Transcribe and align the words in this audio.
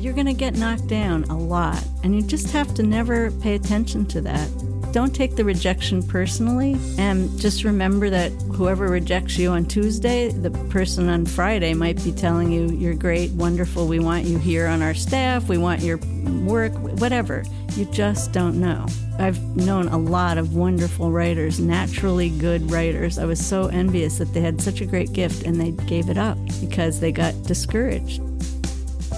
you're 0.00 0.14
going 0.14 0.26
to 0.26 0.32
get 0.32 0.56
knocked 0.56 0.86
down 0.86 1.24
a 1.24 1.36
lot. 1.36 1.82
And 2.02 2.14
you 2.14 2.22
just 2.22 2.50
have 2.52 2.72
to 2.74 2.82
never 2.82 3.30
pay 3.30 3.54
attention 3.54 4.06
to 4.06 4.20
that. 4.22 4.48
Don't 4.92 5.14
take 5.14 5.36
the 5.36 5.44
rejection 5.44 6.02
personally. 6.02 6.76
And 6.98 7.38
just 7.38 7.62
remember 7.62 8.10
that 8.10 8.32
whoever 8.54 8.88
rejects 8.88 9.38
you 9.38 9.50
on 9.50 9.66
Tuesday, 9.66 10.30
the 10.30 10.50
person 10.70 11.08
on 11.08 11.26
Friday 11.26 11.74
might 11.74 12.02
be 12.02 12.12
telling 12.12 12.50
you, 12.50 12.70
You're 12.70 12.94
great, 12.94 13.30
wonderful, 13.32 13.86
we 13.86 14.00
want 14.00 14.24
you 14.24 14.38
here 14.38 14.66
on 14.66 14.82
our 14.82 14.94
staff, 14.94 15.48
we 15.48 15.58
want 15.58 15.82
your 15.82 15.98
work, 16.44 16.72
whatever. 17.00 17.44
You 17.76 17.84
just 17.86 18.32
don't 18.32 18.58
know. 18.58 18.86
I've 19.18 19.38
known 19.54 19.86
a 19.88 19.98
lot 19.98 20.38
of 20.38 20.56
wonderful 20.56 21.12
writers, 21.12 21.60
naturally 21.60 22.30
good 22.30 22.68
writers. 22.70 23.18
I 23.18 23.26
was 23.26 23.44
so 23.44 23.66
envious 23.66 24.18
that 24.18 24.32
they 24.34 24.40
had 24.40 24.60
such 24.60 24.80
a 24.80 24.86
great 24.86 25.12
gift 25.12 25.44
and 25.44 25.60
they 25.60 25.70
gave 25.86 26.08
it 26.08 26.18
up 26.18 26.38
because 26.60 26.98
they 26.98 27.12
got 27.12 27.40
discouraged. 27.44 28.22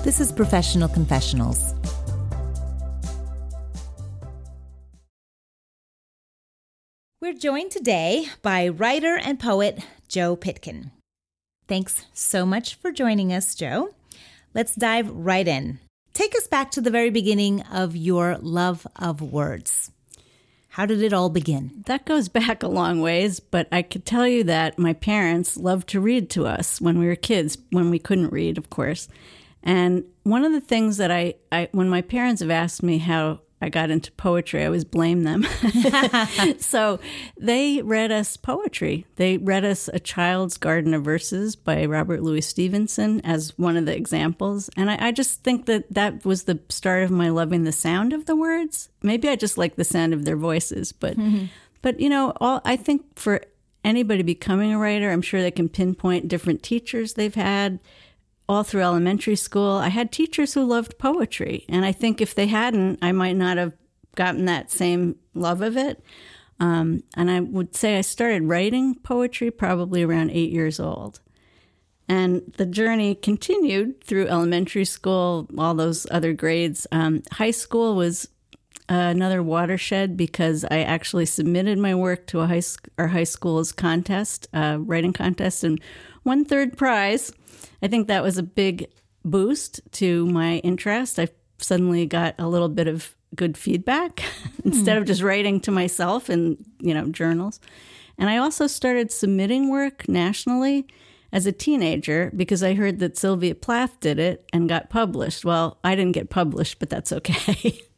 This 0.03 0.19
is 0.19 0.33
Professional 0.33 0.89
Confessionals. 0.89 1.77
We're 7.21 7.35
joined 7.35 7.71
today 7.71 8.27
by 8.43 8.67
writer 8.67 9.17
and 9.17 9.39
poet 9.39 9.79
Jo 10.09 10.35
Pitkin. 10.35 10.91
Thanks 11.69 12.05
so 12.13 12.45
much 12.45 12.75
for 12.75 12.91
joining 12.91 13.33
us, 13.33 13.55
Jo. 13.55 13.95
Let's 14.55 14.75
dive 14.75 15.09
right 15.09 15.47
in. 15.47 15.79
Take 16.15 16.35
us 16.35 16.49
back 16.49 16.73
to 16.73 16.81
the 16.81 16.91
very 16.91 17.11
beginning 17.11 17.61
of 17.71 17.95
your 17.95 18.39
love 18.39 18.85
of 18.97 19.23
words. 19.23 19.93
How 20.71 20.85
did 20.85 21.01
it 21.01 21.13
all 21.13 21.31
begin? 21.31 21.85
That 21.87 22.07
goes 22.07 22.29
back 22.29 22.65
a 22.65 22.69
long 22.69 23.03
ways, 23.03 23.39
but 23.39 23.69
I 23.71 23.83
could 23.83 24.05
tell 24.05 24.27
you 24.27 24.43
that 24.45 24.81
my 24.81 24.95
parents 24.95 25.57
loved 25.57 25.89
to 25.91 26.01
read 26.01 26.29
to 26.31 26.45
us 26.45 26.81
when 26.81 26.99
we 26.99 27.07
were 27.07 27.15
kids, 27.15 27.57
when 27.71 27.89
we 27.89 28.01
couldn't 28.01 28.33
read, 28.33 28.59
of 28.59 28.69
course. 28.69 29.07
And 29.63 30.05
one 30.25 30.45
of 30.45 30.53
the 30.53 30.61
things 30.61 30.97
that 30.97 31.11
I, 31.11 31.35
I 31.51 31.69
when 31.73 31.89
my 31.89 32.03
parents 32.03 32.41
have 32.41 32.51
asked 32.51 32.83
me 32.83 32.99
how 32.99 33.41
I 33.63 33.69
got 33.69 33.91
into 33.91 34.11
poetry, 34.13 34.63
I 34.63 34.67
always 34.67 34.85
blame 34.85 35.23
them. 35.23 35.47
so 36.59 36.99
they 37.39 37.81
read 37.81 38.11
us 38.11 38.37
poetry. 38.37 39.07
They 39.15 39.39
read 39.39 39.65
us 39.65 39.89
A 39.93 40.01
Child's 40.01 40.59
Garden 40.59 40.93
of 40.95 41.05
Verses 41.05 41.55
by 41.55 41.85
Robert 41.85 42.25
Louis 42.25 42.41
Stevenson 42.41 43.21
as 43.21 43.57
one 43.57 43.77
of 43.77 43.87
the 43.87 43.97
examples. 43.97 44.69
And 44.77 44.91
I, 44.91 45.09
I 45.09 45.13
just 45.13 45.45
think 45.45 45.67
that 45.67 45.85
that 45.95 46.25
was 46.25 46.43
the 46.43 46.59
start 46.71 47.05
of 47.05 47.13
my 47.13 47.29
loving 47.29 47.63
the 47.63 47.71
sound 47.71 48.13
of 48.13 48.27
the 48.27 48.35
words. 48.35 48.89
Maybe 49.01 49.29
I 49.29 49.37
just 49.37 49.57
like 49.57 49.77
the 49.77 49.85
sound 49.85 50.13
of 50.13 50.25
their 50.25 50.37
voices, 50.37 50.91
but, 50.91 51.17
mm-hmm. 51.17 51.45
but 51.83 52.01
you 52.01 52.09
know, 52.09 52.33
all 52.41 52.61
I 52.65 52.75
think 52.75 53.17
for 53.17 53.43
anybody 53.85 54.25
becoming 54.25 54.73
a 54.73 54.79
writer, 54.79 55.13
I'm 55.13 55.23
sure 55.23 55.41
they 55.41 55.53
can 55.53 55.69
pinpoint 55.69 56.27
different 56.27 56.65
teachers 56.65 57.15
they've 57.15 57.33
had 57.33 57.79
all 58.49 58.63
through 58.63 58.83
elementary 58.83 59.37
school, 59.37 59.73
I 59.77 59.89
had 59.89 60.13
teachers 60.13 60.55
who 60.55 60.65
loved 60.65 60.99
poetry. 60.99 61.65
And 61.69 61.85
I 61.85 61.93
think 61.93 62.21
if 62.21 62.35
they 62.35 62.47
hadn't, 62.47 62.99
I 63.03 63.13
might 63.13 63.37
not 63.37 63.57
have 63.57 63.75
gotten 64.17 64.45
that 64.47 64.71
same 64.71 65.17
love 65.35 65.63
of 65.63 65.77
it. 65.77 66.03
Um, 66.61 67.03
and 67.17 67.31
I 67.31 67.41
would 67.41 67.75
say 67.75 67.99
I 67.99 68.03
started 68.03 68.45
writing 68.45 68.95
poetry 68.97 69.51
probably 69.51 70.03
around 70.03 70.31
eight 70.31 70.53
years 70.53 70.79
old. 70.79 71.21
And 72.09 72.53
the 72.57 72.67
journey 72.67 73.15
continued 73.15 74.05
through 74.05 74.27
elementary 74.27 74.85
school, 74.85 75.49
all 75.57 75.75
those 75.75 76.07
other 76.11 76.33
grades. 76.35 76.87
Um, 76.93 77.23
high 77.33 77.53
school 77.53 77.97
was 77.97 78.29
another 78.89 79.43
watershed 79.43 80.17
because 80.17 80.65
I 80.71 80.83
actually 80.83 81.27
submitted 81.27 81.79
my 81.79 81.95
work 81.95 82.27
to 82.29 82.41
a 82.41 82.47
high, 82.47 82.63
our 82.99 83.09
high 83.09 83.25
school's 83.25 83.73
contest, 83.73 84.49
uh, 84.53 84.79
writing 84.81 85.13
contest, 85.13 85.65
and 85.65 85.81
won 86.25 86.45
third 86.45 86.77
prize. 86.77 87.33
I 87.83 87.89
think 87.89 88.09
that 88.09 88.23
was 88.23 88.39
a 88.39 88.43
big 88.43 88.89
boost 89.25 89.81
to 89.93 90.27
my 90.27 90.59
interest. 90.59 91.19
I 91.19 91.29
suddenly 91.59 92.07
got 92.07 92.35
a 92.39 92.49
little 92.49 92.69
bit 92.69 92.89
of 92.89 93.17
good 93.35 93.57
feedback 93.57 94.23
instead 94.65 94.97
of 94.97 95.05
hmm. 95.05 95.09
just 95.09 95.23
writing 95.23 95.61
to 95.61 95.71
myself 95.71 96.29
in, 96.29 96.59
you 96.81 96.95
know, 96.95 97.09
journals. 97.09 97.61
And 98.19 98.29
I 98.29 98.37
also 98.37 98.67
started 98.67 99.11
submitting 99.11 99.71
work 99.71 100.09
nationally 100.09 100.87
as 101.33 101.47
a 101.47 101.53
teenager 101.53 102.31
because 102.37 102.63
I 102.63 102.75
heard 102.75 102.99
that 102.99 103.17
Sylvia 103.17 103.55
Plath 103.55 103.99
did 104.01 104.19
it 104.19 104.49
and 104.53 104.69
got 104.69 104.91
published. 104.91 105.45
Well, 105.45 105.79
I 105.83 105.95
didn't 105.95 106.13
get 106.13 106.31
published, 106.31 106.79
but 106.79 106.91
that's 106.91 107.13
okay. 107.13 107.81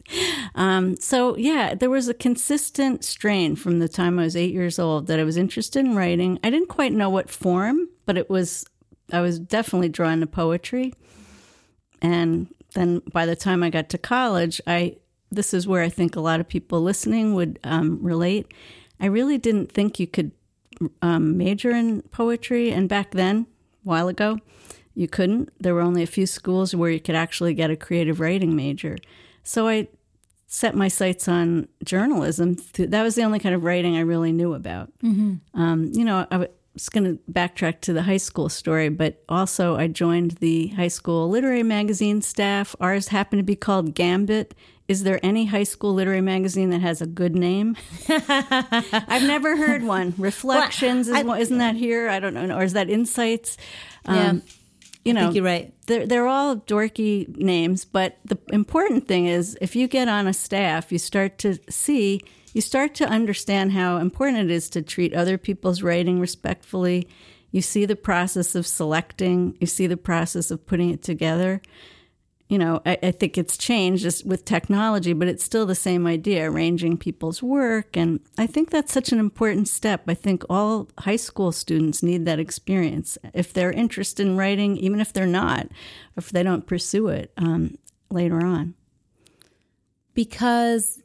um, 0.55 0.97
so, 0.97 1.37
yeah, 1.37 1.75
there 1.75 1.91
was 1.91 2.09
a 2.09 2.15
consistent 2.15 3.05
strain 3.05 3.57
from 3.57 3.79
the 3.79 3.89
time 3.89 4.19
I 4.19 4.25
was 4.25 4.37
eight 4.37 4.53
years 4.53 4.79
old 4.79 5.07
that 5.07 5.19
I 5.19 5.25
was 5.25 5.37
interested 5.37 5.85
in 5.85 5.97
writing. 5.97 6.39
I 6.45 6.51
didn't 6.51 6.69
quite 6.69 6.93
know 6.93 7.11
what 7.11 7.31
form, 7.31 7.89
but 8.07 8.17
it 8.17 8.29
was 8.29 8.65
I 9.13 9.21
was 9.21 9.39
definitely 9.39 9.91
drawn 9.91 10.21
to 10.21 10.27
poetry. 10.27 10.95
And 12.01 12.49
then 12.75 13.03
by 13.13 13.27
the 13.27 13.37
time 13.37 13.63
I 13.63 13.71
got 13.71 13.89
to 13.91 13.99
college, 13.99 14.61
I 14.67 14.97
this 15.31 15.53
is 15.53 15.67
where 15.67 15.83
I 15.83 15.89
think 15.89 16.15
a 16.15 16.21
lot 16.21 16.41
of 16.41 16.49
people 16.49 16.81
listening 16.81 17.35
would 17.35 17.59
um, 17.65 17.99
relate. 18.03 18.53
I 19.01 19.07
really 19.07 19.39
didn't 19.39 19.73
think 19.73 19.99
you 19.99 20.07
could 20.07 20.31
um, 21.03 21.37
major 21.37 21.71
in 21.71 22.03
poetry, 22.03 22.71
and 22.71 22.89
back 22.89 23.13
then, 23.13 23.47
a 23.85 23.89
while 23.89 24.09
ago, 24.09 24.39
you 24.95 25.09
couldn't. 25.09 25.51
There 25.59 25.75
were 25.75 25.81
only 25.81 26.03
a 26.03 26.07
few 26.07 26.27
schools 26.27 26.75
where 26.75 26.91
you 26.91 27.01
could 27.01 27.15
actually 27.15 27.55
get 27.55 27.71
a 27.71 27.77
creative 27.77 28.21
writing 28.21 28.55
major. 28.55 28.97
So 29.45 29.69
I 29.69 29.89
set 30.47 30.75
my 30.75 30.89
sights 30.89 31.29
on 31.29 31.69
journalism. 31.85 32.57
That 32.77 33.03
was 33.03 33.15
the 33.15 33.23
only 33.23 33.39
kind 33.39 33.55
of 33.55 33.65
writing 33.65 33.97
I 33.97 34.01
really 34.01 34.33
knew 34.33 34.55
about. 34.55 34.91
Mm-hmm. 35.03 35.61
Um, 35.61 35.91
you 35.93 36.05
know, 36.05 36.27
I, 36.31 36.49
was 36.75 36.89
going 36.89 37.05
to 37.05 37.19
backtrack 37.33 37.81
to 37.83 37.93
the 37.93 38.03
high 38.03 38.17
school 38.19 38.49
story, 38.49 38.89
but 38.89 39.23
also 39.29 39.77
I 39.77 39.87
joined 39.87 40.33
the 40.33 40.69
high 40.69 40.89
school 40.89 41.29
literary 41.29 41.63
magazine 41.63 42.21
staff. 42.21 42.75
Ours 42.81 43.09
happened 43.09 43.41
to 43.41 43.45
be 43.45 43.57
called 43.57 43.95
Gambit. 43.95 44.55
Is 44.87 45.05
there 45.05 45.19
any 45.23 45.47
high 45.47 45.63
school 45.63 45.95
literary 45.95 46.21
magazine 46.21 46.71
that 46.71 46.83
has 46.83 47.01
a 47.01 47.07
good 47.07 47.35
name? 47.35 47.77
I've 48.09 49.23
never 49.23 49.57
heard 49.57 49.83
one. 49.83 50.15
Reflections 50.19 51.09
well, 51.09 51.33
I, 51.33 51.39
is, 51.39 51.51
not 51.51 51.59
that 51.59 51.77
here? 51.77 52.09
I 52.09 52.21
don't 52.21 52.35
know, 52.35 52.57
or 52.57 52.65
is 52.65 52.75
that 52.75 52.91
Insights? 52.91 53.57
Yeah, 54.05 54.31
um, 54.31 54.43
you 55.05 55.13
know, 55.13 55.31
you're 55.31 55.45
right. 55.45 55.73
They're 55.87 56.07
they're 56.07 56.27
all 56.27 56.57
dorky 56.57 57.29
names, 57.37 57.85
but 57.85 58.17
the 58.25 58.39
important 58.53 59.07
thing 59.07 59.27
is 59.27 59.57
if 59.61 59.77
you 59.77 59.87
get 59.87 60.09
on 60.09 60.27
a 60.27 60.33
staff, 60.33 60.91
you 60.91 60.99
start 60.99 61.39
to 61.39 61.59
see 61.69 62.21
you 62.55 62.61
start 62.61 62.95
to 62.95 63.07
understand 63.07 63.73
how 63.73 63.99
important 63.99 64.39
it 64.39 64.51
is 64.51 64.71
to 64.71 64.83
treat 64.83 65.13
other 65.13 65.37
people's 65.37 65.83
writing 65.83 66.21
respectfully. 66.21 67.09
You 67.51 67.61
see 67.61 67.85
the 67.85 67.97
process 67.97 68.55
of 68.55 68.67
selecting, 68.67 69.57
you 69.61 69.67
see 69.67 69.87
the 69.87 69.97
process 69.97 70.51
of 70.51 70.67
putting 70.67 70.91
it 70.91 71.03
together. 71.03 71.61
You 72.49 72.59
know, 72.59 72.83
I, 72.85 72.99
I 73.03 73.11
think 73.11 73.39
it's 73.39 73.57
changed 73.57 74.27
with 74.27 74.45
technology, 74.45 75.15
but 75.15 75.29
it's 75.29 75.43
still 75.43 75.65
the 75.65 75.75
same 75.75 76.07
idea, 76.07 76.51
arranging 76.51 76.99
people's 76.99 77.43
work. 77.43 77.97
And 77.97 78.21
I 78.37 78.47
think 78.47 78.71
that's 78.71 78.93
such 78.93 79.13
an 79.13 79.19
important 79.19 79.67
step. 79.67 80.03
I 80.09 80.15
think 80.15 80.45
all 80.51 80.91
high 80.99 81.17
school 81.17 81.53
students 81.53 82.03
need 82.03 82.27
that 82.27 82.39
experience. 82.39 83.17
If 83.33 83.53
they're 83.53 83.73
interested 83.73 84.27
in 84.27 84.37
writing, 84.37 84.77
even 84.77 85.01
if 85.01 85.13
they're 85.13 85.27
not, 85.27 85.69
if 86.17 86.31
they 86.31 86.43
don't 86.43 86.67
pursue 86.67 87.09
it 87.09 87.33
um, 87.39 87.79
later 88.11 88.45
on. 88.45 88.75
Because 90.13 91.01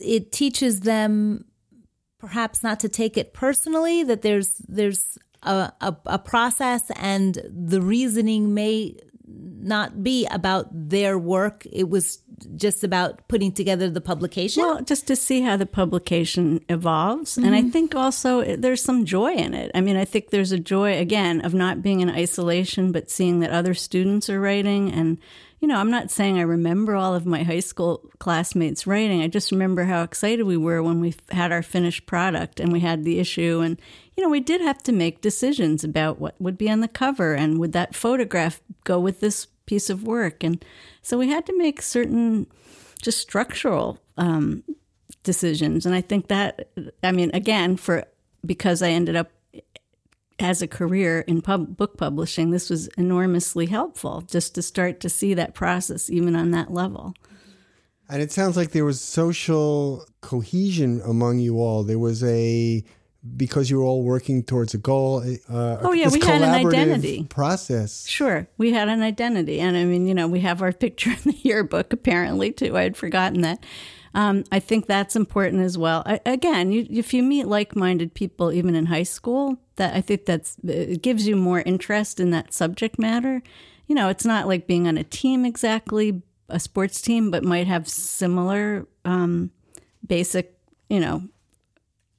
it 0.00 0.32
teaches 0.32 0.80
them 0.80 1.44
perhaps 2.18 2.62
not 2.62 2.80
to 2.80 2.88
take 2.88 3.16
it 3.16 3.34
personally 3.34 4.02
that 4.02 4.22
there's 4.22 4.56
there's 4.66 5.18
a, 5.42 5.70
a, 5.80 5.96
a, 6.06 6.18
process 6.18 6.90
and 6.96 7.38
the 7.50 7.82
reasoning 7.82 8.54
may 8.54 8.96
not 9.26 10.02
be 10.02 10.26
about 10.26 10.68
their 10.70 11.18
work 11.18 11.66
it 11.72 11.88
was 11.88 12.18
just 12.56 12.84
about 12.84 13.26
putting 13.28 13.50
together 13.50 13.88
the 13.88 14.00
publication 14.00 14.62
well 14.62 14.82
just 14.82 15.06
to 15.06 15.16
see 15.16 15.40
how 15.40 15.56
the 15.56 15.66
publication 15.66 16.62
evolves 16.68 17.32
mm-hmm. 17.32 17.46
and 17.46 17.54
i 17.54 17.60
mm-hmm. 17.60 17.70
think 17.70 17.94
also 17.94 18.56
there's 18.56 18.82
some 18.82 19.04
joy 19.04 19.32
in 19.32 19.54
it 19.54 19.70
i 19.74 19.80
mean 19.80 19.96
i 19.96 20.04
think 20.04 20.30
there's 20.30 20.52
a 20.52 20.58
joy 20.58 20.98
again 20.98 21.40
of 21.40 21.54
not 21.54 21.82
being 21.82 22.00
in 22.00 22.10
isolation 22.10 22.92
but 22.92 23.10
seeing 23.10 23.40
that 23.40 23.50
other 23.50 23.72
students 23.72 24.28
are 24.28 24.40
writing 24.40 24.92
and 24.92 25.18
you 25.64 25.68
know, 25.68 25.78
I'm 25.78 25.90
not 25.90 26.10
saying 26.10 26.36
I 26.36 26.42
remember 26.42 26.94
all 26.94 27.14
of 27.14 27.24
my 27.24 27.42
high 27.42 27.60
school 27.60 28.02
classmates 28.18 28.86
writing. 28.86 29.22
I 29.22 29.28
just 29.28 29.50
remember 29.50 29.84
how 29.84 30.02
excited 30.02 30.42
we 30.42 30.58
were 30.58 30.82
when 30.82 31.00
we 31.00 31.14
had 31.30 31.52
our 31.52 31.62
finished 31.62 32.04
product 32.04 32.60
and 32.60 32.70
we 32.70 32.80
had 32.80 33.02
the 33.02 33.18
issue. 33.18 33.62
And, 33.64 33.80
you 34.14 34.22
know, 34.22 34.28
we 34.28 34.40
did 34.40 34.60
have 34.60 34.82
to 34.82 34.92
make 34.92 35.22
decisions 35.22 35.82
about 35.82 36.20
what 36.20 36.38
would 36.38 36.58
be 36.58 36.68
on 36.68 36.80
the 36.80 36.86
cover 36.86 37.32
and 37.32 37.58
would 37.58 37.72
that 37.72 37.94
photograph 37.94 38.60
go 38.84 39.00
with 39.00 39.20
this 39.20 39.46
piece 39.64 39.88
of 39.88 40.02
work. 40.02 40.44
And 40.44 40.62
so 41.00 41.16
we 41.16 41.30
had 41.30 41.46
to 41.46 41.56
make 41.56 41.80
certain 41.80 42.46
just 43.00 43.18
structural 43.18 43.98
um, 44.18 44.64
decisions. 45.22 45.86
And 45.86 45.94
I 45.94 46.02
think 46.02 46.28
that, 46.28 46.68
I 47.02 47.10
mean, 47.10 47.30
again, 47.32 47.78
for 47.78 48.04
because 48.44 48.82
I 48.82 48.90
ended 48.90 49.16
up 49.16 49.30
as 50.38 50.62
a 50.62 50.68
career 50.68 51.20
in 51.20 51.42
pub- 51.42 51.76
book 51.76 51.96
publishing, 51.96 52.50
this 52.50 52.70
was 52.70 52.88
enormously 52.98 53.66
helpful 53.66 54.22
just 54.22 54.54
to 54.54 54.62
start 54.62 55.00
to 55.00 55.08
see 55.08 55.34
that 55.34 55.54
process 55.54 56.10
even 56.10 56.34
on 56.34 56.50
that 56.50 56.72
level. 56.72 57.14
And 58.08 58.20
it 58.20 58.32
sounds 58.32 58.56
like 58.56 58.72
there 58.72 58.84
was 58.84 59.00
social 59.00 60.06
cohesion 60.20 61.00
among 61.04 61.38
you 61.38 61.60
all. 61.60 61.84
There 61.84 61.98
was 61.98 62.22
a 62.22 62.84
because 63.36 63.70
you 63.70 63.78
were 63.78 63.84
all 63.84 64.02
working 64.02 64.42
towards 64.42 64.74
a 64.74 64.78
goal. 64.78 65.22
Uh, 65.48 65.78
oh 65.80 65.92
yeah, 65.92 66.10
we 66.10 66.20
had 66.20 66.42
an 66.42 66.66
identity 66.66 67.24
process. 67.24 68.06
Sure, 68.06 68.46
we 68.58 68.72
had 68.72 68.88
an 68.88 69.02
identity, 69.02 69.60
and 69.60 69.76
I 69.76 69.84
mean, 69.84 70.06
you 70.06 70.14
know, 70.14 70.28
we 70.28 70.40
have 70.40 70.60
our 70.60 70.72
picture 70.84 71.10
in 71.10 71.32
the 71.32 71.38
yearbook 71.42 71.92
apparently 71.92 72.52
too. 72.52 72.76
I 72.76 72.82
had 72.82 72.96
forgotten 72.96 73.40
that. 73.40 73.64
Um, 74.14 74.44
I 74.52 74.60
think 74.60 74.86
that's 74.86 75.16
important 75.16 75.62
as 75.62 75.76
well. 75.76 76.02
I, 76.06 76.20
again, 76.24 76.70
you, 76.70 76.86
if 76.88 77.12
you 77.12 77.22
meet 77.22 77.48
like-minded 77.48 78.14
people, 78.14 78.52
even 78.52 78.76
in 78.76 78.86
high 78.86 79.02
school, 79.02 79.58
that 79.76 79.94
I 79.94 80.00
think 80.00 80.24
that's 80.24 80.56
it 80.62 81.02
gives 81.02 81.26
you 81.26 81.34
more 81.34 81.60
interest 81.60 82.20
in 82.20 82.30
that 82.30 82.52
subject 82.52 82.98
matter. 82.98 83.42
You 83.86 83.94
know, 83.94 84.08
it's 84.08 84.24
not 84.24 84.46
like 84.46 84.66
being 84.66 84.86
on 84.86 84.96
a 84.96 85.04
team 85.04 85.44
exactly, 85.44 86.22
a 86.48 86.60
sports 86.60 87.02
team, 87.02 87.30
but 87.30 87.42
might 87.42 87.66
have 87.66 87.88
similar 87.88 88.86
um, 89.04 89.50
basic, 90.06 90.56
you 90.88 91.00
know, 91.00 91.24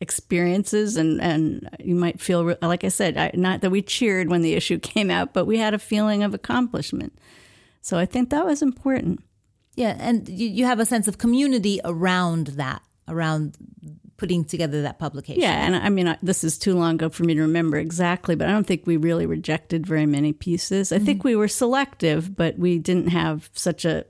experiences 0.01 0.97
and 0.97 1.21
and 1.21 1.69
you 1.79 1.95
might 1.95 2.19
feel 2.19 2.55
like 2.61 2.83
I 2.83 2.89
said 2.89 3.17
I, 3.17 3.31
not 3.33 3.61
that 3.61 3.71
we 3.71 3.81
cheered 3.81 4.29
when 4.29 4.41
the 4.41 4.53
issue 4.53 4.77
came 4.93 5.09
out 5.09 5.33
but 5.33 5.45
we 5.45 5.57
had 5.57 5.73
a 5.73 5.79
feeling 5.79 6.21
of 6.21 6.33
accomplishment 6.33 7.17
so 7.81 7.97
I 7.97 8.05
think 8.05 8.29
that 8.29 8.45
was 8.45 8.61
important 8.61 9.23
yeah 9.75 9.95
and 9.99 10.27
you, 10.27 10.47
you 10.47 10.65
have 10.65 10.79
a 10.79 10.85
sense 10.85 11.07
of 11.07 11.17
community 11.17 11.79
around 11.83 12.47
that 12.47 12.81
around 13.07 13.57
putting 14.17 14.45
together 14.45 14.81
that 14.81 14.97
publication 14.97 15.41
yeah 15.41 15.65
and 15.65 15.75
I 15.75 15.89
mean 15.89 16.07
I, 16.07 16.17
this 16.23 16.43
is 16.43 16.57
too 16.57 16.73
long 16.73 16.95
ago 16.95 17.09
for 17.09 17.23
me 17.23 17.33
to 17.33 17.41
remember 17.41 17.77
exactly 17.77 18.35
but 18.35 18.47
I 18.47 18.51
don't 18.51 18.65
think 18.65 18.87
we 18.87 18.97
really 18.97 19.25
rejected 19.25 19.85
very 19.85 20.05
many 20.05 20.33
pieces 20.33 20.91
I 20.91 20.97
mm-hmm. 20.97 21.05
think 21.05 21.23
we 21.23 21.35
were 21.35 21.47
selective 21.47 22.35
but 22.35 22.57
we 22.57 22.79
didn't 22.79 23.09
have 23.09 23.49
such 23.53 23.85
a 23.85 24.05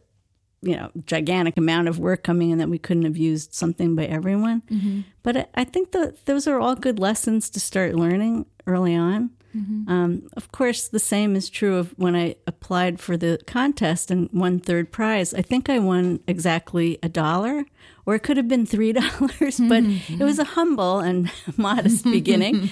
you 0.66 0.76
know 0.76 0.90
gigantic 1.06 1.58
amount 1.58 1.88
of 1.88 2.00
work 2.00 2.24
coming 2.24 2.50
in 2.50 2.58
that 2.58 2.70
we 2.70 2.80
couldn't 2.80 3.06
have 3.06 3.16
used 3.16 3.54
something 3.54 3.96
by 3.96 4.06
everyone. 4.06 4.62
Mm-hmm. 4.70 5.02
But 5.24 5.38
I, 5.38 5.46
I, 5.56 5.64
think 5.64 5.92
that 5.92 6.26
those 6.26 6.48
are 6.48 6.60
all 6.60 6.76
good 6.76 6.98
lessons 6.98 7.50
to 7.52 7.60
start 7.60 7.94
learning 7.94 8.48
early 8.66 8.96
on. 8.96 9.30
Mm-hmm. 9.56 9.90
Um, 9.90 10.28
of 10.36 10.52
course, 10.52 10.88
the 10.88 11.00
same 11.00 11.36
is 11.36 11.50
true 11.50 11.78
of 11.78 11.98
when 11.98 12.16
I 12.16 12.36
applied 12.46 13.00
for 13.00 13.16
the 13.16 13.40
contest 13.48 14.12
and 14.12 14.30
won 14.34 14.60
third 14.60 14.92
prize. 14.92 15.34
I 15.34 15.42
think 15.42 15.70
I 15.70 15.80
won 15.80 16.20
exactly 16.28 17.00
a 17.02 17.08
dollar, 17.08 17.66
or 18.06 18.16
it 18.16 18.24
could 18.24 18.38
have 18.38 18.48
been 18.48 18.66
three 18.66 18.92
dollars, 19.02 19.60
but 19.60 19.84
mm-hmm. 19.84 20.22
it 20.22 20.26
was 20.26 20.40
a 20.40 20.44
humble 20.44 21.00
and 21.00 21.32
modest 21.58 22.04
beginning. 22.12 22.70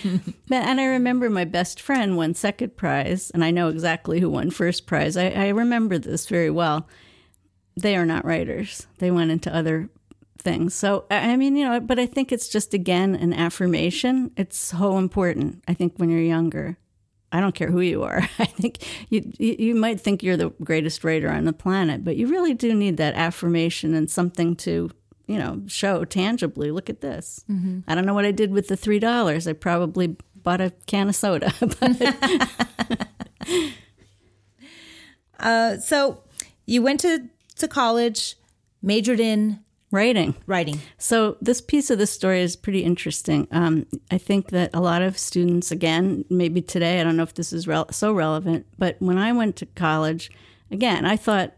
and 0.52 0.82
I 0.82 0.86
remember 0.86 1.30
my 1.30 1.46
best 1.46 1.80
friend 1.80 2.18
won 2.18 2.34
second 2.34 2.76
prize, 2.76 3.32
and 3.32 3.46
I 3.46 3.52
know 3.52 3.70
exactly 3.70 4.20
who 4.20 4.30
won 4.30 4.52
first 4.52 4.86
prize. 4.86 5.16
I, 5.16 5.30
I 5.30 5.48
remember 5.50 5.98
this 5.98 6.28
very 6.28 6.50
well 6.50 6.88
they 7.76 7.96
are 7.96 8.06
not 8.06 8.26
writers. 8.26 8.88
They 9.00 9.12
went 9.12 9.32
into 9.32 9.54
other 9.54 9.90
things. 10.44 10.74
So, 10.74 11.06
I 11.10 11.36
mean, 11.36 11.56
you 11.56 11.66
know, 11.66 11.80
but 11.80 12.00
I 12.00 12.06
think 12.06 12.32
it's 12.32 12.48
just, 12.48 12.74
again, 12.74 13.16
an 13.16 13.34
affirmation. 13.34 14.32
It's 14.38 14.58
so 14.58 14.98
important, 14.98 15.64
I 15.68 15.74
think, 15.74 15.98
when 15.98 16.10
you're 16.10 16.22
younger. 16.22 16.78
I 17.34 17.40
don't 17.40 17.56
care 17.56 17.72
who 17.72 17.82
you 17.82 18.04
are. 18.04 18.22
I 18.40 18.46
think 18.46 18.78
you 19.10 19.32
you 19.40 19.74
might 19.74 20.00
think 20.00 20.22
you're 20.22 20.38
the 20.38 20.52
greatest 20.64 21.04
writer 21.04 21.30
on 21.32 21.46
the 21.46 21.54
planet, 21.54 22.04
but 22.04 22.16
you 22.16 22.28
really 22.28 22.54
do 22.54 22.76
need 22.76 22.98
that 22.98 23.16
affirmation 23.16 23.96
and 23.96 24.10
something 24.10 24.56
to 24.58 24.92
you 25.26 25.40
know 25.40 25.64
show 25.66 26.06
tangibly. 26.06 26.70
Look 26.70 26.92
at 26.92 27.02
this. 27.02 27.44
Mm-hmm. 27.50 27.80
I 27.88 27.96
don't 27.96 28.06
know 28.06 28.14
what 28.14 28.26
I 28.26 28.32
did 28.32 28.52
with 28.52 28.68
the 28.68 28.78
three 28.78 29.00
dollars. 29.00 29.48
I 29.48 29.54
probably 29.54 30.16
bought 30.36 30.62
a 30.62 30.72
can 30.86 31.10
of 31.10 31.16
soda. 31.16 31.52
uh, 35.40 35.78
so 35.78 36.22
you 36.68 36.84
went 36.84 37.00
to 37.00 37.30
to 37.56 37.68
college, 37.68 38.36
majored 38.84 39.20
in 39.20 39.63
writing. 39.94 40.36
Writing. 40.48 40.82
So 40.98 41.38
this 41.40 41.62
piece 41.62 41.90
of 41.92 42.00
the 42.00 42.08
story 42.08 42.42
is 42.42 42.56
pretty 42.56 42.84
interesting. 42.84 43.48
Um, 43.52 43.86
I 44.10 44.18
think 44.18 44.50
that 44.50 44.72
a 44.74 44.82
lot 44.82 45.04
of 45.04 45.18
students, 45.18 45.72
again, 45.72 46.26
maybe 46.30 46.62
today, 46.62 47.00
I 47.00 47.04
don't 47.04 47.16
know 47.16 47.24
if 47.24 47.36
this 47.36 47.54
is 47.54 47.68
re- 47.68 47.86
so 47.92 48.12
relevant, 48.12 48.66
but 48.78 48.98
when 49.00 49.20
I 49.20 49.32
went 49.32 49.56
to 49.58 49.68
college, 49.68 50.32
again, 50.72 51.06
I 51.06 51.16
thought 51.16 51.54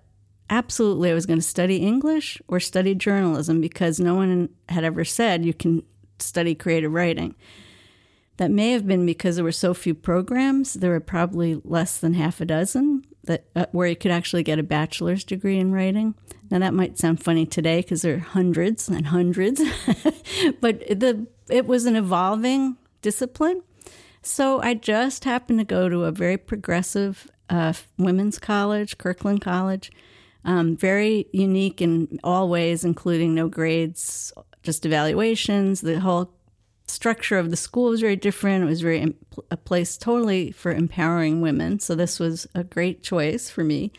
absolutely 0.50 1.10
I 1.10 1.14
was 1.14 1.26
going 1.26 1.40
to 1.40 1.46
study 1.48 1.78
English 1.78 2.42
or 2.50 2.60
study 2.60 2.94
journalism 2.94 3.62
because 3.62 4.02
no 4.02 4.16
one 4.16 4.50
had 4.68 4.84
ever 4.84 5.06
said 5.06 5.46
you 5.46 5.54
can 5.54 5.82
study 6.20 6.54
creative 6.54 6.92
writing. 6.92 7.36
That 8.38 8.52
may 8.52 8.72
have 8.72 8.86
been 8.86 9.06
because 9.06 9.38
there 9.38 9.46
were 9.46 9.54
so 9.54 9.74
few 9.74 9.96
programs. 9.96 10.74
There 10.74 10.92
were 10.92 11.00
probably 11.00 11.62
less 11.64 11.98
than 11.98 12.16
half 12.16 12.42
a 12.42 12.46
dozen 12.46 13.06
that 13.26 13.46
uh, 13.56 13.66
where 13.72 13.88
you 13.88 13.96
could 13.96 14.12
actually 14.12 14.44
get 14.44 14.60
a 14.60 14.64
bachelor's 14.64 15.24
degree 15.24 15.60
in 15.60 15.72
writing. 15.72 16.16
Now 16.50 16.60
that 16.60 16.74
might 16.74 16.98
sound 16.98 17.24
funny 17.24 17.46
today 17.46 17.82
because 17.82 18.02
there 18.02 18.16
are 18.16 18.20
hundreds 18.20 18.88
and 18.88 19.08
hundreds, 19.08 19.62
but 20.62 20.80
the 20.88 21.28
it 21.50 21.66
was 21.66 21.86
an 21.86 21.96
evolving 21.96 22.78
discipline. 23.02 23.62
So 24.22 24.62
I 24.62 24.74
just 24.74 25.24
happened 25.24 25.60
to 25.60 25.66
go 25.66 25.88
to 25.88 26.06
a 26.06 26.12
very 26.12 26.38
progressive 26.38 27.30
uh, 27.50 27.74
women's 27.98 28.40
college, 28.40 28.98
Kirkland 28.98 29.42
College, 29.42 29.92
um, 30.44 30.76
very 30.76 31.28
unique 31.32 31.82
in 31.82 32.20
all 32.24 32.50
ways, 32.50 32.84
including 32.84 33.36
no 33.36 33.48
grades, 33.48 34.34
just 34.64 34.86
evaluations. 34.86 35.82
The 35.82 36.00
whole 36.00 36.35
structure 36.88 37.38
of 37.38 37.50
the 37.50 37.58
school 37.58 37.90
was 37.90 38.02
very 38.02 38.16
different. 38.16 38.64
It 38.64 38.68
was 38.68 38.82
very 38.82 39.16
a 39.52 39.58
place 39.58 39.98
totally 39.98 40.52
for 40.52 40.72
empowering 40.72 41.42
women. 41.42 41.80
So 41.80 41.96
this 41.96 42.20
was 42.20 42.48
a 42.54 42.64
great 42.64 43.04
choice 43.04 43.50
for 43.50 43.64
me. 43.64 43.92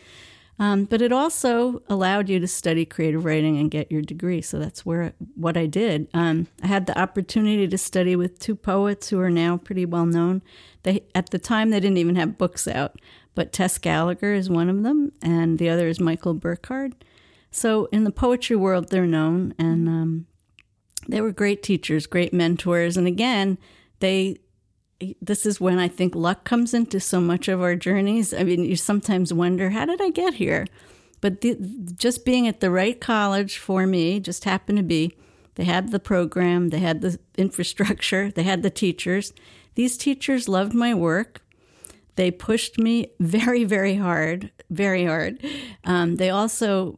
Um, 0.59 0.85
but 0.85 1.03
it 1.03 1.11
also 1.11 1.83
allowed 1.87 2.29
you 2.29 2.39
to 2.39 2.47
study 2.47 2.83
creative 2.83 3.25
writing 3.25 3.59
and 3.59 3.69
get 3.69 3.91
your 3.91 4.01
degree. 4.01 4.41
So 4.41 4.57
that's 4.57 4.85
where 4.85 5.13
what 5.35 5.55
I 5.55 5.67
did. 5.67 6.07
Um, 6.13 6.47
I 6.63 6.67
had 6.67 6.87
the 6.87 6.99
opportunity 6.99 7.67
to 7.67 7.77
study 7.77 8.15
with 8.15 8.39
two 8.39 8.55
poets 8.55 9.09
who 9.09 9.19
are 9.19 9.29
now 9.29 9.57
pretty 9.57 9.85
well 9.85 10.07
known. 10.07 10.41
They 10.83 11.03
at 11.13 11.29
the 11.29 11.37
time 11.37 11.69
they 11.69 11.79
didn't 11.79 11.99
even 11.99 12.15
have 12.15 12.39
books 12.39 12.67
out, 12.67 12.99
but 13.35 13.53
Tess 13.53 13.77
Gallagher 13.77 14.33
is 14.33 14.49
one 14.49 14.69
of 14.69 14.81
them, 14.81 15.11
and 15.21 15.59
the 15.59 15.69
other 15.69 15.87
is 15.87 15.99
Michael 15.99 16.33
Burkard. 16.33 16.95
So 17.51 17.85
in 17.91 18.03
the 18.03 18.11
poetry 18.11 18.55
world, 18.55 18.89
they're 18.89 19.05
known, 19.05 19.53
and 19.59 19.87
um, 19.87 20.27
they 21.07 21.21
were 21.21 21.31
great 21.31 21.63
teachers, 21.63 22.07
great 22.07 22.33
mentors. 22.33 22.97
And 22.97 23.07
again, 23.07 23.57
they 23.99 24.37
this 25.21 25.45
is 25.45 25.61
when 25.61 25.77
I 25.77 25.87
think 25.87 26.15
luck 26.15 26.43
comes 26.43 26.73
into 26.73 26.99
so 26.99 27.21
much 27.21 27.47
of 27.47 27.61
our 27.61 27.75
journeys. 27.75 28.33
I 28.33 28.43
mean, 28.43 28.63
you 28.63 28.75
sometimes 28.75 29.31
wonder, 29.31 29.69
how 29.69 29.85
did 29.85 30.01
I 30.01 30.09
get 30.09 30.35
here? 30.35 30.65
But 31.21 31.41
the, 31.41 31.55
just 31.97 32.25
being 32.25 32.47
at 32.47 32.61
the 32.61 32.71
right 32.71 32.99
college 32.99 33.57
for 33.57 33.85
me 33.85 34.19
just 34.19 34.43
happened 34.45 34.77
to 34.79 34.83
be. 34.83 35.15
They 35.55 35.65
had 35.65 35.91
the 35.91 35.99
program, 35.99 36.69
they 36.69 36.79
had 36.79 37.01
the 37.01 37.19
infrastructure, 37.37 38.31
they 38.31 38.43
had 38.43 38.61
the 38.61 38.69
teachers. 38.69 39.33
These 39.75 39.97
teachers 39.97 40.47
loved 40.47 40.73
my 40.73 40.93
work. 40.93 41.41
They 42.15 42.31
pushed 42.31 42.79
me 42.79 43.11
very, 43.19 43.63
very 43.63 43.95
hard, 43.95 44.51
very 44.69 45.05
hard. 45.05 45.43
Um, 45.83 46.15
they 46.15 46.31
also 46.31 46.97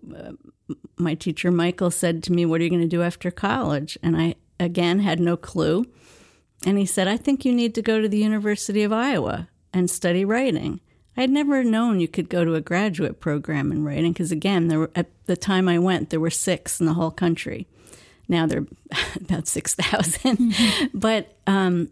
my 0.97 1.15
teacher 1.15 1.51
Michael 1.51 1.91
said 1.91 2.23
to 2.23 2.31
me, 2.31 2.45
What 2.45 2.61
are 2.61 2.63
you 2.63 2.69
going 2.69 2.81
to 2.81 2.87
do 2.87 3.01
after 3.01 3.31
college? 3.31 3.97
And 4.03 4.17
I, 4.17 4.35
again, 4.59 4.99
had 4.99 5.19
no 5.19 5.37
clue. 5.37 5.85
And 6.65 6.77
he 6.77 6.85
said, 6.85 7.07
I 7.07 7.17
think 7.17 7.45
you 7.45 7.53
need 7.53 7.73
to 7.75 7.81
go 7.81 8.01
to 8.01 8.09
the 8.09 8.17
University 8.17 8.83
of 8.83 8.91
Iowa 8.91 9.47
and 9.73 9.89
study 9.89 10.25
writing. 10.25 10.81
I 11.15 11.21
had 11.21 11.29
never 11.29 11.63
known 11.63 11.99
you 11.99 12.07
could 12.07 12.29
go 12.29 12.45
to 12.45 12.55
a 12.55 12.61
graduate 12.61 13.19
program 13.19 13.71
in 13.71 13.83
writing 13.83 14.13
because, 14.13 14.31
again, 14.31 14.67
there 14.67 14.79
were, 14.79 14.91
at 14.95 15.07
the 15.25 15.37
time 15.37 15.67
I 15.67 15.79
went, 15.79 16.09
there 16.09 16.19
were 16.19 16.29
six 16.29 16.79
in 16.79 16.85
the 16.85 16.93
whole 16.93 17.11
country. 17.11 17.67
Now 18.27 18.45
there 18.45 18.61
are 18.61 18.97
about 19.15 19.47
6,000. 19.47 20.37
Mm-hmm. 20.37 20.85
But 20.97 21.35
um, 21.47 21.91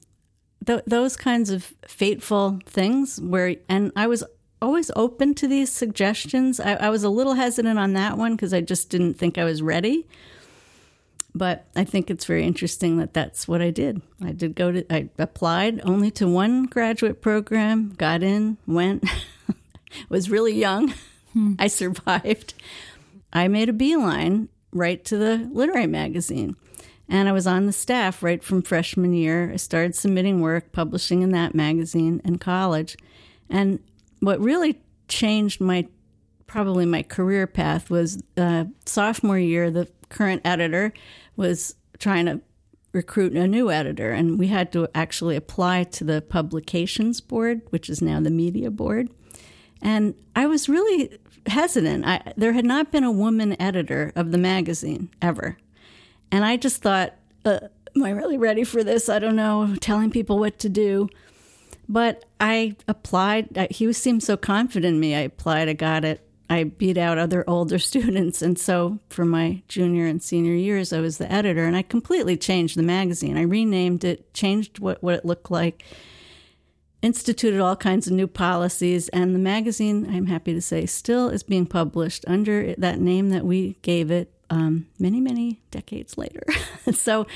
th- 0.65 0.84
those 0.86 1.17
kinds 1.17 1.50
of 1.50 1.74
fateful 1.88 2.60
things 2.65 3.19
where, 3.19 3.55
and 3.67 3.91
I 3.96 4.07
was 4.07 4.24
always 4.61 4.91
open 4.95 5.33
to 5.35 5.47
these 5.47 5.71
suggestions. 5.71 6.59
I, 6.59 6.73
I 6.73 6.89
was 6.89 7.03
a 7.03 7.09
little 7.09 7.33
hesitant 7.33 7.77
on 7.77 7.93
that 7.93 8.17
one 8.17 8.35
because 8.35 8.53
I 8.53 8.61
just 8.61 8.89
didn't 8.89 9.15
think 9.15 9.37
I 9.37 9.43
was 9.43 9.61
ready. 9.61 10.07
But 11.35 11.67
I 11.75 11.83
think 11.83 12.09
it's 12.09 12.25
very 12.25 12.43
interesting 12.43 12.97
that 12.97 13.13
that's 13.13 13.47
what 13.47 13.61
I 13.61 13.69
did. 13.69 14.01
I 14.23 14.31
did 14.31 14.55
go 14.55 14.71
to, 14.71 14.93
I 14.93 15.09
applied 15.19 15.81
only 15.83 16.09
to 16.11 16.27
one 16.27 16.65
graduate 16.65 17.21
program, 17.21 17.93
got 17.95 18.23
in, 18.23 18.57
went, 18.65 19.07
was 20.09 20.31
really 20.31 20.53
young. 20.53 20.93
Hmm. 21.33 21.53
I 21.59 21.67
survived. 21.67 22.55
I 23.31 23.47
made 23.47 23.69
a 23.69 23.73
beeline 23.73 24.49
right 24.71 25.03
to 25.05 25.17
the 25.17 25.49
literary 25.51 25.87
magazine. 25.87 26.55
And 27.09 27.29
I 27.29 27.31
was 27.31 27.47
on 27.47 27.67
the 27.67 27.73
staff 27.73 28.23
right 28.23 28.43
from 28.43 28.61
freshman 28.61 29.13
year. 29.13 29.51
I 29.53 29.57
started 29.57 29.95
submitting 29.95 30.41
work, 30.41 30.71
publishing 30.71 31.21
in 31.21 31.31
that 31.31 31.55
magazine 31.55 32.19
in 32.25 32.37
college. 32.37 32.97
And 33.49 33.79
what 34.19 34.39
really 34.39 34.81
changed 35.07 35.62
my 35.62 35.88
probably 36.47 36.86
my 36.86 37.03
career 37.03 37.45
path 37.45 37.89
was 37.89 38.24
uh, 38.38 38.65
sophomore 38.86 39.38
year. 39.38 39.69
The 39.69 39.88
current 40.09 40.41
editor 40.45 40.93
was 41.36 41.75
trying 42.00 42.25
to 42.25 42.41
recruit 42.93 43.33
a 43.33 43.47
new 43.47 43.69
editor, 43.69 44.12
and 44.12 44.39
we 44.39 44.47
had 44.47 44.71
to 44.71 44.88
actually 44.95 45.36
apply 45.36 45.83
to 45.83 46.03
the 46.03 46.21
publications 46.21 47.21
board, 47.21 47.62
which 47.69 47.89
is 47.89 48.01
now 48.01 48.19
the 48.21 48.31
media 48.31 48.71
board. 48.71 49.09
And 49.81 50.15
I 50.36 50.47
was 50.47 50.69
really 50.69 51.19
hesitant. 51.45 52.05
I, 52.05 52.33
there 52.38 52.53
had 52.53 52.65
not 52.65 52.91
been 52.91 53.03
a 53.03 53.12
woman 53.12 53.62
editor 53.62 54.13
of 54.15 54.31
the 54.31 54.38
magazine 54.38 55.09
ever, 55.21 55.57
and 56.31 56.43
I 56.45 56.57
just 56.57 56.81
thought. 56.81 57.15
Uh, 57.45 57.59
am 57.95 58.03
I 58.03 58.12
really 58.12 58.38
ready 58.38 58.63
for 58.63 58.83
this? 58.83 59.09
I 59.09 59.17
don't 59.17 59.36
know, 59.36 59.75
telling 59.79 60.12
people 60.12 60.38
what 60.38 60.59
to 60.59 60.69
do. 60.69 61.09
But 61.89 62.25
I 62.39 62.75
applied. 62.88 63.67
He 63.72 63.91
seemed 63.94 64.24
so 64.24 64.38
confident 64.38 64.96
in 64.96 65.00
me. 65.00 65.15
I 65.15 65.22
applied. 65.22 65.70
I 65.70 65.74
got 65.74 66.03
it. 66.03 66.27
I 66.50 66.63
beat 66.63 66.98
out 66.98 67.17
other 67.17 67.44
older 67.48 67.79
students. 67.79 68.41
And 68.41 68.58
so 68.58 69.00
for 69.10 69.25
my 69.25 69.63
junior 69.67 70.06
and 70.06 70.22
senior 70.22 70.53
years, 70.53 70.94
I 70.94 71.00
was 71.00 71.17
the 71.17 71.32
editor 71.32 71.65
and 71.65 71.75
I 71.75 71.82
completely 71.82 72.38
changed 72.38 72.77
the 72.77 72.84
magazine. 72.84 73.38
I 73.38 73.41
renamed 73.41 74.03
it, 74.03 74.34
changed 74.34 74.79
what, 74.79 75.01
what 75.03 75.15
it 75.15 75.25
looked 75.25 75.51
like, 75.51 75.84
instituted 77.01 77.60
all 77.60 77.75
kinds 77.75 78.08
of 78.08 78.13
new 78.13 78.27
policies. 78.27 79.10
And 79.10 79.36
the 79.36 79.39
magazine, 79.39 80.08
I'm 80.10 80.27
happy 80.27 80.53
to 80.53 80.62
say, 80.62 80.86
still 80.86 81.29
is 81.29 81.44
being 81.44 81.65
published 81.65 82.25
under 82.27 82.74
that 82.75 83.00
name 83.00 83.29
that 83.29 83.46
we 83.46 83.77
gave 83.82 84.12
it 84.12 84.34
um, 84.50 84.88
many, 84.98 85.20
many 85.20 85.62
decades 85.72 86.17
later. 86.17 86.44
so 86.94 87.27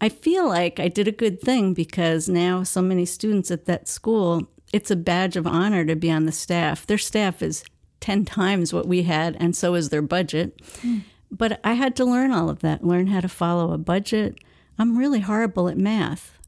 I 0.00 0.08
feel 0.08 0.48
like 0.48 0.80
I 0.80 0.88
did 0.88 1.08
a 1.08 1.12
good 1.12 1.40
thing 1.40 1.74
because 1.74 2.28
now 2.28 2.62
so 2.62 2.80
many 2.80 3.04
students 3.04 3.50
at 3.50 3.66
that 3.66 3.88
school, 3.88 4.48
it's 4.72 4.90
a 4.90 4.96
badge 4.96 5.36
of 5.36 5.46
honor 5.46 5.84
to 5.84 5.96
be 5.96 6.10
on 6.10 6.26
the 6.26 6.32
staff. 6.32 6.86
Their 6.86 6.98
staff 6.98 7.42
is 7.42 7.62
10 8.00 8.24
times 8.24 8.72
what 8.72 8.88
we 8.88 9.02
had, 9.02 9.36
and 9.38 9.54
so 9.54 9.74
is 9.74 9.90
their 9.90 10.02
budget. 10.02 10.60
Mm. 10.82 11.02
But 11.30 11.60
I 11.62 11.74
had 11.74 11.94
to 11.96 12.04
learn 12.04 12.32
all 12.32 12.48
of 12.48 12.60
that, 12.60 12.84
learn 12.84 13.08
how 13.08 13.20
to 13.20 13.28
follow 13.28 13.72
a 13.72 13.78
budget. 13.78 14.38
I'm 14.78 14.96
really 14.96 15.20
horrible 15.20 15.68
at 15.68 15.76
math. 15.76 16.38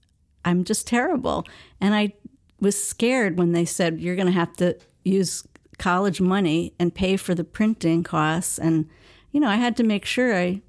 I'm 0.44 0.64
just 0.64 0.87
terrible. 0.87 1.47
And 1.80 1.94
I 1.94 2.14
was 2.59 2.82
scared 2.82 3.38
when 3.38 3.52
they 3.52 3.64
said, 3.64 4.00
you're 4.00 4.16
going 4.16 4.26
to 4.26 4.32
have 4.32 4.56
to 4.56 4.78
use 5.04 5.47
college 5.78 6.21
money 6.21 6.75
and 6.78 6.94
pay 6.94 7.16
for 7.16 7.35
the 7.35 7.44
printing 7.44 8.02
costs. 8.02 8.59
And, 8.59 8.88
you 9.30 9.40
know, 9.40 9.49
I 9.49 9.56
had 9.56 9.76
to 9.76 9.82
make 9.82 10.04
sure 10.04 10.35
I 10.35 10.62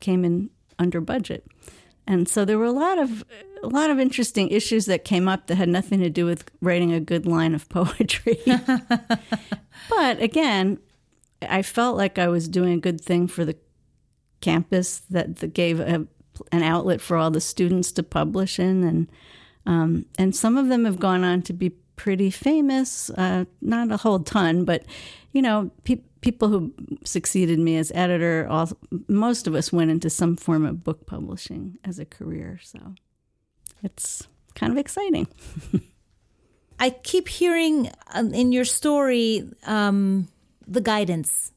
came 0.00 0.24
in 0.24 0.50
under 0.78 1.00
budget. 1.00 1.46
And 2.06 2.28
so 2.28 2.44
there 2.44 2.58
were 2.58 2.64
a 2.66 2.72
lot 2.72 2.98
of 2.98 3.24
a 3.62 3.68
lot 3.68 3.90
of 3.90 3.98
interesting 3.98 4.48
issues 4.48 4.84
that 4.86 5.04
came 5.04 5.26
up 5.26 5.46
that 5.46 5.54
had 5.54 5.70
nothing 5.70 6.00
to 6.00 6.10
do 6.10 6.26
with 6.26 6.44
writing 6.60 6.92
a 6.92 7.00
good 7.00 7.26
line 7.26 7.54
of 7.54 7.68
poetry. 7.70 8.38
but 9.88 10.20
again, 10.20 10.78
I 11.42 11.62
felt 11.62 11.96
like 11.96 12.18
I 12.18 12.28
was 12.28 12.48
doing 12.48 12.74
a 12.74 12.80
good 12.80 13.00
thing 13.00 13.26
for 13.26 13.44
the 13.44 13.56
campus 14.40 15.00
that, 15.10 15.36
that 15.36 15.54
gave 15.54 15.80
a, 15.80 16.06
an 16.52 16.62
outlet 16.62 17.00
for 17.00 17.16
all 17.16 17.30
the 17.30 17.40
students 17.40 17.90
to 17.92 18.02
publish 18.02 18.58
in, 18.58 18.84
and 18.84 19.10
um, 19.66 20.06
and 20.18 20.36
some 20.36 20.58
of 20.58 20.68
them 20.68 20.84
have 20.84 20.98
gone 20.98 21.24
on 21.24 21.42
to 21.42 21.52
be 21.52 21.70
pretty 21.96 22.30
famous. 22.30 23.08
Uh, 23.10 23.44
not 23.62 23.90
a 23.90 23.96
whole 23.96 24.20
ton, 24.20 24.64
but 24.64 24.84
you 25.32 25.40
know, 25.40 25.70
pe- 25.84 26.02
people 26.24 26.48
who 26.48 26.72
succeeded 27.04 27.58
me 27.58 27.76
as 27.76 27.92
editor, 27.94 28.46
all, 28.48 28.70
most 29.08 29.46
of 29.46 29.54
us 29.54 29.70
went 29.70 29.90
into 29.90 30.08
some 30.08 30.36
form 30.36 30.64
of 30.64 30.82
book 30.82 31.06
publishing 31.06 31.78
as 31.84 31.98
a 31.98 32.06
career. 32.06 32.58
So 32.62 32.94
it's 33.82 34.26
kind 34.54 34.72
of 34.72 34.78
exciting. 34.78 35.28
I 36.80 36.88
keep 36.88 37.28
hearing 37.28 37.90
um, 38.14 38.32
in 38.32 38.52
your 38.52 38.64
story 38.64 39.46
um, 39.66 40.28
the 40.66 40.80
guidance 40.80 41.52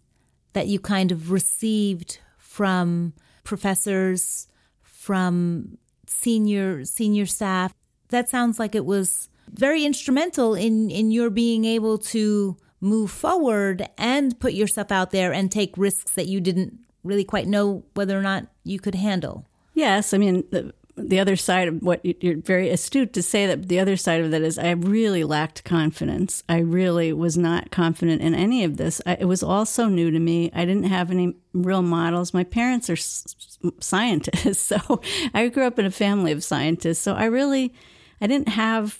that 0.52 0.68
you 0.68 0.82
kind 0.82 1.14
of 1.14 1.32
received 1.32 2.20
from 2.38 3.14
professors, 3.46 4.50
from 4.84 5.78
senior 6.08 6.84
senior 6.84 7.26
staff. 7.26 7.74
That 8.10 8.28
sounds 8.28 8.60
like 8.60 8.76
it 8.76 8.86
was 8.86 9.30
very 9.50 9.86
instrumental 9.86 10.56
in 10.56 10.92
in 10.92 11.10
your 11.10 11.30
being 11.30 11.64
able 11.64 11.98
to 12.00 12.58
move 12.80 13.12
forward 13.12 13.88
and 13.98 14.40
put 14.40 14.54
yourself 14.54 14.92
out 14.92 15.12
there 15.12 15.34
and 15.34 15.52
take 15.52 15.78
risks 15.78 16.14
that 16.14 16.28
you 16.28 16.40
didn't 16.40 16.80
really 17.04 17.24
quite 17.24 17.48
know 17.48 17.84
whether 17.94 18.18
or 18.18 18.22
not 18.22 18.48
you 18.64 18.80
could 18.80 18.96
handle. 18.96 19.46
Yes, 19.74 20.14
I 20.14 20.18
mean 20.18 20.44
the, 20.52 20.74
the 20.96 21.20
other 21.20 21.36
side 21.36 21.68
of 21.68 21.82
what 21.84 22.04
you're 22.24 22.38
very 22.38 22.70
astute 22.70 23.14
to 23.14 23.22
say 23.22 23.46
that 23.46 23.68
the 23.68 23.80
other 23.80 23.96
side 23.96 24.22
of 24.22 24.32
that 24.32 24.42
is 24.42 24.58
I 24.58 24.72
really 24.72 25.24
lacked 25.24 25.64
confidence. 25.64 26.44
I 26.50 26.60
really 26.60 27.14
was 27.14 27.38
not 27.38 27.70
confident 27.70 28.22
in 28.22 28.34
any 28.34 28.64
of 28.64 28.78
this. 28.78 29.00
I, 29.06 29.14
it 29.20 29.26
was 29.26 29.44
all 29.44 29.66
so 29.66 29.88
new 29.88 30.10
to 30.10 30.20
me. 30.20 30.52
I 30.54 30.66
didn't 30.66 30.86
have 30.86 31.12
any 31.12 31.36
real 31.54 31.84
models. 31.84 32.34
My 32.34 32.44
parents 32.44 32.90
are 32.90 32.94
s- 32.94 33.60
scientists, 33.80 34.60
so 34.62 35.02
I 35.34 35.48
grew 35.50 35.66
up 35.66 35.78
in 35.78 35.86
a 35.86 35.92
family 35.92 36.32
of 36.32 36.44
scientists. 36.44 37.00
So 37.00 37.14
I 37.14 37.26
really, 37.26 37.74
I 38.20 38.28
didn't 38.28 38.50
have 38.50 39.00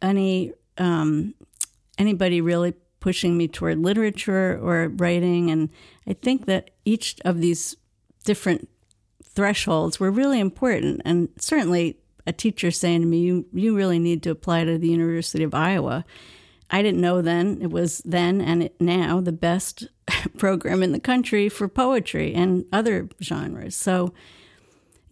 any 0.00 0.52
um, 0.78 1.34
anybody 1.98 2.40
really 2.40 2.74
pushing 3.04 3.36
me 3.36 3.46
toward 3.46 3.78
literature 3.78 4.58
or 4.62 4.88
writing. 4.88 5.50
And 5.50 5.68
I 6.06 6.14
think 6.14 6.46
that 6.46 6.70
each 6.86 7.16
of 7.22 7.42
these 7.42 7.76
different 8.24 8.66
thresholds 9.22 10.00
were 10.00 10.10
really 10.10 10.40
important. 10.40 11.02
And 11.04 11.28
certainly 11.38 11.98
a 12.26 12.32
teacher 12.32 12.70
saying 12.70 13.02
to 13.02 13.06
me, 13.06 13.18
you, 13.18 13.44
you 13.52 13.76
really 13.76 13.98
need 13.98 14.22
to 14.22 14.30
apply 14.30 14.64
to 14.64 14.78
the 14.78 14.88
University 14.88 15.44
of 15.44 15.52
Iowa. 15.52 16.06
I 16.70 16.80
didn't 16.80 17.02
know 17.02 17.20
then, 17.20 17.58
it 17.60 17.70
was 17.70 17.98
then 18.06 18.40
and 18.40 18.70
now 18.80 19.20
the 19.20 19.32
best 19.32 19.86
program 20.38 20.82
in 20.82 20.92
the 20.92 20.98
country 20.98 21.50
for 21.50 21.68
poetry 21.68 22.32
and 22.32 22.64
other 22.72 23.10
genres. 23.22 23.76
So 23.76 24.14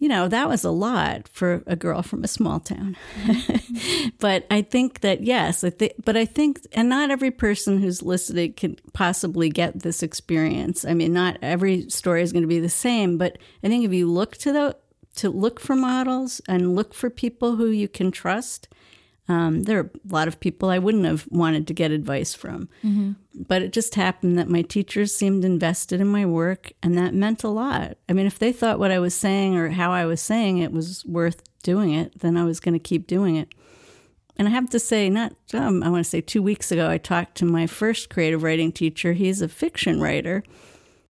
you 0.03 0.09
know, 0.09 0.27
that 0.27 0.49
was 0.49 0.65
a 0.65 0.69
lot 0.69 1.29
for 1.29 1.63
a 1.65 1.77
girl 1.77 2.01
from 2.01 2.25
a 2.25 2.27
small 2.27 2.59
town. 2.59 2.97
but 4.19 4.45
I 4.51 4.61
think 4.61 4.99
that, 4.99 5.23
yes, 5.23 5.63
I 5.63 5.69
th- 5.69 5.95
but 6.03 6.17
I 6.17 6.25
think, 6.25 6.59
and 6.73 6.89
not 6.89 7.09
every 7.09 7.31
person 7.31 7.79
who's 7.79 8.03
listening 8.03 8.51
can 8.51 8.75
possibly 8.91 9.47
get 9.47 9.79
this 9.79 10.03
experience. 10.03 10.83
I 10.83 10.93
mean, 10.93 11.13
not 11.13 11.37
every 11.41 11.89
story 11.89 12.21
is 12.21 12.33
going 12.33 12.41
to 12.43 12.49
be 12.49 12.59
the 12.59 12.67
same, 12.67 13.17
but 13.17 13.37
I 13.63 13.69
think 13.69 13.85
if 13.85 13.93
you 13.93 14.11
look 14.11 14.35
to 14.39 14.51
the, 14.51 14.75
to 15.15 15.29
look 15.29 15.61
for 15.61 15.73
models 15.73 16.41
and 16.49 16.75
look 16.75 16.93
for 16.93 17.09
people 17.09 17.55
who 17.55 17.67
you 17.67 17.87
can 17.87 18.11
trust, 18.11 18.67
um, 19.29 19.63
there 19.63 19.79
are 19.79 19.91
a 20.09 20.13
lot 20.13 20.27
of 20.27 20.39
people 20.39 20.69
I 20.69 20.79
wouldn't 20.79 21.05
have 21.05 21.27
wanted 21.29 21.67
to 21.67 21.73
get 21.73 21.91
advice 21.91 22.33
from. 22.33 22.67
Mm-hmm. 22.83 23.11
But 23.47 23.61
it 23.61 23.71
just 23.71 23.95
happened 23.95 24.37
that 24.37 24.49
my 24.49 24.61
teachers 24.61 25.15
seemed 25.15 25.45
invested 25.45 26.01
in 26.01 26.07
my 26.07 26.25
work, 26.25 26.73
and 26.83 26.97
that 26.97 27.13
meant 27.13 27.43
a 27.43 27.49
lot. 27.49 27.97
I 28.09 28.13
mean, 28.13 28.25
if 28.25 28.37
they 28.37 28.51
thought 28.51 28.79
what 28.79 28.91
I 28.91 28.99
was 28.99 29.15
saying 29.15 29.55
or 29.55 29.69
how 29.69 29.91
I 29.91 30.05
was 30.05 30.21
saying 30.21 30.57
it 30.57 30.73
was 30.73 31.05
worth 31.05 31.41
doing 31.63 31.93
it, 31.93 32.19
then 32.19 32.35
I 32.35 32.43
was 32.43 32.59
going 32.59 32.73
to 32.73 32.79
keep 32.79 33.07
doing 33.07 33.37
it. 33.37 33.47
And 34.35 34.47
I 34.47 34.51
have 34.51 34.69
to 34.71 34.79
say, 34.79 35.09
not, 35.09 35.33
um, 35.53 35.83
I 35.83 35.89
want 35.89 36.03
to 36.03 36.09
say 36.09 36.19
two 36.19 36.41
weeks 36.41 36.71
ago, 36.71 36.89
I 36.89 36.97
talked 36.97 37.35
to 37.35 37.45
my 37.45 37.65
first 37.65 38.09
creative 38.09 38.43
writing 38.43 38.71
teacher. 38.71 39.13
He's 39.13 39.41
a 39.41 39.47
fiction 39.47 40.01
writer. 40.01 40.43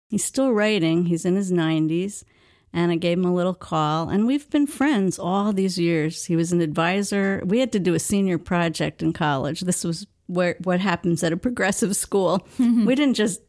He's 0.09 0.25
still 0.25 0.53
writing, 0.53 1.07
he's 1.07 1.25
in 1.25 1.37
his 1.37 1.51
90s 1.51 2.25
and 2.73 2.91
I 2.91 2.97
gave 2.97 3.19
him 3.19 3.25
a 3.25 3.35
little 3.35 3.55
call. 3.55 4.09
And 4.09 4.27
we've 4.27 4.49
been 4.51 4.67
friends 4.67 5.19
all 5.19 5.53
these 5.53 5.79
years. 5.79 6.25
He 6.25 6.37
was 6.37 6.53
an 6.53 6.61
advisor. 6.61 7.43
We 7.45 7.61
had 7.61 7.73
to 7.73 7.79
do 7.79 7.95
a 7.95 7.99
senior 7.99 8.39
project 8.39 9.03
in 9.03 9.13
college. 9.13 9.61
This 9.61 9.85
was 9.85 10.07
where 10.27 10.57
what 10.65 10.81
happens 10.81 11.23
at 11.23 11.33
a 11.33 11.37
progressive 11.37 11.95
school. 11.97 12.47
Mm-hmm. 12.59 12.87
We 12.87 12.95
didn't 12.95 13.15
just, 13.15 13.41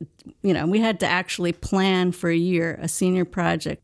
you 0.41 0.53
know, 0.53 0.67
we 0.67 0.79
had 0.79 0.99
to 0.99 1.07
actually 1.07 1.53
plan 1.53 2.11
for 2.11 2.29
a 2.29 2.35
year 2.35 2.77
a 2.81 2.87
senior 2.87 3.25
project. 3.25 3.81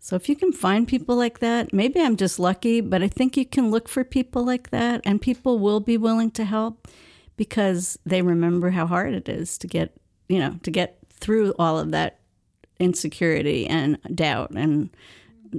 So 0.00 0.16
if 0.16 0.28
you 0.28 0.36
can 0.36 0.52
find 0.52 0.86
people 0.86 1.16
like 1.16 1.38
that, 1.38 1.72
maybe 1.72 2.00
I'm 2.00 2.16
just 2.16 2.38
lucky, 2.38 2.82
but 2.82 3.02
I 3.02 3.08
think 3.08 3.38
you 3.38 3.46
can 3.46 3.70
look 3.70 3.88
for 3.88 4.04
people 4.04 4.44
like 4.44 4.68
that 4.70 5.00
and 5.04 5.20
people 5.20 5.58
will 5.58 5.80
be 5.80 5.96
willing 5.96 6.30
to 6.32 6.44
help 6.44 6.88
because 7.36 7.98
they 8.04 8.20
remember 8.20 8.70
how 8.70 8.86
hard 8.86 9.14
it 9.14 9.28
is 9.28 9.56
to 9.58 9.66
get, 9.66 9.96
you 10.28 10.38
know, 10.38 10.58
to 10.62 10.70
get 10.70 10.98
through 11.10 11.54
all 11.58 11.78
of 11.78 11.92
that 11.92 12.18
insecurity 12.84 13.66
and 13.66 13.98
doubt 14.14 14.50
and 14.50 14.90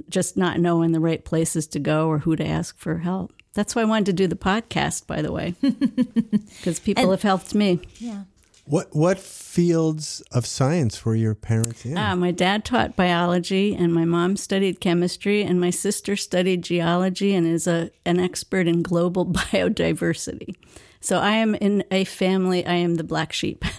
just 0.08 0.36
not 0.36 0.60
knowing 0.60 0.92
the 0.92 1.00
right 1.00 1.24
places 1.24 1.66
to 1.68 1.78
go 1.78 2.08
or 2.08 2.18
who 2.18 2.36
to 2.36 2.46
ask 2.46 2.78
for 2.78 2.98
help. 2.98 3.32
That's 3.54 3.74
why 3.74 3.82
I 3.82 3.86
wanted 3.86 4.06
to 4.06 4.12
do 4.12 4.26
the 4.26 4.36
podcast, 4.36 5.06
by 5.06 5.22
the 5.22 5.32
way, 5.32 5.54
because 5.60 6.78
people 6.78 7.04
and, 7.04 7.10
have 7.10 7.22
helped 7.22 7.54
me. 7.54 7.80
Yeah. 7.98 8.24
What 8.66 8.94
what 8.94 9.18
fields 9.18 10.22
of 10.32 10.44
science 10.44 11.04
were 11.04 11.14
your 11.14 11.34
parents 11.34 11.86
in? 11.86 11.96
Uh, 11.96 12.16
my 12.16 12.32
dad 12.32 12.64
taught 12.64 12.96
biology, 12.96 13.74
and 13.74 13.94
my 13.94 14.04
mom 14.04 14.36
studied 14.36 14.80
chemistry, 14.80 15.42
and 15.42 15.60
my 15.60 15.70
sister 15.70 16.16
studied 16.16 16.62
geology 16.62 17.34
and 17.34 17.46
is 17.46 17.66
a 17.66 17.90
an 18.04 18.20
expert 18.20 18.66
in 18.66 18.82
global 18.82 19.24
biodiversity. 19.32 20.56
So 21.00 21.18
I 21.20 21.32
am 21.32 21.54
in 21.54 21.84
a 21.90 22.04
family. 22.04 22.66
I 22.66 22.74
am 22.74 22.96
the 22.96 23.04
black 23.04 23.32
sheep. 23.32 23.64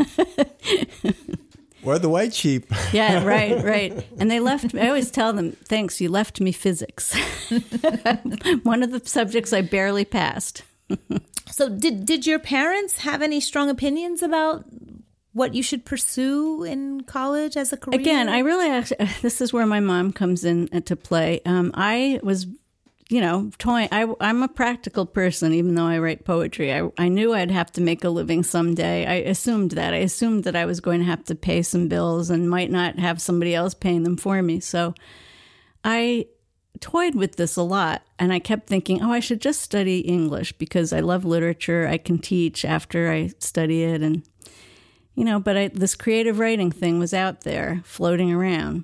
Or 1.88 1.98
the 1.98 2.10
white 2.10 2.34
sheep. 2.34 2.66
yeah, 2.92 3.24
right, 3.24 3.64
right. 3.64 4.08
And 4.20 4.30
they 4.30 4.40
left 4.40 4.76
I 4.76 4.88
always 4.88 5.10
tell 5.10 5.32
them, 5.32 5.54
thanks, 5.54 6.02
you 6.02 6.10
left 6.10 6.42
me 6.42 6.52
physics. 6.52 7.16
One 8.64 8.84
of 8.84 8.92
the 8.92 9.02
subjects 9.06 9.54
I 9.54 9.62
barely 9.62 10.04
passed. 10.04 10.64
so 11.50 11.70
did 11.70 12.06
did 12.06 12.26
your 12.26 12.40
parents 12.40 13.00
have 13.00 13.22
any 13.22 13.40
strong 13.40 13.70
opinions 13.70 14.22
about 14.22 14.66
what 15.34 15.54
you 15.54 15.64
should 15.64 15.86
pursue 15.86 16.64
in 16.64 17.02
college 17.02 17.56
as 17.56 17.72
a 17.72 17.78
career? 17.78 18.00
Again, 18.00 18.28
I 18.28 18.40
really 18.40 18.70
actually, 18.70 19.08
this 19.22 19.40
is 19.40 19.54
where 19.54 19.66
my 19.66 19.80
mom 19.80 20.12
comes 20.12 20.44
in 20.44 20.68
to 20.68 20.96
play. 20.96 21.42
Um, 21.46 21.72
I 21.74 22.20
was 22.24 22.48
you 23.10 23.22
know, 23.22 23.50
toy. 23.58 23.88
I, 23.92 24.06
I'm 24.20 24.44
a 24.44 24.50
practical 24.50 25.06
person, 25.06 25.54
even 25.54 25.76
though 25.76 25.86
I 25.86 25.98
write 25.98 26.26
poetry. 26.26 26.74
I, 26.74 26.90
I 26.98 27.08
knew 27.08 27.34
I'd 27.34 27.52
have 27.52 27.72
to 27.74 27.82
make 27.82 28.04
a 28.04 28.10
living 28.10 28.44
someday. 28.44 29.06
I 29.06 29.30
assumed 29.30 29.72
that. 29.72 29.94
I 29.94 29.98
assumed 29.98 30.44
that 30.44 30.58
I 30.58 30.66
was 30.66 30.82
going 30.82 31.00
to 31.00 31.06
have 31.06 31.24
to 31.26 31.36
pay 31.36 31.62
some 31.62 31.88
bills 31.88 32.30
and 32.30 32.50
might 32.50 32.70
not 32.70 33.00
have 33.00 33.22
somebody 33.22 33.56
else 33.56 33.74
paying 33.74 34.04
them 34.04 34.18
for 34.18 34.42
me. 34.42 34.60
So 34.60 34.94
I 35.86 36.28
toyed 36.82 37.16
with 37.16 37.38
this 37.38 37.56
a 37.56 37.62
lot 37.62 38.04
and 38.20 38.34
I 38.34 38.40
kept 38.40 38.68
thinking, 38.68 39.02
oh, 39.02 39.12
I 39.12 39.22
should 39.22 39.42
just 39.42 39.62
study 39.62 40.00
English 40.00 40.54
because 40.54 40.92
I 40.92 41.00
love 41.00 41.24
literature. 41.24 41.88
I 41.88 41.98
can 41.98 42.20
teach 42.20 42.66
after 42.66 43.10
I 43.10 43.32
study 43.40 43.84
it. 43.84 44.02
And, 44.02 44.24
you 45.16 45.24
know, 45.24 45.40
but 45.40 45.56
I, 45.56 45.68
this 45.70 45.96
creative 45.96 46.40
writing 46.40 46.72
thing 46.72 47.00
was 47.00 47.14
out 47.14 47.42
there 47.42 47.82
floating 47.86 48.34
around. 48.34 48.84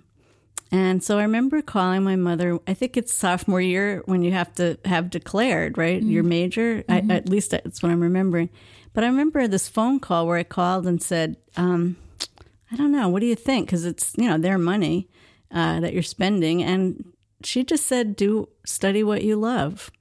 And 0.73 1.03
so 1.03 1.19
I 1.19 1.21
remember 1.21 1.61
calling 1.61 2.03
my 2.03 2.15
mother, 2.15 2.57
I 2.65 2.73
think 2.73 2.97
it's 2.97 3.13
sophomore 3.13 3.61
year 3.61 4.01
when 4.05 4.23
you 4.23 4.31
have 4.31 4.55
to 4.55 4.79
have 4.85 5.11
declared, 5.11 5.77
right? 5.77 6.01
Mm-hmm. 6.01 6.09
Your 6.09 6.23
major. 6.23 6.81
Mm-hmm. 6.81 7.11
I, 7.11 7.15
at 7.15 7.29
least 7.29 7.51
that's 7.51 7.83
what 7.83 7.91
I'm 7.91 8.01
remembering. 8.01 8.49
But 8.91 9.03
I 9.03 9.07
remember 9.07 9.47
this 9.47 9.69
phone 9.69 9.99
call 9.99 10.25
where 10.25 10.37
I 10.37 10.43
called 10.43 10.87
and 10.87 11.01
said, 11.01 11.37
um, 11.57 11.97
I 12.71 12.75
don't 12.75 12.91
know, 12.91 13.07
what 13.07 13.19
do 13.19 13.27
you 13.27 13.35
think? 13.35 13.67
Because 13.67 13.85
it's, 13.85 14.15
you 14.17 14.27
know, 14.27 14.39
their 14.39 14.57
money 14.57 15.07
uh, 15.51 15.79
that 15.79 15.93
you're 15.93 16.01
spending. 16.01 16.63
And 16.63 17.13
she 17.43 17.63
just 17.63 17.85
said, 17.85 18.15
do 18.15 18.49
study 18.65 19.03
what 19.03 19.23
you 19.23 19.35
love. 19.35 19.91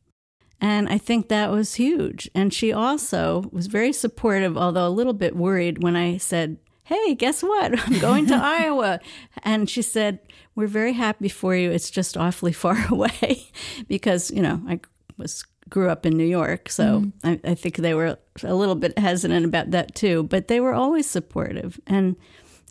And 0.58 0.88
I 0.88 0.96
think 0.96 1.28
that 1.28 1.50
was 1.50 1.74
huge. 1.74 2.30
And 2.34 2.54
she 2.54 2.72
also 2.72 3.44
was 3.52 3.66
very 3.66 3.92
supportive, 3.92 4.56
although 4.56 4.86
a 4.86 4.88
little 4.88 5.12
bit 5.12 5.36
worried 5.36 5.82
when 5.82 5.96
I 5.96 6.16
said, 6.16 6.56
Hey, 6.92 7.14
guess 7.14 7.42
what? 7.42 7.78
I'm 7.86 7.98
going 8.00 8.26
to 8.26 8.34
Iowa. 8.42 9.00
And 9.42 9.68
she 9.68 9.80
said, 9.80 10.18
We're 10.54 10.66
very 10.66 10.92
happy 10.92 11.30
for 11.30 11.56
you. 11.56 11.70
It's 11.70 11.90
just 11.90 12.18
awfully 12.18 12.52
far 12.64 12.86
away 12.90 13.50
because, 13.88 14.30
you 14.30 14.42
know, 14.42 14.60
I 14.68 14.80
was 15.16 15.44
grew 15.70 15.88
up 15.88 16.04
in 16.04 16.18
New 16.18 16.26
York. 16.26 16.68
So 16.68 17.00
mm-hmm. 17.00 17.26
I, 17.26 17.52
I 17.52 17.54
think 17.54 17.76
they 17.76 17.94
were 17.94 18.18
a 18.42 18.54
little 18.54 18.74
bit 18.74 18.98
hesitant 18.98 19.46
about 19.46 19.70
that 19.70 19.94
too. 19.94 20.24
But 20.24 20.48
they 20.48 20.60
were 20.60 20.74
always 20.74 21.06
supportive 21.06 21.80
and 21.86 22.16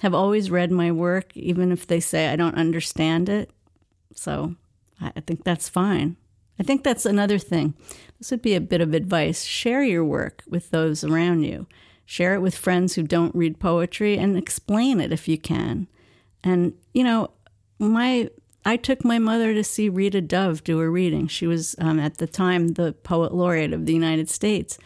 have 0.01 0.13
always 0.13 0.51
read 0.51 0.71
my 0.71 0.91
work, 0.91 1.35
even 1.35 1.71
if 1.71 1.87
they 1.87 1.99
say 1.99 2.29
I 2.29 2.35
don't 2.35 2.55
understand 2.55 3.27
it. 3.27 3.49
So 4.13 4.55
I 4.99 5.21
think 5.21 5.43
that's 5.43 5.67
fine. 5.67 6.15
I 6.59 6.63
think 6.63 6.83
that's 6.83 7.07
another 7.07 7.39
thing. 7.39 7.73
This 8.19 8.29
would 8.29 8.43
be 8.43 8.53
a 8.53 8.61
bit 8.61 8.81
of 8.81 8.93
advice. 8.93 9.45
Share 9.45 9.81
your 9.81 10.05
work 10.05 10.43
with 10.47 10.69
those 10.69 11.03
around 11.03 11.41
you. 11.41 11.65
Share 12.11 12.33
it 12.33 12.41
with 12.41 12.57
friends 12.57 12.95
who 12.95 13.03
don't 13.03 13.33
read 13.33 13.57
poetry 13.57 14.17
and 14.17 14.35
explain 14.37 14.99
it 14.99 15.13
if 15.13 15.29
you 15.29 15.37
can. 15.37 15.87
And, 16.43 16.73
you 16.93 17.05
know, 17.05 17.31
my 17.79 18.29
I 18.65 18.75
took 18.75 19.05
my 19.05 19.17
mother 19.17 19.53
to 19.53 19.63
see 19.63 19.87
Rita 19.87 20.19
Dove 20.19 20.61
do 20.61 20.81
a 20.81 20.89
reading. 20.89 21.27
She 21.27 21.47
was, 21.47 21.73
um, 21.79 22.01
at 22.01 22.17
the 22.17 22.27
time, 22.27 22.73
the 22.73 22.91
poet 22.91 23.33
laureate 23.33 23.71
of 23.71 23.85
the 23.85 23.93
United 23.93 24.29
States. 24.29 24.77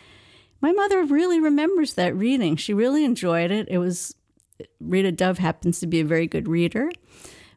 My 0.62 0.72
mother 0.72 1.04
really 1.04 1.40
remembers 1.40 1.96
that 1.96 2.16
reading. 2.16 2.58
She 2.58 2.76
really 2.76 3.04
enjoyed 3.04 3.50
it. 3.50 3.68
It 3.72 3.80
was, 3.80 4.14
Rita 4.80 5.12
Dove 5.12 5.40
happens 5.40 5.80
to 5.80 5.88
be 5.88 6.02
a 6.02 6.06
very 6.06 6.28
good 6.28 6.48
reader, 6.48 6.92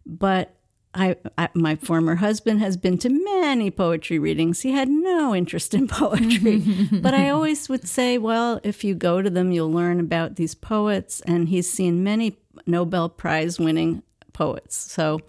but 0.06 0.54
I, 0.94 1.16
I, 1.36 1.48
my 1.54 1.76
former 1.76 2.16
husband 2.16 2.60
has 2.60 2.76
been 2.76 2.98
to 2.98 3.08
many 3.10 3.70
poetry 3.70 4.18
readings. 4.18 4.62
He 4.62 4.72
had 4.72 4.88
no 4.88 5.34
interest 5.34 5.74
in 5.74 5.86
poetry, 5.88 6.58
but 6.92 7.14
I 7.14 7.28
always 7.28 7.68
would 7.68 7.86
say, 7.86 8.18
well, 8.18 8.60
if 8.64 8.84
you 8.84 8.94
go 8.94 9.22
to 9.22 9.30
them, 9.30 9.52
you'll 9.52 9.70
learn 9.70 10.00
about 10.00 10.36
these 10.36 10.54
poets. 10.54 11.20
And 11.22 11.48
he's 11.48 11.70
seen 11.70 12.02
many 12.02 12.38
Nobel 12.66 13.08
Prize 13.08 13.58
winning 13.58 14.02
poets. 14.32 14.76
So 14.76 15.20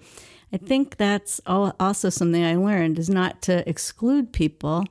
I 0.54 0.58
think 0.58 0.98
that's 0.98 1.42
also 1.46 2.10
something 2.10 2.44
I 2.44 2.56
learned 2.56 2.98
is 2.98 3.10
not 3.10 3.42
to 3.44 3.68
exclude 3.70 4.34
people, 4.34 4.86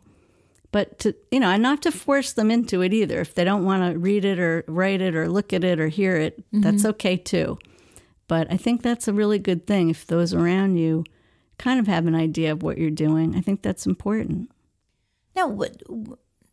but 0.71 0.99
to, 1.01 1.15
you 1.31 1.41
know, 1.41 1.49
and 1.49 1.63
not 1.63 1.83
to 1.83 1.93
force 1.93 2.33
them 2.33 2.51
into 2.51 2.83
it 2.83 2.93
either. 2.93 3.21
If 3.21 3.35
they 3.35 3.45
don't 3.45 3.65
want 3.65 3.91
to 3.93 3.99
read 3.99 4.25
it 4.25 4.39
or 4.39 4.65
write 4.69 5.01
it 5.01 5.17
or 5.17 5.29
look 5.29 5.53
at 5.53 5.65
it 5.65 5.81
or 5.81 5.89
hear 5.89 6.17
it, 6.17 6.39
mm-hmm. 6.39 6.61
that's 6.61 6.85
okay 6.85 7.17
too. 7.17 7.59
But 8.29 8.53
I 8.53 8.57
think 8.57 8.83
that's 8.83 9.09
a 9.09 9.13
really 9.13 9.39
good 9.39 9.67
thing 9.67 9.89
if 9.89 10.07
those 10.07 10.33
around 10.35 10.77
you 10.77 11.05
kind 11.59 11.81
of 11.81 11.87
have 11.87 12.07
an 12.07 12.15
idea 12.15 12.53
of 12.53 12.63
what 12.63 12.79
you're 12.79 12.91
doing. 12.91 13.35
I 13.35 13.41
think 13.41 13.63
that's 13.63 13.87
important. 13.87 14.51
Now, 15.35 15.49
what, 15.49 15.83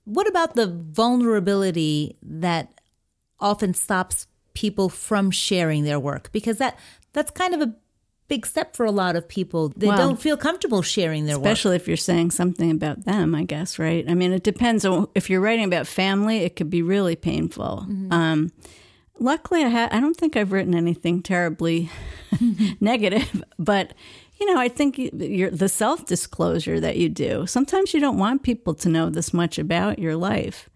what 0.05 0.27
about 0.27 0.55
the 0.55 0.67
vulnerability 0.67 2.17
that 2.23 2.79
often 3.39 3.73
stops 3.73 4.27
people 4.53 4.89
from 4.89 5.31
sharing 5.31 5.83
their 5.83 5.99
work? 5.99 6.31
Because 6.31 6.57
that 6.57 6.79
that's 7.13 7.31
kind 7.31 7.53
of 7.53 7.61
a 7.61 7.75
big 8.27 8.45
step 8.45 8.75
for 8.75 8.85
a 8.85 8.91
lot 8.91 9.15
of 9.15 9.27
people. 9.27 9.69
They 9.75 9.87
well, 9.87 9.97
don't 9.97 10.21
feel 10.21 10.37
comfortable 10.37 10.81
sharing 10.81 11.25
their 11.25 11.35
especially 11.35 11.41
work. 11.41 11.53
Especially 11.53 11.75
if 11.75 11.87
you're 11.87 11.97
saying 11.97 12.31
something 12.31 12.71
about 12.71 13.05
them, 13.05 13.35
I 13.35 13.43
guess, 13.43 13.77
right? 13.77 14.05
I 14.09 14.13
mean, 14.13 14.33
it 14.33 14.43
depends 14.43 14.85
on 14.85 15.07
if 15.15 15.29
you're 15.29 15.41
writing 15.41 15.65
about 15.65 15.87
family, 15.87 16.39
it 16.39 16.55
could 16.55 16.69
be 16.69 16.81
really 16.81 17.15
painful. 17.15 17.85
Mm-hmm. 17.87 18.13
Um, 18.13 18.51
luckily, 19.19 19.63
I, 19.63 19.69
ha- 19.69 19.89
I 19.91 19.99
don't 19.99 20.15
think 20.15 20.35
I've 20.35 20.51
written 20.51 20.75
anything 20.75 21.21
terribly 21.21 21.89
negative, 22.79 23.43
but 23.57 23.93
you 24.39 24.53
know, 24.53 24.59
I 24.59 24.67
think 24.67 24.95
the 25.13 25.69
self 25.69 26.05
disclosure 26.05 26.79
that 26.79 26.97
you 26.97 27.07
do. 27.07 27.47
Sometimes 27.47 27.93
you 27.93 28.01
don't 28.01 28.17
want 28.17 28.43
people 28.43 28.73
to 28.75 28.89
know 28.89 29.09
this 29.09 29.33
much 29.33 29.57
about 29.57 29.99
your 29.99 30.15
life. 30.15 30.69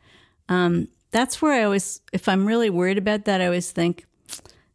Um, 0.47 0.87
that's 1.11 1.41
where 1.41 1.53
I 1.53 1.63
always, 1.63 2.01
if 2.13 2.29
I'm 2.29 2.45
really 2.45 2.69
worried 2.69 2.97
about 2.97 3.25
that, 3.25 3.41
I 3.41 3.45
always 3.45 3.71
think, 3.71 4.05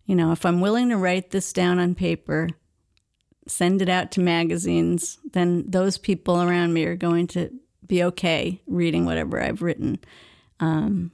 you 0.04 0.14
know, 0.14 0.32
if 0.32 0.44
I'm 0.44 0.60
willing 0.60 0.90
to 0.90 0.96
write 0.96 1.30
this 1.30 1.52
down 1.52 1.78
on 1.78 1.94
paper, 1.94 2.48
send 3.46 3.80
it 3.80 3.88
out 3.88 4.10
to 4.12 4.20
magazines, 4.20 5.18
then 5.32 5.64
those 5.68 5.96
people 5.96 6.42
around 6.42 6.74
me 6.74 6.84
are 6.84 6.96
going 6.96 7.26
to 7.28 7.50
be 7.86 8.02
okay 8.02 8.60
reading 8.66 9.04
whatever 9.04 9.40
I've 9.40 9.62
written. 9.62 9.98
Um, 10.60 11.12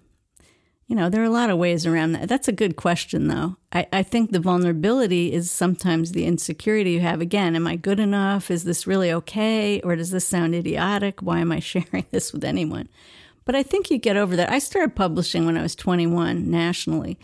you 0.91 0.97
know, 0.97 1.09
there 1.09 1.23
are 1.23 1.27
a 1.27 1.31
lot 1.31 1.51
of 1.51 1.57
ways 1.57 1.87
around 1.87 2.13
that. 2.13 2.29
That's 2.29 2.49
a 2.49 2.53
good 2.53 2.75
question, 2.75 3.29
though. 3.29 3.57
I, 3.73 3.87
I 3.93 4.03
think 4.03 4.33
the 4.33 4.41
vulnerability 4.41 5.33
is 5.33 5.49
sometimes 5.49 6.11
the 6.11 6.27
insecurity 6.27 6.91
you 6.91 7.01
have. 7.01 7.21
Again, 7.21 7.55
am 7.55 7.65
I 7.65 7.77
good 7.77 8.01
enough? 8.01 8.51
Is 8.51 8.65
this 8.65 8.89
really 8.89 9.13
okay? 9.13 9.81
Or 9.83 9.95
does 9.95 10.11
this 10.11 10.27
sound 10.27 10.53
idiotic? 10.53 11.23
Why 11.23 11.39
am 11.39 11.53
I 11.53 11.61
sharing 11.61 12.07
this 12.11 12.33
with 12.33 12.43
anyone? 12.43 12.89
But 13.45 13.55
I 13.55 13.63
think 13.63 13.89
you 13.89 13.99
get 13.99 14.17
over 14.17 14.35
that. 14.35 14.51
I 14.51 14.59
started 14.59 14.97
publishing 14.97 15.47
when 15.47 15.57
I 15.57 15.63
was 15.63 15.77
21 15.77 16.51
nationally, 16.51 17.21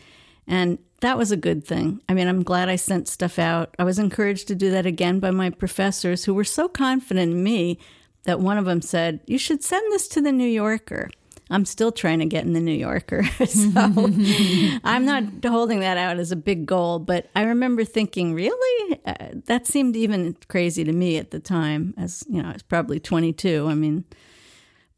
and 0.46 0.79
that 1.00 1.18
was 1.18 1.33
a 1.33 1.37
good 1.37 1.66
thing. 1.66 2.00
I 2.09 2.14
mean, 2.14 2.29
I'm 2.29 2.44
glad 2.44 2.68
I 2.68 2.76
sent 2.76 3.09
stuff 3.09 3.37
out. 3.37 3.74
I 3.81 3.85
was 3.85 3.98
encouraged 3.98 4.46
to 4.46 4.55
do 4.55 4.70
that 4.70 4.87
again 4.87 5.18
by 5.18 5.33
my 5.33 5.50
professors 5.50 6.22
who 6.22 6.35
were 6.35 6.44
so 6.44 6.68
confident 6.68 7.33
in 7.33 7.42
me 7.42 7.81
that 8.26 8.38
one 8.38 8.59
of 8.59 8.64
them 8.64 8.81
said, 8.81 9.22
You 9.26 9.38
should 9.38 9.64
send 9.64 9.90
this 9.90 10.07
to 10.07 10.20
the 10.20 10.31
New 10.31 10.48
Yorker. 10.48 11.11
I'm 11.48 11.64
still 11.64 11.92
trying 11.92 12.18
to 12.18 12.26
get 12.26 12.44
in 12.44 12.54
the 12.54 12.61
New 12.61 12.72
Yorker. 12.72 13.22
so 13.46 13.70
I'm 14.85 15.04
not 15.04 15.24
holding 15.44 15.80
that 15.80 15.96
out 15.96 16.18
as 16.18 16.32
a 16.32 16.37
big 16.37 16.66
goal, 16.66 16.98
but 16.98 17.30
I 17.37 17.42
remember 17.42 17.85
thinking, 17.85 18.35
really? 18.35 19.00
Uh, 19.06 19.14
that 19.46 19.66
seemed 19.66 19.94
even 19.96 20.37
crazy 20.48 20.82
to 20.82 20.92
me 20.92 21.18
at 21.18 21.30
the 21.30 21.38
time, 21.38 21.94
as 21.96 22.24
you 22.28 22.42
know, 22.42 22.48
I 22.48 22.52
was 22.52 22.62
probably 22.62 22.98
22. 22.98 23.66
I 23.68 23.74
mean, 23.74 24.04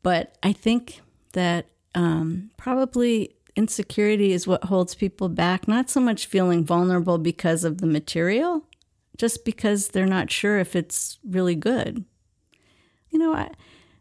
but 0.02 0.38
I 0.42 0.52
think 0.52 1.02
that 1.34 1.66
um, 1.94 2.50
probably 2.56 3.34
insecurity 3.54 4.32
is 4.32 4.46
what 4.46 4.64
holds 4.64 4.94
people 4.94 5.28
back, 5.28 5.68
not 5.68 5.90
so 5.90 6.00
much 6.00 6.26
feeling 6.26 6.64
vulnerable 6.64 7.18
because 7.18 7.64
of 7.64 7.80
the 7.80 7.86
material, 7.86 8.64
just 9.18 9.44
because 9.44 9.88
they're 9.88 10.06
not 10.06 10.30
sure 10.30 10.58
if 10.58 10.74
it's 10.74 11.18
really 11.28 11.56
good. 11.56 12.04
You 13.10 13.18
know, 13.18 13.34
I 13.34 13.50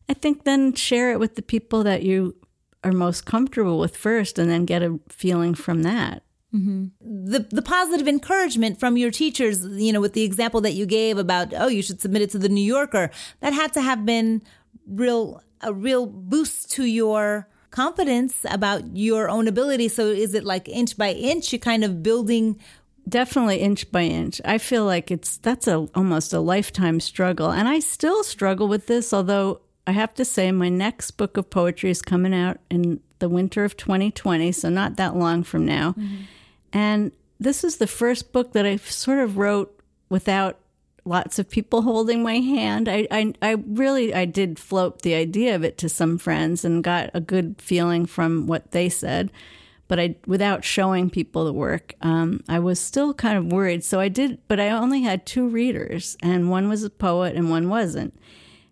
I 0.09 0.13
think 0.13 0.43
then 0.43 0.73
share 0.73 1.11
it 1.11 1.19
with 1.19 1.35
the 1.35 1.41
people 1.41 1.83
that 1.83 2.03
you 2.03 2.35
are 2.83 2.91
most 2.91 3.25
comfortable 3.25 3.79
with 3.79 3.97
first, 3.97 4.39
and 4.39 4.49
then 4.49 4.65
get 4.65 4.83
a 4.83 4.99
feeling 5.09 5.55
from 5.55 5.83
that. 5.83 6.23
Mm-hmm. 6.53 6.85
The 7.29 7.39
the 7.51 7.61
positive 7.61 8.07
encouragement 8.07 8.79
from 8.79 8.97
your 8.97 9.11
teachers, 9.11 9.65
you 9.65 9.91
know, 9.91 9.99
with 9.99 10.13
the 10.13 10.23
example 10.23 10.61
that 10.61 10.73
you 10.73 10.85
gave 10.85 11.17
about, 11.17 11.53
oh, 11.55 11.67
you 11.67 11.81
should 11.81 11.99
submit 11.99 12.21
it 12.21 12.29
to 12.31 12.39
the 12.39 12.49
New 12.49 12.63
Yorker, 12.63 13.09
that 13.41 13.53
had 13.53 13.73
to 13.73 13.81
have 13.81 14.05
been 14.05 14.41
real 14.87 15.41
a 15.61 15.73
real 15.73 16.05
boost 16.05 16.71
to 16.71 16.85
your 16.85 17.47
confidence 17.71 18.45
about 18.49 18.95
your 18.95 19.29
own 19.29 19.47
ability. 19.47 19.89
So 19.89 20.07
is 20.07 20.33
it 20.33 20.45
like 20.45 20.69
inch 20.69 20.97
by 20.97 21.11
inch, 21.11 21.51
you 21.51 21.59
kind 21.59 21.83
of 21.83 22.01
building 22.01 22.59
definitely 23.07 23.57
inch 23.57 23.91
by 23.91 24.03
inch. 24.03 24.41
I 24.45 24.57
feel 24.57 24.85
like 24.85 25.11
it's 25.11 25.37
that's 25.37 25.67
a 25.67 25.87
almost 25.95 26.33
a 26.33 26.39
lifetime 26.39 26.99
struggle, 26.99 27.51
and 27.51 27.67
I 27.67 27.79
still 27.79 28.23
struggle 28.23 28.67
with 28.67 28.87
this. 28.87 29.13
Although 29.13 29.61
I 29.87 29.91
have 29.91 30.13
to 30.15 30.25
say, 30.25 30.51
my 30.51 30.67
next 30.67 31.11
book 31.11 31.37
of 31.37 31.49
poetry 31.49 31.89
is 31.89 32.01
coming 32.01 32.33
out 32.33 32.59
in 32.69 32.99
the 33.19 33.29
winter 33.29 33.63
of 33.63 33.77
2020, 33.77 34.51
so 34.51 34.69
not 34.69 34.97
that 34.97 35.15
long 35.15 35.43
from 35.43 35.65
now. 35.65 35.93
Mm-hmm. 35.93 36.15
And 36.73 37.11
this 37.39 37.63
is 37.63 37.77
the 37.77 37.87
first 37.87 38.33
book 38.33 38.51
that 38.51 38.65
I 38.65 38.75
sort 38.75 39.19
of 39.19 39.37
wrote 39.37 39.79
without 40.09 40.59
lots 41.05 41.39
of 41.39 41.49
people 41.49 41.83
holding 41.83 42.21
my 42.21 42.35
hand. 42.35 42.89
I, 42.89 43.07
I, 43.09 43.33
I 43.41 43.51
really 43.65 44.13
I 44.13 44.25
did 44.25 44.59
float 44.59 45.03
the 45.03 45.15
idea 45.15 45.55
of 45.55 45.63
it 45.63 45.77
to 45.79 45.89
some 45.89 46.17
friends 46.17 46.65
and 46.65 46.83
got 46.83 47.09
a 47.13 47.21
good 47.21 47.55
feeling 47.61 48.05
from 48.05 48.45
what 48.45 48.71
they 48.71 48.89
said, 48.89 49.31
but 49.87 49.99
I 49.99 50.15
without 50.25 50.65
showing 50.65 51.09
people 51.09 51.45
the 51.45 51.53
work. 51.53 51.93
Um, 52.01 52.43
I 52.49 52.59
was 52.59 52.79
still 52.79 53.13
kind 53.13 53.37
of 53.37 53.45
worried, 53.53 53.85
so 53.85 54.01
I 54.01 54.09
did. 54.09 54.39
But 54.49 54.59
I 54.59 54.69
only 54.69 55.03
had 55.03 55.25
two 55.25 55.47
readers, 55.47 56.17
and 56.21 56.49
one 56.49 56.67
was 56.67 56.83
a 56.83 56.89
poet 56.89 57.35
and 57.35 57.49
one 57.49 57.69
wasn't. 57.69 58.13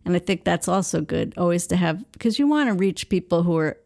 And 0.05 0.15
I 0.15 0.19
think 0.19 0.43
that's 0.43 0.67
also 0.67 1.01
good, 1.01 1.33
always 1.35 1.65
to 1.67 1.75
have, 1.75 2.09
because 2.11 2.37
you 2.37 2.47
want 2.47 2.69
to 2.69 2.73
reach 2.73 3.09
people 3.09 3.43
who 3.43 3.57
are 3.57 3.77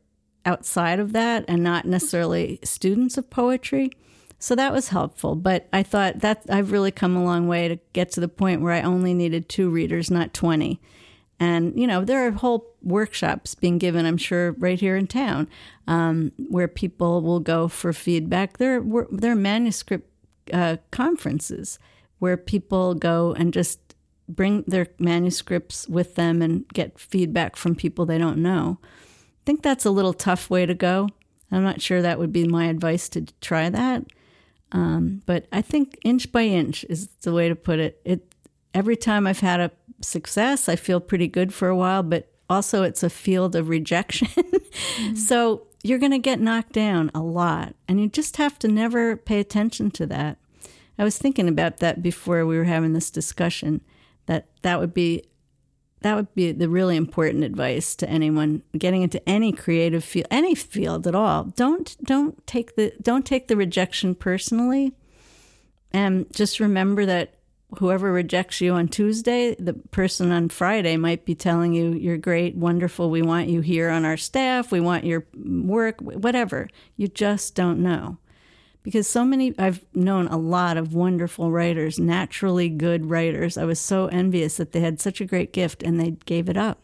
outside 0.46 1.00
of 1.00 1.14
that 1.14 1.46
and 1.48 1.64
not 1.64 1.86
necessarily 1.86 2.60
students 2.64 3.18
of 3.18 3.30
poetry. 3.30 3.92
So 4.38 4.56
that 4.56 4.74
was 4.74 4.90
helpful. 4.90 5.36
But 5.36 5.68
I 5.72 5.84
thought 5.84 6.20
that 6.20 6.44
I've 6.50 6.72
really 6.72 6.92
come 6.92 7.16
a 7.16 7.24
long 7.24 7.48
way 7.48 7.68
to 7.68 7.80
get 7.94 8.12
to 8.14 8.20
the 8.20 8.28
point 8.28 8.62
where 8.62 8.74
I 8.74 8.82
only 8.82 9.14
needed 9.14 9.48
two 9.48 9.70
readers, 9.70 10.12
not 10.12 10.34
20. 10.34 10.82
And, 11.42 11.80
you 11.80 11.88
know, 11.88 12.04
there 12.04 12.28
are 12.28 12.32
whole 12.32 12.74
workshops 12.82 13.56
being 13.56 13.78
given, 13.78 14.06
I'm 14.06 14.18
sure, 14.18 14.52
right 14.54 14.80
here 14.80 14.98
in 14.98 15.08
town, 15.08 15.48
um, 15.88 16.34
where 16.50 16.68
people 16.68 17.22
will 17.22 17.40
go 17.40 17.70
for 17.70 17.94
feedback. 17.94 18.58
There, 18.58 18.84
there 19.10 19.32
are 19.32 19.36
manuscript 19.36 20.10
uh, 20.52 20.78
conferences 20.92 21.80
where 22.20 22.36
people 22.36 22.94
go 22.94 23.34
and 23.34 23.54
just 23.54 23.89
bring 24.30 24.64
their 24.68 24.88
manuscripts 25.00 25.88
with 25.88 26.16
them 26.16 26.42
and 26.42 26.68
get 26.70 27.00
feedback 27.00 27.56
from 27.56 27.76
people 27.76 28.06
they 28.06 28.18
don't 28.18 28.38
know. 28.38 28.80
I 28.84 29.44
think 29.46 29.64
that's 29.64 29.86
a 29.86 29.92
little 29.92 30.14
tough 30.14 30.50
way 30.50 30.66
to 30.66 30.76
go. 30.76 31.10
I'm 31.52 31.64
not 31.64 31.82
sure 31.82 32.02
that 32.02 32.20
would 32.20 32.32
be 32.32 32.48
my 32.48 32.66
advice 32.66 33.10
to 33.10 33.26
try 33.42 33.70
that. 33.70 34.06
Um, 34.72 35.24
but 35.26 35.48
I 35.52 35.62
think 35.62 35.98
inch 36.04 36.32
by 36.32 36.44
inch 36.44 36.86
is 36.88 37.08
the 37.22 37.34
way 37.34 37.50
to 37.50 37.56
put 37.56 37.80
it. 37.80 38.00
It 38.06 38.36
every 38.74 38.96
time 38.96 39.26
I've 39.26 39.40
had 39.40 39.60
a 39.60 39.72
success, 40.02 40.70
I 40.70 40.76
feel 40.76 41.00
pretty 41.00 41.28
good 41.28 41.54
for 41.54 41.68
a 41.68 41.76
while, 41.76 42.04
but 42.04 42.32
also 42.50 42.84
it's 42.84 43.02
a 43.02 43.10
field 43.10 43.56
of 43.56 43.68
rejection. 43.68 44.28
mm-hmm. 44.38 45.16
So 45.16 45.68
you're 45.82 45.98
going 45.98 46.12
to 46.12 46.20
get 46.20 46.40
knocked 46.40 46.74
down 46.74 47.10
a 47.16 47.22
lot, 47.22 47.74
and 47.88 48.00
you 48.00 48.10
just 48.10 48.38
have 48.38 48.60
to 48.60 48.68
never 48.68 49.16
pay 49.18 49.40
attention 49.40 49.90
to 49.92 50.06
that. 50.08 50.38
I 51.00 51.04
was 51.04 51.18
thinking 51.18 51.48
about 51.48 51.78
that 51.78 52.04
before 52.04 52.46
we 52.46 52.58
were 52.58 52.66
having 52.66 52.94
this 52.94 53.10
discussion 53.10 53.82
that 54.30 54.46
that 54.62 54.80
would 54.80 54.94
be 54.94 55.24
that 56.02 56.16
would 56.16 56.34
be 56.36 56.54
the 56.54 56.70
really 56.70 56.96
important 56.96 57.44
advice 57.44 57.96
to 57.96 58.08
anyone 58.08 58.62
getting 58.78 59.02
into 59.02 59.28
any 59.28 59.52
creative 59.52 60.04
field 60.04 60.28
any 60.30 60.54
field 60.54 61.08
at 61.08 61.16
all. 61.16 61.46
Don't 61.56 61.98
don't 62.04 62.46
take 62.46 62.76
the 62.76 62.94
don't 63.02 63.26
take 63.26 63.48
the 63.48 63.58
rejection 63.58 64.14
personally. 64.14 64.94
And 65.92 66.32
just 66.32 66.60
remember 66.60 67.08
that 67.08 67.40
whoever 67.80 68.12
rejects 68.12 68.62
you 68.62 68.74
on 68.74 68.88
Tuesday 68.88 69.56
the 69.56 69.74
person 69.74 70.32
on 70.32 70.50
Friday 70.50 70.96
might 70.96 71.26
be 71.26 71.34
telling 71.34 71.74
you 71.74 71.94
you're 71.94 72.18
great 72.18 72.56
wonderful. 72.56 73.10
We 73.10 73.24
want 73.24 73.50
you 73.50 73.62
here 73.62 73.90
on 73.90 74.06
our 74.06 74.18
staff. 74.18 74.72
We 74.72 74.80
want 74.80 75.06
your 75.06 75.26
work 75.44 76.00
whatever. 76.02 76.70
You 76.98 77.08
just 77.08 77.56
don't 77.56 77.80
know 77.80 78.20
because 78.84 79.08
so 79.08 79.26
many 79.26 79.54
I've 79.58 79.84
known 79.94 80.28
a 80.28 80.38
lot 80.38 80.78
of 80.78 80.94
wonderful 80.94 81.52
writers, 81.52 82.00
naturally 82.00 82.70
good 82.70 83.10
writers. 83.10 83.58
I 83.58 83.66
was 83.66 83.80
so 83.80 84.08
envious 84.08 84.58
that 84.58 84.72
they 84.72 84.80
had 84.80 85.00
such 85.02 85.22
a 85.22 85.26
great 85.26 85.54
gift 85.54 85.84
and 85.84 86.00
they 86.00 86.12
gave 86.26 86.50
it 86.50 86.58
up 86.58 86.82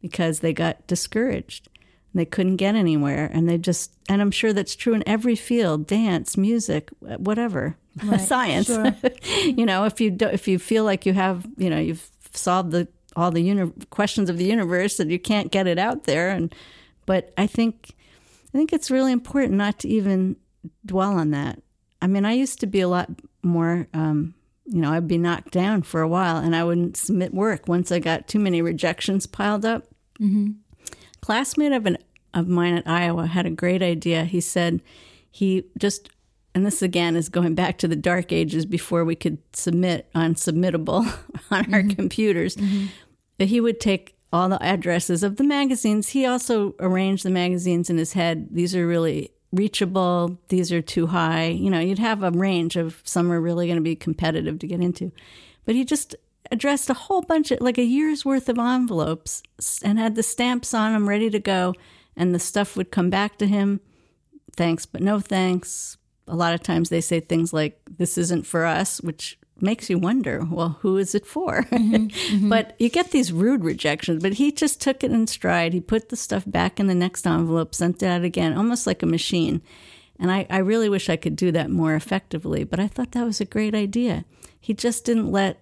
because 0.00 0.40
they 0.40 0.52
got 0.52 0.86
discouraged. 0.86 1.68
They 2.14 2.24
couldn't 2.24 2.56
get 2.56 2.74
anywhere 2.74 3.30
and 3.32 3.48
they 3.48 3.58
just 3.58 3.92
and 4.08 4.20
I'm 4.20 4.30
sure 4.30 4.52
that's 4.52 4.74
true 4.74 4.94
in 4.94 5.06
every 5.06 5.36
field, 5.36 5.86
dance, 5.86 6.36
music, 6.36 6.90
whatever. 7.00 7.76
Right. 8.04 8.20
Science. 8.20 8.68
Sure. 8.68 8.94
you 9.44 9.66
know, 9.66 9.82
if 9.82 10.00
you 10.00 10.12
do, 10.12 10.26
if 10.26 10.46
you 10.46 10.60
feel 10.60 10.84
like 10.84 11.04
you 11.04 11.14
have, 11.14 11.44
you 11.56 11.68
know, 11.68 11.80
you've 11.80 12.08
solved 12.32 12.70
the 12.70 12.86
all 13.16 13.32
the 13.32 13.40
uni- 13.42 13.72
questions 13.90 14.30
of 14.30 14.38
the 14.38 14.44
universe 14.44 15.00
and 15.00 15.10
you 15.10 15.18
can't 15.18 15.50
get 15.50 15.66
it 15.66 15.80
out 15.80 16.04
there 16.04 16.30
and 16.30 16.54
but 17.06 17.32
I 17.36 17.48
think 17.48 17.96
I 18.54 18.58
think 18.58 18.72
it's 18.72 18.90
really 18.90 19.10
important 19.10 19.54
not 19.54 19.80
to 19.80 19.88
even 19.88 20.36
dwell 20.84 21.12
on 21.12 21.30
that. 21.30 21.62
I 22.00 22.06
mean, 22.06 22.24
I 22.24 22.32
used 22.32 22.60
to 22.60 22.66
be 22.66 22.80
a 22.80 22.88
lot 22.88 23.10
more, 23.42 23.88
um, 23.92 24.34
you 24.66 24.80
know, 24.80 24.92
I'd 24.92 25.08
be 25.08 25.18
knocked 25.18 25.52
down 25.52 25.82
for 25.82 26.00
a 26.00 26.08
while 26.08 26.36
and 26.36 26.54
I 26.54 26.64
wouldn't 26.64 26.96
submit 26.96 27.34
work 27.34 27.66
once 27.66 27.90
I 27.90 27.98
got 27.98 28.28
too 28.28 28.38
many 28.38 28.62
rejections 28.62 29.26
piled 29.26 29.64
up. 29.64 29.86
Mm-hmm. 30.20 30.52
Classmate 31.20 31.72
of, 31.72 31.86
an, 31.86 31.98
of 32.34 32.48
mine 32.48 32.74
at 32.74 32.86
Iowa 32.86 33.26
had 33.26 33.46
a 33.46 33.50
great 33.50 33.82
idea. 33.82 34.24
He 34.24 34.40
said 34.40 34.80
he 35.30 35.64
just, 35.76 36.10
and 36.54 36.64
this 36.64 36.82
again 36.82 37.16
is 37.16 37.28
going 37.28 37.54
back 37.54 37.78
to 37.78 37.88
the 37.88 37.96
dark 37.96 38.32
ages 38.32 38.66
before 38.66 39.04
we 39.04 39.16
could 39.16 39.38
submit 39.52 40.08
on 40.14 40.34
submittable 40.34 41.04
on 41.50 41.64
mm-hmm. 41.64 41.74
our 41.74 41.82
computers. 41.82 42.56
Mm-hmm. 42.56 42.86
But 43.38 43.48
he 43.48 43.60
would 43.60 43.80
take 43.80 44.16
all 44.32 44.48
the 44.48 44.62
addresses 44.62 45.22
of 45.22 45.36
the 45.36 45.44
magazines. 45.44 46.10
He 46.10 46.26
also 46.26 46.74
arranged 46.80 47.24
the 47.24 47.30
magazines 47.30 47.88
in 47.88 47.96
his 47.96 48.12
head. 48.12 48.48
These 48.50 48.74
are 48.76 48.86
really 48.86 49.30
reachable, 49.52 50.38
these 50.48 50.72
are 50.72 50.82
too 50.82 51.06
high. 51.06 51.46
You 51.46 51.70
know, 51.70 51.80
you'd 51.80 51.98
have 51.98 52.22
a 52.22 52.30
range 52.30 52.76
of 52.76 53.00
some 53.04 53.30
are 53.32 53.40
really 53.40 53.66
going 53.66 53.78
to 53.78 53.82
be 53.82 53.96
competitive 53.96 54.58
to 54.58 54.66
get 54.66 54.80
into. 54.80 55.12
But 55.64 55.74
he 55.74 55.84
just 55.84 56.14
addressed 56.50 56.88
a 56.90 56.94
whole 56.94 57.22
bunch 57.22 57.50
of 57.50 57.60
like 57.60 57.78
a 57.78 57.84
year's 57.84 58.24
worth 58.24 58.48
of 58.48 58.58
envelopes 58.58 59.42
and 59.82 59.98
had 59.98 60.14
the 60.14 60.22
stamps 60.22 60.72
on 60.72 60.92
them 60.92 61.08
ready 61.08 61.30
to 61.30 61.38
go. 61.38 61.74
And 62.16 62.34
the 62.34 62.38
stuff 62.38 62.76
would 62.76 62.90
come 62.90 63.10
back 63.10 63.38
to 63.38 63.46
him. 63.46 63.80
Thanks, 64.56 64.86
but 64.86 65.02
no 65.02 65.20
thanks. 65.20 65.98
A 66.26 66.34
lot 66.34 66.52
of 66.52 66.62
times 66.62 66.88
they 66.88 67.00
say 67.00 67.20
things 67.20 67.52
like, 67.52 67.80
this 67.96 68.18
isn't 68.18 68.44
for 68.44 68.64
us, 68.66 69.00
which 69.00 69.37
makes 69.60 69.90
you 69.90 69.98
wonder, 69.98 70.44
well, 70.50 70.78
who 70.80 70.96
is 70.96 71.14
it 71.14 71.26
for? 71.26 71.66
Mm-hmm, 71.78 72.06
mm-hmm. 72.06 72.48
but 72.48 72.74
you 72.78 72.88
get 72.88 73.12
these 73.12 73.32
rude 73.32 73.62
rejections. 73.62 74.22
But 74.22 74.34
he 74.34 74.50
just 74.50 74.80
took 74.80 75.04
it 75.04 75.12
in 75.12 75.26
stride. 75.26 75.72
He 75.72 75.80
put 75.80 76.08
the 76.08 76.16
stuff 76.16 76.42
back 76.46 76.80
in 76.80 76.86
the 76.86 76.94
next 76.94 77.26
envelope, 77.26 77.74
sent 77.74 78.02
it 78.02 78.06
out 78.06 78.22
again, 78.22 78.56
almost 78.56 78.86
like 78.86 79.02
a 79.02 79.06
machine. 79.06 79.62
And 80.18 80.32
I, 80.32 80.46
I 80.50 80.58
really 80.58 80.88
wish 80.88 81.08
I 81.08 81.16
could 81.16 81.36
do 81.36 81.52
that 81.52 81.70
more 81.70 81.94
effectively. 81.94 82.64
But 82.64 82.80
I 82.80 82.88
thought 82.88 83.12
that 83.12 83.24
was 83.24 83.40
a 83.40 83.44
great 83.44 83.74
idea. 83.74 84.24
He 84.60 84.74
just 84.74 85.04
didn't 85.04 85.30
let 85.30 85.60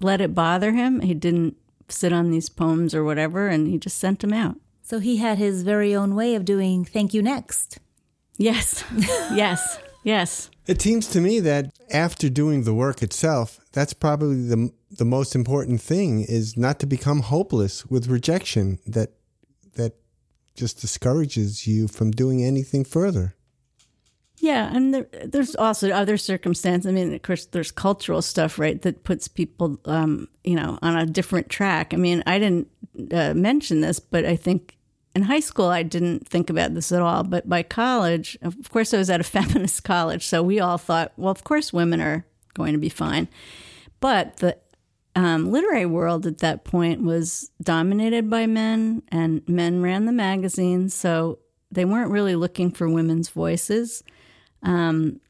let 0.00 0.20
it 0.20 0.34
bother 0.34 0.72
him. 0.72 1.00
He 1.00 1.14
didn't 1.14 1.56
sit 1.88 2.12
on 2.12 2.30
these 2.30 2.48
poems 2.48 2.94
or 2.94 3.02
whatever, 3.02 3.48
and 3.48 3.66
he 3.66 3.78
just 3.78 3.98
sent 3.98 4.20
them 4.20 4.32
out. 4.32 4.56
So 4.82 5.00
he 5.00 5.18
had 5.18 5.38
his 5.38 5.62
very 5.62 5.94
own 5.94 6.14
way 6.14 6.34
of 6.34 6.44
doing 6.44 6.84
thank 6.84 7.12
you 7.12 7.22
next. 7.22 7.78
Yes. 8.36 8.84
yes. 9.34 9.78
Yes. 10.04 10.50
It 10.68 10.82
seems 10.82 11.06
to 11.08 11.20
me 11.22 11.40
that 11.40 11.72
after 11.90 12.28
doing 12.28 12.64
the 12.64 12.74
work 12.74 13.02
itself, 13.02 13.58
that's 13.72 13.94
probably 13.94 14.46
the 14.46 14.70
the 14.90 15.04
most 15.04 15.34
important 15.34 15.80
thing 15.80 16.20
is 16.20 16.56
not 16.56 16.78
to 16.80 16.86
become 16.86 17.20
hopeless 17.20 17.86
with 17.86 18.06
rejection 18.06 18.78
that 18.86 19.10
that 19.74 19.94
just 20.54 20.80
discourages 20.80 21.66
you 21.66 21.88
from 21.88 22.10
doing 22.10 22.44
anything 22.44 22.84
further. 22.84 23.34
Yeah, 24.40 24.70
and 24.74 24.94
there, 24.94 25.06
there's 25.24 25.56
also 25.56 25.90
other 25.90 26.16
circumstances. 26.16 26.88
I 26.88 26.92
mean, 26.92 27.12
of 27.12 27.22
course, 27.22 27.46
there's 27.46 27.72
cultural 27.72 28.22
stuff, 28.22 28.58
right, 28.58 28.80
that 28.82 29.02
puts 29.02 29.26
people, 29.26 29.80
um, 29.84 30.28
you 30.44 30.54
know, 30.54 30.78
on 30.80 30.96
a 30.96 31.06
different 31.06 31.48
track. 31.48 31.92
I 31.92 31.96
mean, 31.96 32.22
I 32.24 32.38
didn't 32.38 32.68
uh, 33.12 33.34
mention 33.34 33.80
this, 33.80 33.98
but 33.98 34.24
I 34.24 34.36
think 34.36 34.77
in 35.18 35.24
high 35.24 35.40
school, 35.40 35.66
I 35.66 35.82
didn't 35.82 36.28
think 36.28 36.48
about 36.48 36.74
this 36.74 36.92
at 36.92 37.02
all. 37.02 37.24
But 37.24 37.48
by 37.48 37.64
college, 37.64 38.38
of 38.40 38.70
course, 38.70 38.94
I 38.94 38.98
was 38.98 39.10
at 39.10 39.20
a 39.20 39.24
feminist 39.36 39.82
college. 39.82 40.24
So 40.24 40.42
we 40.42 40.60
all 40.60 40.78
thought, 40.78 41.12
well, 41.16 41.32
of 41.32 41.42
course, 41.42 41.72
women 41.72 42.00
are 42.00 42.24
going 42.54 42.72
to 42.72 42.78
be 42.78 42.88
fine. 42.88 43.28
But 43.98 44.36
the 44.36 44.56
um, 45.16 45.50
literary 45.50 45.86
world 45.86 46.24
at 46.24 46.38
that 46.38 46.64
point 46.64 47.02
was 47.02 47.50
dominated 47.60 48.30
by 48.30 48.46
men, 48.46 49.02
and 49.08 49.46
men 49.48 49.82
ran 49.82 50.06
the 50.06 50.12
magazines. 50.12 50.94
So 50.94 51.40
they 51.72 51.84
weren't 51.84 52.12
really 52.12 52.36
looking 52.36 52.70
for 52.70 52.88
women's 52.88 53.28
voices. 53.28 54.04
Um, 54.62 55.20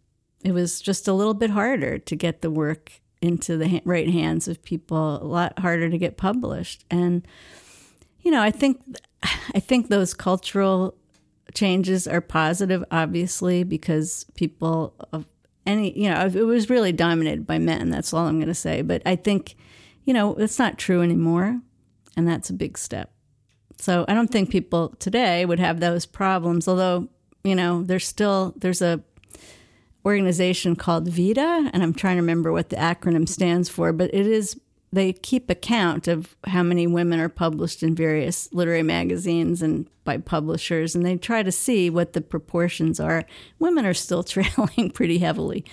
it 0.44 0.53
was 0.53 0.83
just 0.83 1.09
a 1.09 1.14
little 1.14 1.35
bit 1.35 1.51
harder 1.51 1.98
to 1.98 2.14
get 2.14 2.42
the 2.42 2.51
work 2.51 3.01
into 3.22 3.57
the 3.57 3.81
right 3.87 4.11
hands 4.11 4.48
of 4.48 4.62
people, 4.62 5.16
a 5.22 5.24
lot 5.24 5.59
harder 5.59 5.88
to 5.88 5.98
get 5.98 6.18
published. 6.18 6.85
And, 6.90 7.27
you 8.20 8.31
know, 8.31 8.42
I 8.42 8.51
think 8.51 8.81
I 9.22 9.61
think 9.61 9.88
those 9.88 10.14
cultural 10.14 10.94
changes 11.54 12.07
are 12.07 12.20
positive, 12.20 12.85
obviously, 12.90 13.64
because 13.64 14.26
people 14.35 14.94
of 15.12 15.26
any, 15.66 15.98
you 15.98 16.09
know, 16.09 16.26
it 16.26 16.44
was 16.44 16.70
really 16.70 16.92
dominated 16.92 17.46
by 17.46 17.59
men. 17.59 17.90
That's 17.90 18.12
all 18.14 18.26
I'm 18.26 18.38
going 18.38 18.48
to 18.48 18.54
say. 18.54 18.83
But 18.83 19.02
I 19.04 19.16
think, 19.16 19.57
you 20.04 20.14
know, 20.14 20.35
it's 20.37 20.59
not 20.59 20.78
true 20.78 21.02
anymore. 21.02 21.61
And 22.16 22.26
that's 22.26 22.50
a 22.50 22.54
big 22.54 22.78
step. 22.78 23.12
So 23.78 24.04
I 24.09 24.14
don't 24.14 24.28
think 24.28 24.50
people 24.50 24.94
today 24.98 25.44
would 25.44 25.61
have 25.61 25.81
those 25.81 26.07
problems, 26.07 26.66
although, 26.66 27.09
you 27.44 27.54
know, 27.54 27.83
there's 27.83 28.07
still, 28.07 28.54
there's 28.57 28.83
a, 28.83 29.02
organization 30.04 30.74
called 30.74 31.07
VIDA, 31.09 31.70
and 31.72 31.83
I'm 31.83 31.92
trying 31.92 32.16
to 32.16 32.22
remember 32.22 32.50
what 32.50 32.70
the 32.70 32.76
acronym 32.76 33.28
stands 33.28 33.68
for, 33.68 33.92
but 33.92 34.12
it 34.14 34.26
is 34.26 34.59
they 34.92 35.12
keep 35.12 35.51
account 35.51 36.09
of 36.09 36.37
how 36.46 36.62
many 36.62 36.87
women 36.87 37.20
are 37.20 37.29
published 37.29 37.83
in 37.83 37.94
various 37.94 38.53
literary 38.53 38.83
magazines 38.83 39.61
and 39.62 39.88
by 40.05 40.16
publishers, 40.16 40.94
and 40.94 41.05
they 41.05 41.16
try 41.16 41.42
to 41.42 41.53
see 41.53 41.90
what 41.90 42.14
the 42.14 42.20
proportions 42.20 42.98
are. 42.98 43.24
Women 43.59 43.85
are 43.85 43.94
still 43.94 44.22
trailing 44.24 44.90
pretty 44.90 45.18
heavily, 45.18 45.64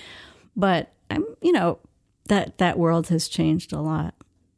but 0.56 0.94
um, 1.10 1.26
you 1.42 1.52
know 1.52 1.80
that 2.26 2.58
that 2.58 2.78
world 2.78 3.08
has 3.08 3.28
changed 3.28 3.72
a 3.72 3.80
lot. 3.80 4.16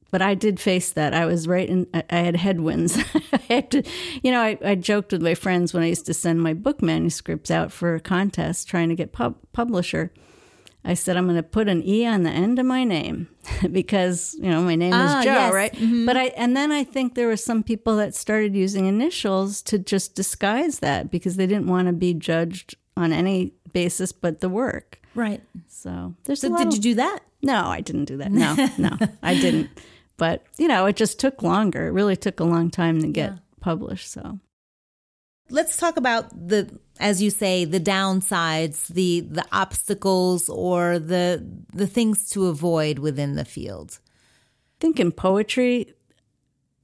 But 0.09 0.21
I 0.21 0.35
did 0.35 0.59
face 0.59 0.93
that. 0.93 1.13
I 1.13 1.25
was 1.25 1.47
right 1.47 1.67
in. 1.67 1.85
I 1.93 2.15
had 2.15 2.37
headwinds. 2.37 2.97
I 3.33 3.41
had 3.49 3.71
to, 3.71 3.83
you 4.23 4.31
know, 4.31 4.41
I, 4.41 4.57
I, 4.63 4.75
joked 4.75 5.11
with 5.11 5.21
my 5.21 5.35
friends 5.35 5.73
when 5.73 5.83
I 5.83 5.87
used 5.87 6.05
to 6.05 6.13
send 6.13 6.41
my 6.41 6.53
book 6.53 6.81
manuscripts 6.81 7.51
out 7.51 7.73
for 7.73 7.93
a 7.93 7.99
contest, 7.99 8.69
trying 8.69 8.87
to 8.87 8.95
get 8.95 9.11
pub- 9.11 9.37
publisher 9.51 10.13
I 10.89 10.93
said, 10.93 11.17
I'm 11.17 11.25
going 11.25 11.35
to 11.35 11.43
put 11.43 11.67
an 11.67 11.83
E 11.85 12.05
on 12.05 12.23
the 12.23 12.29
end 12.31 12.57
of 12.59 12.65
my 12.65 12.83
name 12.85 13.27
because, 13.71 14.35
you 14.39 14.49
know, 14.49 14.61
my 14.61 14.75
name 14.75 14.93
ah, 14.93 15.19
is 15.19 15.25
Jo, 15.25 15.31
yes. 15.33 15.53
right? 15.53 15.73
Mm-hmm. 15.73 16.05
But 16.05 16.15
I, 16.17 16.23
and 16.37 16.55
then 16.55 16.71
I 16.71 16.85
think 16.85 17.13
there 17.15 17.27
were 17.27 17.35
some 17.35 17.61
people 17.61 17.97
that 17.97 18.15
started 18.15 18.55
using 18.55 18.85
initials 18.85 19.61
to 19.63 19.77
just 19.79 20.15
disguise 20.15 20.79
that 20.79 21.11
because 21.11 21.35
they 21.35 21.45
didn't 21.45 21.67
want 21.67 21.87
to 21.87 21.93
be 21.93 22.13
judged 22.13 22.75
on 22.95 23.11
any 23.11 23.51
basis 23.73 24.11
but 24.13 24.39
the 24.39 24.47
work. 24.49 25.01
Right. 25.13 25.41
So 25.67 26.15
there's 26.23 26.39
So 26.41 26.47
a 26.47 26.49
lot 26.51 26.59
did 26.59 26.67
of- 26.69 26.73
you 26.75 26.81
do 26.81 26.93
that? 26.95 27.19
No, 27.43 27.65
I 27.67 27.81
didn't 27.81 28.05
do 28.05 28.17
that. 28.17 28.31
No, 28.31 28.55
no, 28.77 28.97
I 29.21 29.35
didn't. 29.35 29.69
But 30.17 30.43
you 30.57 30.67
know, 30.67 30.85
it 30.85 30.95
just 30.95 31.19
took 31.19 31.43
longer. 31.43 31.87
It 31.87 31.91
really 31.91 32.15
took 32.15 32.39
a 32.39 32.43
long 32.45 32.71
time 32.71 33.01
to 33.01 33.07
get 33.07 33.31
Yeah. 33.31 33.37
published. 33.59 34.09
So 34.09 34.39
Let's 35.49 35.77
talk 35.77 35.97
about 35.97 36.29
the 36.47 36.69
as 36.99 37.21
you 37.21 37.29
say 37.29 37.65
the 37.65 37.79
downsides, 37.79 38.87
the 38.87 39.21
the 39.21 39.45
obstacles 39.51 40.49
or 40.49 40.99
the 40.99 41.45
the 41.73 41.87
things 41.87 42.29
to 42.31 42.47
avoid 42.47 42.99
within 42.99 43.35
the 43.35 43.45
field. 43.45 43.99
I 43.99 44.77
think 44.79 44.99
in 44.99 45.11
poetry, 45.11 45.93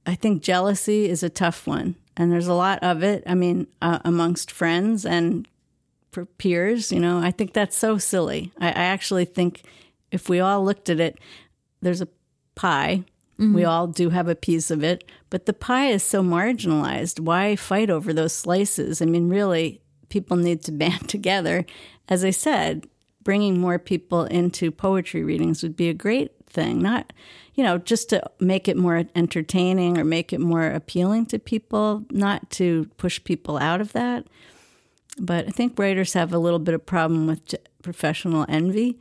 I 0.06 0.14
think 0.14 0.42
jealousy 0.42 1.08
is 1.08 1.22
a 1.22 1.30
tough 1.30 1.66
one, 1.66 1.96
and 2.16 2.32
there's 2.32 2.48
a 2.48 2.54
lot 2.54 2.82
of 2.82 3.02
it. 3.02 3.22
I 3.26 3.34
mean, 3.34 3.66
uh, 3.82 4.00
amongst 4.04 4.50
friends 4.50 5.04
and 5.06 5.46
peers, 6.38 6.92
you 6.92 7.00
know, 7.00 7.18
I 7.18 7.30
think 7.30 7.52
that's 7.52 7.76
so 7.76 7.98
silly. 7.98 8.52
I, 8.60 8.68
I 8.68 8.84
actually 8.84 9.24
think 9.24 9.62
if 10.10 10.28
we 10.28 10.40
all 10.40 10.64
looked 10.64 10.88
at 10.88 11.00
it, 11.00 11.18
there's 11.80 12.00
a 12.00 12.08
pie. 12.54 13.04
We 13.38 13.64
all 13.64 13.86
do 13.88 14.10
have 14.10 14.28
a 14.28 14.36
piece 14.36 14.70
of 14.70 14.84
it, 14.84 15.04
but 15.28 15.46
the 15.46 15.52
pie 15.52 15.88
is 15.88 16.02
so 16.04 16.22
marginalized. 16.22 17.18
Why 17.18 17.56
fight 17.56 17.90
over 17.90 18.12
those 18.12 18.32
slices? 18.32 19.02
I 19.02 19.06
mean, 19.06 19.28
really, 19.28 19.80
people 20.08 20.36
need 20.36 20.62
to 20.64 20.72
band 20.82 21.08
together. 21.08 21.66
As 22.08 22.24
I 22.24 22.30
said, 22.30 22.86
bringing 23.24 23.58
more 23.58 23.78
people 23.78 24.24
into 24.24 24.70
poetry 24.70 25.24
readings 25.24 25.62
would 25.62 25.76
be 25.76 25.88
a 25.88 25.94
great 25.94 26.32
thing. 26.48 26.80
Not, 26.80 27.12
you 27.54 27.64
know, 27.64 27.78
just 27.78 28.08
to 28.10 28.22
make 28.38 28.68
it 28.68 28.76
more 28.76 29.04
entertaining 29.16 29.98
or 29.98 30.04
make 30.04 30.32
it 30.32 30.40
more 30.40 30.66
appealing 30.66 31.26
to 31.26 31.38
people, 31.38 32.04
not 32.10 32.50
to 32.50 32.88
push 32.98 33.22
people 33.24 33.56
out 33.58 33.80
of 33.80 33.92
that. 33.94 34.26
But 35.18 35.46
I 35.48 35.50
think 35.50 35.78
writers 35.78 36.12
have 36.12 36.32
a 36.32 36.38
little 36.38 36.58
bit 36.58 36.74
of 36.74 36.86
problem 36.86 37.26
with 37.26 37.54
professional 37.82 38.46
envy. 38.48 38.98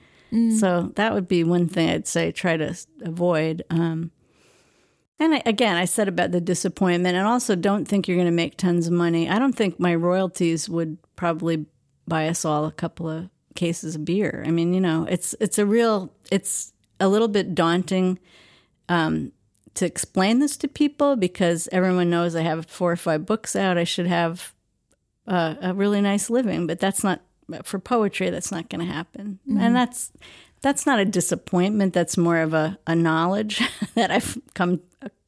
So 0.59 0.91
that 0.95 1.13
would 1.13 1.27
be 1.27 1.43
one 1.43 1.67
thing 1.67 1.89
I'd 1.91 2.07
say 2.07 2.31
try 2.31 2.57
to 2.57 2.75
avoid. 3.03 3.61
Um, 3.69 4.09
and 5.23 5.35
I, 5.35 5.43
again, 5.45 5.77
I 5.77 5.85
said 5.85 6.09
about 6.09 6.31
the 6.31 6.41
disappointment, 6.41 7.15
and 7.15 7.25
also 7.25 7.55
don't 7.55 7.85
think 7.85 8.07
you're 8.07 8.17
going 8.17 8.25
to 8.25 8.31
make 8.31 8.57
tons 8.57 8.87
of 8.87 8.93
money. 8.93 9.29
I 9.29 9.39
don't 9.39 9.53
think 9.53 9.79
my 9.79 9.95
royalties 9.95 10.67
would 10.67 10.97
probably 11.15 11.65
buy 12.05 12.27
us 12.27 12.43
all 12.43 12.65
a 12.65 12.73
couple 12.73 13.09
of 13.09 13.29
cases 13.55 13.95
of 13.95 14.03
beer. 14.03 14.43
I 14.45 14.51
mean, 14.51 14.73
you 14.73 14.81
know, 14.81 15.07
it's 15.09 15.33
it's 15.39 15.57
a 15.57 15.65
real, 15.65 16.11
it's 16.29 16.73
a 16.99 17.07
little 17.07 17.29
bit 17.29 17.55
daunting 17.55 18.19
um, 18.89 19.31
to 19.75 19.85
explain 19.85 20.39
this 20.39 20.57
to 20.57 20.67
people 20.67 21.15
because 21.15 21.69
everyone 21.71 22.09
knows 22.09 22.35
I 22.35 22.41
have 22.41 22.65
four 22.65 22.91
or 22.91 22.97
five 22.97 23.25
books 23.25 23.55
out. 23.55 23.77
I 23.77 23.85
should 23.85 24.07
have 24.07 24.53
uh, 25.25 25.55
a 25.61 25.73
really 25.73 26.01
nice 26.01 26.29
living, 26.29 26.67
but 26.67 26.81
that's 26.81 27.01
not 27.01 27.21
for 27.63 27.79
poetry. 27.79 28.29
That's 28.29 28.51
not 28.51 28.69
going 28.69 28.85
to 28.85 28.93
happen, 28.93 29.39
and 29.47 29.73
that's 29.73 30.11
that's 30.63 30.87
not 30.87 30.97
a 30.99 31.05
disappointment. 31.05 31.93
That's 31.93 32.17
more 32.17 32.39
of 32.39 32.53
a, 32.55 32.79
a 32.87 32.95
knowledge 32.95 33.61
that 33.95 34.09
I've 34.09 34.37
come, 34.55 34.81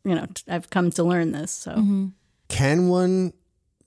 you 0.04 0.16
know, 0.16 0.26
I've 0.48 0.70
come 0.72 0.90
to 0.92 1.04
learn 1.04 1.32
this. 1.34 1.52
So 1.52 2.10
Can 2.48 2.88
one 2.88 3.34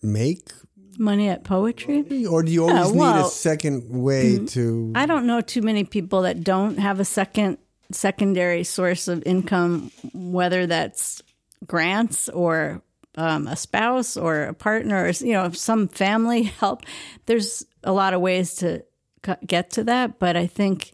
make, 0.03 0.53
money 0.99 1.29
at 1.29 1.45
poetry. 1.45 2.27
or 2.27 2.43
do 2.43 2.53
you 2.53 2.69
always 2.69 2.93
need 2.93 2.99
well- 2.99 3.27
a 3.27 3.31
second 3.31 3.89
way 3.91 4.45
to? 4.47 4.93
I 4.95 5.07
don't 5.07 5.27
know 5.27 5.41
too 5.41 5.63
many 5.63 5.85
people 5.85 6.23
that 6.23 6.45
don't 6.45 6.79
have 6.79 7.01
a 7.01 7.05
second 7.05 7.59
secondary 7.91 8.65
source 8.65 9.09
of 9.09 9.23
income, 9.25 9.91
whether 10.13 10.67
that's 10.67 11.23
grants 11.67 12.29
or 12.29 12.83
um, 13.17 13.47
a 13.47 13.57
spouse 13.57 14.17
or 14.17 14.43
a 14.45 14.55
partner 14.55 15.05
or 15.07 15.09
you 15.09 15.33
know 15.33 15.51
some 15.53 15.89
family 15.89 16.43
help. 16.61 16.85
There's 17.27 17.65
a 17.83 17.93
lot 17.93 18.13
of 18.13 18.21
ways 18.21 18.57
to 18.57 18.85
get 19.47 19.71
to 19.71 19.85
that, 19.85 20.19
but 20.19 20.37
I 20.37 20.47
think 20.47 20.93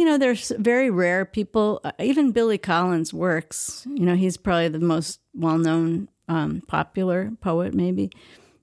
you 0.00 0.06
know 0.06 0.18
there's 0.18 0.50
very 0.58 0.90
rare 0.90 1.24
people. 1.24 1.80
uh, 1.84 1.92
Even 2.00 2.32
Billy 2.32 2.58
Collins 2.58 3.14
works. 3.14 3.86
You 3.86 4.06
know 4.06 4.16
he's 4.16 4.36
probably 4.36 4.68
the 4.68 4.80
most 4.80 5.20
well 5.34 5.58
known 5.58 6.08
um, 6.26 6.62
popular 6.66 7.32
poet, 7.40 7.74
maybe 7.74 8.10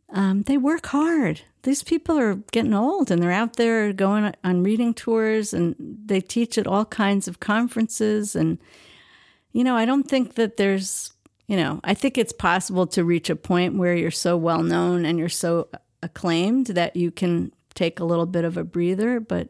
um, 0.10 0.44
they 0.44 0.58
work 0.58 0.88
hard. 0.88 1.42
These 1.64 1.84
people 1.84 2.18
are 2.18 2.36
getting 2.52 2.74
old 2.74 3.12
and 3.12 3.22
they're 3.22 3.32
out 3.32 3.58
there 3.58 3.92
going 3.92 4.34
on 4.44 4.64
reading 4.64 4.94
tours 4.94 5.54
and 5.54 5.76
they 6.06 6.22
teach 6.22 6.58
at 6.58 6.68
all 6.68 6.86
kinds 6.86 7.28
of 7.28 7.40
conferences. 7.40 8.36
And, 8.36 8.58
you 9.52 9.64
know, 9.64 9.76
I 9.76 9.86
don't 9.86 10.08
think 10.08 10.36
that 10.36 10.56
there's, 10.56 11.12
you 11.48 11.58
know, 11.58 11.82
I 11.84 11.94
think 11.94 12.18
it's 12.18 12.32
possible 12.32 12.88
to 12.88 13.04
reach 13.04 13.30
a 13.30 13.36
point 13.36 13.76
where 13.76 13.96
you're 13.96 14.12
so 14.12 14.38
well 14.38 14.64
known 14.64 15.06
and 15.06 15.20
you're 15.20 15.28
so 15.30 15.68
acclaimed 16.02 16.68
that 16.68 16.96
you 16.96 17.12
can 17.12 17.52
take 17.76 18.00
a 18.00 18.06
little 18.06 18.26
bit 18.26 18.46
of 18.46 18.56
a 18.56 18.64
breather. 18.64 19.20
But 19.20 19.50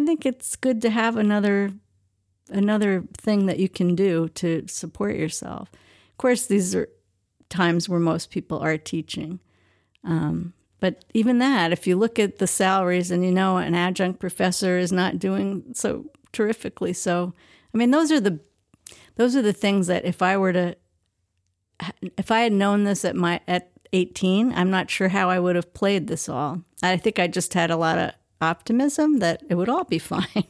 I 0.00 0.06
think 0.06 0.24
it's 0.24 0.56
good 0.56 0.80
to 0.82 0.90
have 0.90 1.16
another 1.16 1.70
another 2.48 3.04
thing 3.18 3.46
that 3.46 3.58
you 3.58 3.68
can 3.68 3.94
do 3.94 4.28
to 4.30 4.64
support 4.66 5.14
yourself. 5.14 5.70
Of 5.72 6.18
course, 6.18 6.46
these 6.46 6.74
are 6.74 6.88
times 7.48 7.88
where 7.88 8.00
most 8.00 8.30
people 8.30 8.58
are 8.58 8.78
teaching. 8.78 9.40
Um, 10.02 10.54
but 10.80 11.04
even 11.12 11.38
that, 11.38 11.72
if 11.72 11.86
you 11.86 11.96
look 11.96 12.18
at 12.18 12.38
the 12.38 12.46
salaries 12.46 13.10
and 13.10 13.24
you 13.24 13.30
know 13.30 13.58
an 13.58 13.74
adjunct 13.74 14.18
professor 14.18 14.78
is 14.78 14.90
not 14.90 15.18
doing 15.18 15.64
so 15.74 16.06
terrifically, 16.32 16.94
so 16.94 17.34
I 17.74 17.78
mean 17.78 17.90
those 17.90 18.10
are 18.10 18.20
the 18.20 18.40
those 19.16 19.36
are 19.36 19.42
the 19.42 19.52
things 19.52 19.86
that 19.88 20.06
if 20.06 20.22
I 20.22 20.36
were 20.38 20.54
to 20.54 20.76
if 22.16 22.30
I 22.30 22.40
had 22.40 22.52
known 22.52 22.84
this 22.84 23.04
at 23.04 23.16
my 23.16 23.40
at 23.46 23.70
18, 23.92 24.52
I'm 24.54 24.70
not 24.70 24.88
sure 24.88 25.08
how 25.08 25.28
I 25.28 25.38
would 25.38 25.56
have 25.56 25.74
played 25.74 26.06
this 26.06 26.28
all. 26.28 26.62
I 26.82 26.96
think 26.96 27.18
I 27.18 27.26
just 27.26 27.52
had 27.54 27.70
a 27.70 27.76
lot 27.76 27.98
of 27.98 28.12
optimism 28.40 29.18
that 29.18 29.42
it 29.48 29.54
would 29.54 29.68
all 29.68 29.84
be 29.84 29.98
fine. 30.12 30.44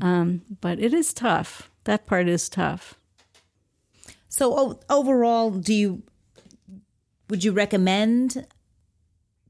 Um, 0.00 0.42
but 0.60 0.78
it 0.78 0.92
is 0.94 1.12
tough. 1.12 1.70
That 1.84 2.06
part 2.06 2.28
is 2.28 2.48
tough. 2.48 2.94
So 4.28 4.58
o- 4.58 4.80
overall, 4.90 5.50
do 5.50 5.72
you 5.72 6.02
would 7.30 7.44
you 7.44 7.52
recommend 7.52 8.46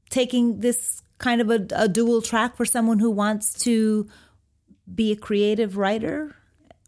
taking 0.09 0.59
this 0.59 1.01
kind 1.17 1.41
of 1.41 1.49
a, 1.49 1.67
a 1.75 1.87
dual 1.87 2.21
track 2.21 2.55
for 2.55 2.65
someone 2.65 2.99
who 2.99 3.11
wants 3.11 3.53
to 3.63 4.07
be 4.93 5.11
a 5.11 5.15
creative 5.15 5.77
writer? 5.77 6.35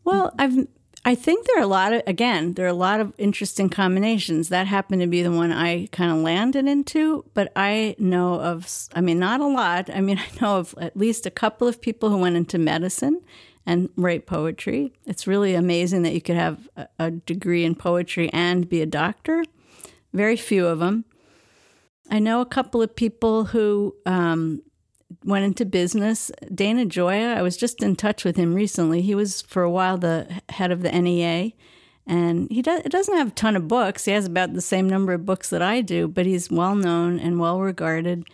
Well, 0.04 0.34
I've 0.38 0.68
I 1.06 1.16
think 1.16 1.46
there 1.46 1.60
are 1.60 1.64
a 1.64 1.68
lot 1.68 1.94
of 1.94 2.02
again, 2.08 2.54
there 2.54 2.66
are 2.66 2.70
a 2.70 2.74
lot 2.74 3.00
of 3.00 3.14
interesting 3.18 3.70
combinations. 3.70 4.50
That 4.50 4.68
happened 4.68 5.02
to 5.02 5.08
be 5.08 5.22
the 5.22 5.32
one 5.32 5.52
I 5.52 5.88
kind 5.88 6.12
of 6.12 6.18
landed 6.18 6.68
into, 6.68 7.26
but 7.34 7.52
I 7.56 7.96
know 7.98 8.42
of 8.42 8.70
I 8.94 9.02
mean 9.02 9.20
not 9.20 9.40
a 9.40 9.48
lot. 9.48 9.90
I 9.90 10.02
mean, 10.02 10.18
I 10.20 10.42
know 10.42 10.58
of 10.58 10.76
at 10.80 10.98
least 10.98 11.26
a 11.26 11.32
couple 11.32 11.68
of 11.68 11.82
people 11.82 12.10
who 12.10 12.18
went 12.18 12.36
into 12.36 12.58
medicine 12.58 13.22
and 13.66 13.90
write 13.98 14.26
poetry. 14.26 14.94
It's 15.06 15.28
really 15.28 15.54
amazing 15.54 16.04
that 16.04 16.14
you 16.14 16.22
could 16.22 16.38
have 16.38 16.70
a, 16.98 17.12
degree 17.12 17.66
in 17.66 17.76
poetry 17.76 18.30
and 18.32 18.68
be 18.68 18.82
a 18.82 18.86
doctor. 18.86 19.44
Very 20.14 20.38
few 20.38 20.66
of 20.66 20.80
them. 20.80 21.04
I 22.10 22.20
know 22.20 22.40
a 22.40 22.46
couple 22.46 22.82
of 22.82 22.96
people 22.96 23.44
who 23.44 23.94
um, 24.06 24.62
went 25.24 25.46
into 25.46 25.66
business. 25.66 26.32
Dana 26.54 26.86
Gioia, 26.86 27.36
I 27.36 27.42
was 27.42 27.58
just 27.58 27.82
in 27.82 27.96
touch 27.96 28.24
with 28.24 28.36
him 28.36 28.54
recently. 28.54 29.02
He 29.02 29.16
was 29.16 29.42
for 29.42 29.64
a 29.64 29.72
while 29.72 29.98
the 29.98 30.42
head 30.50 30.72
of 30.72 30.82
the 30.82 30.92
NEA, 30.92 31.52
and 32.06 32.50
he 32.52 32.62
does, 32.62 32.84
doesn't 32.84 33.18
have 33.18 33.30
a 33.30 33.32
ton 33.32 33.56
of 33.56 33.68
books. 33.68 34.06
He 34.06 34.12
has 34.12 34.26
about 34.26 34.54
the 34.54 34.62
same 34.62 34.90
number 34.90 35.14
of 35.14 35.26
books 35.26 35.50
that 35.50 35.62
I 35.62 35.82
do, 35.82 36.08
but 36.08 36.26
he's 36.26 36.52
well 36.52 36.76
known 36.76 37.20
and 37.20 37.40
well 37.40 37.60
regarded. 37.60 38.28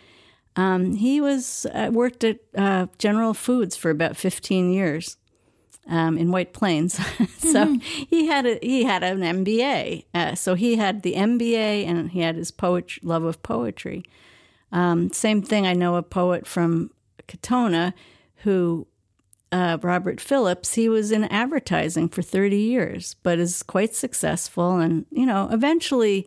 Um, 0.56 0.94
he 0.94 1.20
was 1.20 1.66
uh, 1.72 1.90
worked 1.92 2.22
at 2.22 2.38
uh, 2.56 2.86
General 2.98 3.34
Foods 3.34 3.76
for 3.76 3.90
about 3.90 4.16
fifteen 4.16 4.72
years 4.72 5.16
um, 5.88 6.16
in 6.18 6.30
White 6.30 6.52
Plains. 6.52 6.98
so 7.38 7.78
he 8.08 8.26
had 8.26 8.46
a, 8.46 8.58
he 8.62 8.84
had 8.84 9.02
an 9.02 9.20
MBA. 9.20 10.04
Uh, 10.14 10.34
so 10.34 10.54
he 10.54 10.76
had 10.76 11.02
the 11.02 11.14
MBA 11.14 11.86
and 11.86 12.10
he 12.10 12.20
had 12.20 12.36
his 12.36 12.50
poet 12.50 12.92
love 13.02 13.24
of 13.24 13.42
poetry. 13.42 14.02
Um, 14.72 15.12
same 15.12 15.42
thing. 15.42 15.66
I 15.66 15.72
know 15.72 15.96
a 15.96 16.02
poet 16.02 16.46
from 16.46 16.90
Katonah 17.28 17.92
who. 18.36 18.86
Uh, 19.52 19.78
Robert 19.82 20.20
Phillips, 20.20 20.74
he 20.74 20.88
was 20.88 21.12
in 21.12 21.22
advertising 21.26 22.08
for 22.08 22.22
30 22.22 22.56
years, 22.56 23.14
but 23.22 23.38
is 23.38 23.62
quite 23.62 23.94
successful. 23.94 24.78
And, 24.78 25.06
you 25.12 25.24
know, 25.24 25.48
eventually, 25.52 26.26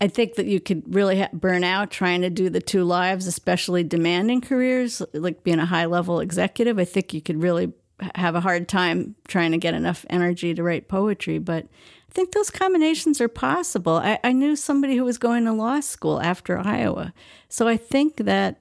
I 0.00 0.08
think 0.08 0.34
that 0.34 0.46
you 0.46 0.60
could 0.60 0.94
really 0.94 1.20
ha- 1.20 1.30
burn 1.32 1.64
out 1.64 1.90
trying 1.90 2.20
to 2.22 2.30
do 2.30 2.50
the 2.50 2.60
two 2.60 2.84
lives, 2.84 3.26
especially 3.26 3.84
demanding 3.84 4.42
careers, 4.42 5.00
like 5.12 5.44
being 5.44 5.58
a 5.58 5.66
high 5.66 5.86
level 5.86 6.20
executive. 6.20 6.78
I 6.78 6.84
think 6.84 7.14
you 7.14 7.22
could 7.22 7.42
really 7.42 7.72
have 8.14 8.34
a 8.34 8.40
hard 8.40 8.68
time 8.68 9.14
trying 9.28 9.52
to 9.52 9.58
get 9.58 9.72
enough 9.72 10.04
energy 10.10 10.52
to 10.54 10.62
write 10.62 10.88
poetry. 10.88 11.38
But 11.38 11.68
think 12.14 12.32
those 12.32 12.50
combinations 12.50 13.20
are 13.20 13.28
possible. 13.28 13.96
I, 13.96 14.18
I 14.22 14.32
knew 14.32 14.56
somebody 14.56 14.96
who 14.96 15.04
was 15.04 15.18
going 15.18 15.44
to 15.44 15.52
law 15.52 15.80
school 15.80 16.20
after 16.20 16.58
Iowa. 16.58 17.12
So 17.48 17.66
I 17.66 17.76
think 17.76 18.18
that 18.18 18.60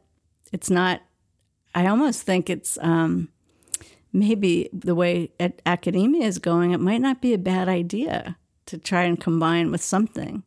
it's 0.51 0.69
not, 0.69 1.01
I 1.75 1.87
almost 1.87 2.23
think 2.23 2.49
it's 2.49 2.77
um, 2.81 3.29
maybe 4.11 4.69
the 4.73 4.95
way 4.95 5.31
academia 5.65 6.25
is 6.25 6.39
going, 6.39 6.71
it 6.71 6.79
might 6.79 7.01
not 7.01 7.21
be 7.21 7.33
a 7.33 7.37
bad 7.37 7.69
idea 7.69 8.37
to 8.65 8.77
try 8.77 9.03
and 9.03 9.19
combine 9.19 9.71
with 9.71 9.81
something 9.81 10.43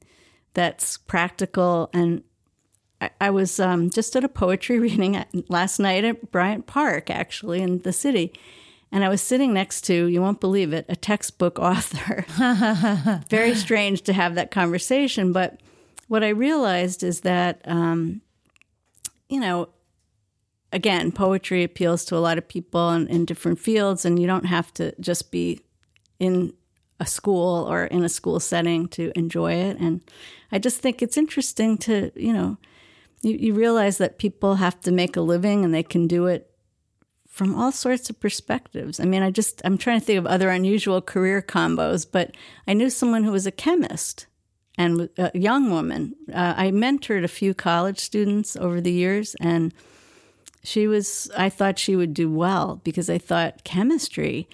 that's 0.55 0.97
practical 0.97 1.91
and 1.93 2.23
I, 3.01 3.11
I 3.21 3.31
was 3.31 3.61
um, 3.61 3.91
just 3.91 4.17
at 4.17 4.25
a 4.25 4.29
poetry 4.29 4.79
reading 4.81 5.23
last 5.49 5.79
night 5.79 6.05
at 6.05 6.31
Bryant 6.31 6.67
Park, 6.67 7.11
actually, 7.11 7.61
in 7.61 7.81
the 7.81 7.93
city. 7.93 8.33
And 8.93 9.05
I 9.05 9.09
was 9.09 9.21
sitting 9.21 9.53
next 9.53 9.83
to, 9.83 10.07
you 10.07 10.23
won't 10.23 10.41
believe 10.41 10.73
it, 10.73 10.87
a 10.89 10.97
textbook 10.97 11.59
author. 11.59 12.25
Very 13.29 13.55
strange 13.55 14.03
to 14.03 14.13
have 14.13 14.35
that 14.37 14.51
conversation. 14.51 15.33
But 15.33 15.61
what 16.09 16.23
I 16.23 16.29
realized 16.29 17.03
is 17.03 17.23
that, 17.23 17.61
um, 17.65 18.21
you 19.29 19.41
know, 19.41 19.69
again, 20.73 21.13
poetry 21.13 21.65
appeals 21.65 22.05
to 22.07 22.17
a 22.17 22.19
lot 22.19 22.39
of 22.39 22.47
people 22.47 22.91
in, 22.91 23.09
in 23.09 23.25
different 23.25 23.59
fields, 23.59 24.05
and 24.05 24.19
you 24.19 24.27
don't 24.27 24.47
have 24.47 24.73
to 24.75 24.95
just 25.01 25.31
be 25.31 25.61
in 26.19 26.53
a 26.99 27.07
school 27.07 27.67
or 27.69 27.85
in 27.85 28.05
a 28.05 28.09
school 28.09 28.41
setting 28.41 28.89
to 28.89 29.13
enjoy 29.15 29.53
it. 29.53 29.79
And 29.79 30.03
I 30.51 30.59
just 30.59 30.81
think 30.81 31.03
it's 31.03 31.17
interesting 31.17 31.77
to, 31.79 32.11
you 32.15 32.33
know, 32.33 32.57
you, 33.23 33.37
you 33.37 33.55
realize 33.55 33.99
that 33.99 34.19
people 34.19 34.57
have 34.57 34.81
to 34.83 34.93
make 34.93 35.17
a 35.17 35.21
living 35.21 35.65
and 35.65 35.75
they 35.75 35.83
can 35.83 36.07
do 36.07 36.27
it 36.27 36.51
from 37.37 37.55
all 37.55 37.71
sorts 37.71 38.09
of 38.09 38.19
perspectives. 38.19 38.99
I 38.99 39.05
mean, 39.05 39.23
I 39.23 39.31
just, 39.31 39.61
I'm 39.63 39.77
trying 39.77 40.01
to 40.01 40.07
think 40.07 40.19
of 40.19 40.25
other 40.25 40.49
unusual 40.49 41.03
career 41.03 41.43
combos, 41.43 42.07
but 42.11 42.35
I 42.67 42.73
knew 42.73 42.89
someone 42.89 43.25
who 43.25 43.31
was 43.31 43.47
a 43.47 43.51
chemist 43.51 44.25
and 44.79 45.11
a 45.19 45.31
young 45.35 45.69
woman. 45.69 46.17
Uh, 46.33 46.55
I 46.57 46.71
mentored 46.71 47.25
a 47.25 47.29
few 47.29 47.53
college 47.53 47.99
students 47.99 48.57
over 48.57 48.81
the 48.81 48.91
years, 48.91 49.37
and 49.39 49.75
she 50.65 50.87
was, 50.87 51.31
I 51.37 51.51
thought 51.51 51.79
she 51.79 51.95
would 51.95 52.15
do 52.15 52.31
well 52.31 52.81
because 52.85 53.11
I 53.11 53.19
thought 53.19 53.65
chemistry 53.65 54.49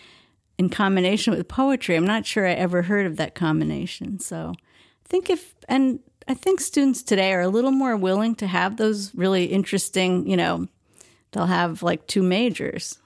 in 0.59 0.68
combination 0.68 1.33
with 1.33 1.47
poetry, 1.47 1.95
I'm 1.95 2.05
not 2.05 2.27
sure 2.27 2.49
I 2.49 2.53
ever 2.55 2.83
heard 2.83 3.07
of 3.07 3.16
that 3.16 3.37
combination. 3.37 4.18
So 4.18 4.55
I 4.57 5.09
think 5.09 5.31
if, 5.31 5.55
and 5.68 6.01
I 6.27 6.35
think 6.35 6.61
students 6.61 7.05
today 7.05 7.33
are 7.33 7.42
a 7.42 7.49
little 7.49 7.71
more 7.71 7.97
willing 7.97 8.35
to 8.37 8.49
have 8.49 8.77
those 8.77 9.14
really 9.14 9.45
interesting, 9.45 10.29
you 10.29 10.37
know, 10.37 10.66
they'll 11.33 11.47
have 11.47 11.83
like 11.83 12.07
two 12.07 12.23
majors. 12.23 12.99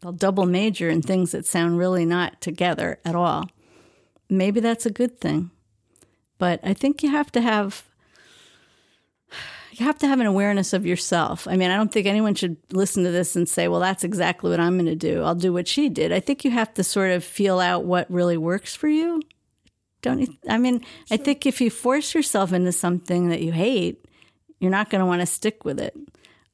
They'll 0.00 0.12
double 0.12 0.46
major 0.46 0.90
in 0.90 1.02
things 1.02 1.32
that 1.32 1.46
sound 1.46 1.78
really 1.78 2.04
not 2.04 2.40
together 2.40 2.98
at 3.04 3.14
all. 3.14 3.48
Maybe 4.28 4.60
that's 4.60 4.86
a 4.86 4.90
good 4.90 5.20
thing. 5.20 5.50
But 6.38 6.60
I 6.62 6.74
think 6.74 7.02
you 7.02 7.10
have 7.10 7.30
to 7.32 7.40
have 7.40 7.84
you 9.78 9.84
have 9.84 9.98
to 9.98 10.06
have 10.06 10.20
an 10.20 10.26
awareness 10.26 10.72
of 10.72 10.86
yourself. 10.86 11.48
I 11.48 11.56
mean, 11.56 11.70
I 11.70 11.76
don't 11.76 11.90
think 11.90 12.06
anyone 12.06 12.34
should 12.34 12.56
listen 12.72 13.02
to 13.04 13.10
this 13.10 13.34
and 13.34 13.48
say, 13.48 13.66
well, 13.66 13.80
that's 13.80 14.04
exactly 14.04 14.50
what 14.50 14.60
I'm 14.60 14.76
going 14.76 14.86
to 14.86 14.94
do. 14.94 15.22
I'll 15.22 15.34
do 15.34 15.52
what 15.52 15.66
she 15.66 15.88
did. 15.88 16.12
I 16.12 16.20
think 16.20 16.44
you 16.44 16.52
have 16.52 16.72
to 16.74 16.84
sort 16.84 17.10
of 17.10 17.24
feel 17.24 17.58
out 17.58 17.84
what 17.84 18.10
really 18.10 18.36
works 18.36 18.76
for 18.76 18.88
you. 18.88 19.20
Don't 20.00 20.20
you? 20.20 20.28
I 20.48 20.58
mean, 20.58 20.80
sure. 20.80 20.88
I 21.10 21.16
think 21.16 21.46
if 21.46 21.60
you 21.60 21.70
force 21.70 22.14
yourself 22.14 22.52
into 22.52 22.72
something 22.72 23.30
that 23.30 23.40
you 23.40 23.50
hate, 23.50 24.04
you're 24.60 24.70
not 24.70 24.90
going 24.90 25.00
to 25.00 25.06
want 25.06 25.22
to 25.22 25.26
stick 25.26 25.64
with 25.64 25.80
it. 25.80 25.96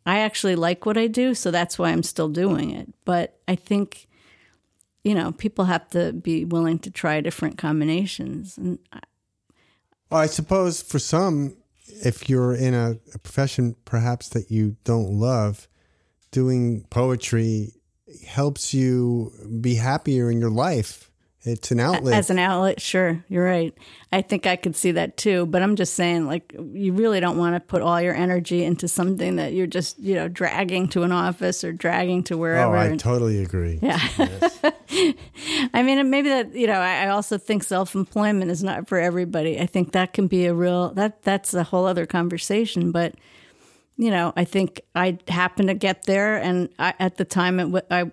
I 0.07 0.21
actually 0.21 0.57
like 0.57 0.87
what 0.87 0.97
I 0.97 1.07
do, 1.07 1.35
so 1.35 1.51
that's 1.51 1.79
why 1.79 1.91
I'm 1.91 2.03
still 2.03 2.29
doing 2.29 2.71
it. 2.71 2.89
But 3.05 3.39
I 3.47 3.55
think, 3.55 4.09
you 5.05 5.15
know, 5.15 5.33
people 5.33 5.67
have 5.67 5.89
to 5.91 6.13
be 6.13 6.45
willing 6.45 6.79
to 6.81 6.91
try 6.91 7.21
different 7.21 7.59
combinations. 7.59 8.57
And 8.57 8.79
I, 8.93 9.01
well, 10.11 10.21
I 10.21 10.27
suppose 10.27 10.83
for 10.83 10.99
some, 10.99 11.57
if 12.05 12.29
you're 12.29 12.55
in 12.55 12.75
a, 12.75 12.99
a 13.15 13.19
profession 13.19 13.77
perhaps 13.85 14.31
that 14.31 14.51
you 14.51 14.77
don't 14.85 15.13
love, 15.13 15.69
doing 16.31 16.85
poetry 16.91 17.73
helps 18.27 18.75
you 18.75 19.33
be 19.61 19.75
happier 19.75 20.31
in 20.31 20.41
your 20.41 20.51
life 20.51 21.10
it's 21.43 21.71
an 21.71 21.81
outlet. 21.81 22.13
As 22.13 22.29
an 22.29 22.39
outlet, 22.39 22.83
sure. 22.83 23.25
You're 23.29 23.45
right. 23.45 23.73
I 24.13 24.21
think 24.21 24.47
I 24.47 24.57
could 24.57 24.77
see 24.77 24.93
that 24.93 25.17
too. 25.17 25.47
But 25.47 25.63
I'm 25.63 25.75
just 25.75 25.95
saying, 25.95 26.27
like, 26.27 26.55
you 26.73 26.93
really 26.93 27.19
don't 27.19 27.39
want 27.39 27.57
to 27.57 27.61
put 27.61 27.81
all 27.81 27.99
your 27.99 28.15
energy 28.15 28.63
into 28.63 28.87
something 28.89 29.37
that 29.37 29.55
you're 29.55 29.67
just, 29.67 29.99
you 29.99 30.15
know, 30.15 30.29
dragging 30.29 30.89
to 30.89 31.03
an 31.03 31.13
office 31.13 31.65
or 31.65 31.73
dragging 31.73 32.25
to 32.25 32.37
wherever. 32.37 32.77
Oh, 32.77 32.93
I 32.93 32.97
totally 32.97 33.43
agree. 33.43 33.79
Yeah. 33.81 34.01
Yes. 34.19 34.61
I 35.73 35.83
mean, 35.83 36.11
maybe 36.11 36.29
that, 36.29 36.55
you 36.55 36.67
know, 36.67 36.75
I 36.75 37.09
also 37.09 37.39
think 37.39 37.63
self 37.63 37.95
employment 37.95 38.51
is 38.51 38.63
not 38.63 38.87
for 38.87 38.99
everybody. 38.99 39.59
I 39.59 39.65
think 39.65 39.93
that 39.93 40.13
can 40.13 40.27
be 40.27 40.45
a 40.45 40.53
real, 40.53 40.91
that 40.95 41.23
that's 41.23 41.55
a 41.55 41.63
whole 41.63 41.87
other 41.87 42.05
conversation. 42.05 42.93
But, 42.93 43.15
you 43.97 44.11
know, 44.11 44.35
I 44.37 44.45
think 44.45 44.83
I 44.95 45.17
happened 45.29 45.69
to 45.69 45.75
get 45.75 46.05
there. 46.05 46.37
And 46.37 46.69
I, 46.79 46.93
at 46.99 47.17
the 47.17 47.25
time, 47.25 47.61
it, 47.61 47.87
I, 47.91 48.11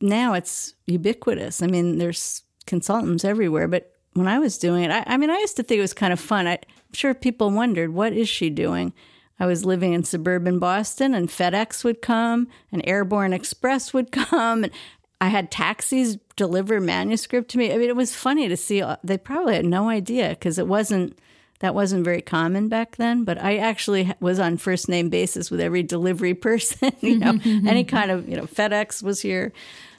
now 0.00 0.32
it's 0.32 0.74
ubiquitous. 0.86 1.62
I 1.62 1.66
mean, 1.66 1.98
there's, 1.98 2.43
consultants 2.66 3.24
everywhere. 3.24 3.68
But 3.68 3.92
when 4.14 4.28
I 4.28 4.38
was 4.38 4.58
doing 4.58 4.84
it, 4.84 4.90
I, 4.90 5.04
I 5.06 5.16
mean, 5.16 5.30
I 5.30 5.38
used 5.38 5.56
to 5.56 5.62
think 5.62 5.78
it 5.78 5.82
was 5.82 5.94
kind 5.94 6.12
of 6.12 6.20
fun. 6.20 6.46
I, 6.46 6.52
am 6.52 6.58
sure 6.92 7.14
people 7.14 7.50
wondered, 7.50 7.92
what 7.92 8.12
is 8.12 8.28
she 8.28 8.50
doing? 8.50 8.92
I 9.38 9.46
was 9.46 9.64
living 9.64 9.92
in 9.92 10.04
suburban 10.04 10.58
Boston, 10.58 11.14
and 11.14 11.28
FedEx 11.28 11.82
would 11.82 12.00
come, 12.00 12.48
and 12.70 12.82
Airborne 12.86 13.32
Express 13.32 13.92
would 13.92 14.12
come, 14.12 14.64
and 14.64 14.72
I 15.20 15.28
had 15.28 15.50
taxis 15.50 16.18
deliver 16.36 16.80
manuscript 16.80 17.50
to 17.52 17.58
me. 17.58 17.72
I 17.72 17.78
mean, 17.78 17.88
it 17.88 17.96
was 17.96 18.14
funny 18.14 18.48
to 18.48 18.56
see. 18.56 18.82
Uh, 18.82 18.96
they 19.02 19.18
probably 19.18 19.54
had 19.54 19.64
no 19.64 19.88
idea 19.88 20.30
because 20.30 20.58
it 20.58 20.66
wasn't 20.66 21.18
that 21.60 21.74
wasn't 21.74 22.04
very 22.04 22.20
common 22.20 22.68
back 22.68 22.96
then. 22.96 23.24
But 23.24 23.42
I 23.42 23.56
actually 23.56 24.12
was 24.20 24.38
on 24.38 24.58
first 24.58 24.88
name 24.88 25.08
basis 25.08 25.50
with 25.50 25.60
every 25.60 25.82
delivery 25.82 26.34
person. 26.48 26.92
you 27.00 27.18
know, 27.18 27.38
any 27.44 27.84
kind 27.84 28.10
of 28.10 28.28
you 28.28 28.36
know 28.36 28.44
FedEx 28.44 29.02
was 29.02 29.20
here, 29.20 29.52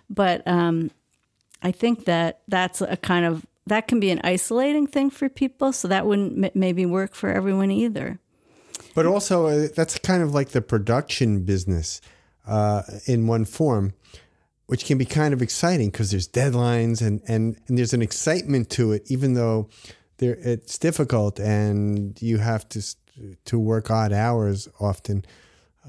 but 0.10 0.47
um, 0.47 0.91
I 1.65 1.71
think 1.71 2.06
that 2.06 2.41
that's 2.47 2.80
a 2.82 2.95
kind 2.95 3.25
of 3.25 3.43
that 3.65 3.88
can 3.88 3.99
be 3.99 4.12
an 4.12 4.21
isolating 4.23 4.86
thing 4.86 5.10
for 5.10 5.30
people, 5.30 5.73
so 5.73 5.88
that 5.88 6.06
wouldn't 6.06 6.45
m- 6.45 6.51
maybe 6.54 6.86
work 6.86 7.15
for 7.15 7.30
everyone 7.32 7.71
either. 7.71 8.19
But 8.93 9.08
also, 9.08 9.47
uh, 9.47 9.67
that's 9.75 9.97
kind 9.97 10.21
of 10.21 10.32
like 10.32 10.49
the 10.49 10.62
production 10.62 11.43
business 11.43 12.01
uh, 12.45 12.84
in 13.08 13.25
one 13.25 13.45
form, 13.45 13.93
which 14.67 14.86
can 14.86 14.99
be 14.99 15.06
kind 15.06 15.34
of 15.34 15.41
exciting 15.41 15.89
because 15.89 16.12
there's 16.12 16.28
deadlines 16.28 17.01
and, 17.01 17.23
and, 17.28 17.58
and 17.67 17.80
there's 17.80 17.95
an 17.95 18.04
excitement 18.04 18.69
to 18.69 18.91
it, 18.91 19.10
even 19.10 19.34
though 19.34 19.67
there, 20.17 20.38
it's 20.41 20.78
difficult 20.78 21.39
and 21.39 22.21
you 22.21 22.38
have 22.38 22.69
to 22.69 22.84
to 23.45 23.58
work 23.58 23.89
odd 23.89 24.13
hours 24.13 24.67
often. 24.80 25.25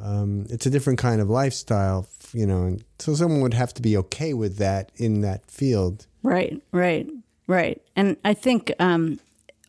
Um, 0.01 0.47
it's 0.49 0.65
a 0.65 0.71
different 0.71 0.99
kind 0.99 1.21
of 1.21 1.29
lifestyle 1.29 2.07
you 2.35 2.47
know, 2.47 2.77
so 2.99 3.15
someone 3.15 3.41
would 3.41 3.55
have 3.55 3.75
to 3.75 3.83
be 3.83 3.97
okay 3.97 4.35
with 4.35 4.57
that 4.59 4.93
in 4.97 5.21
that 5.23 5.51
field. 5.51 6.07
Right, 6.23 6.61
right, 6.73 7.09
right. 7.47 7.81
And 7.95 8.17
I 8.25 8.35
think 8.35 8.73
um, 8.79 9.21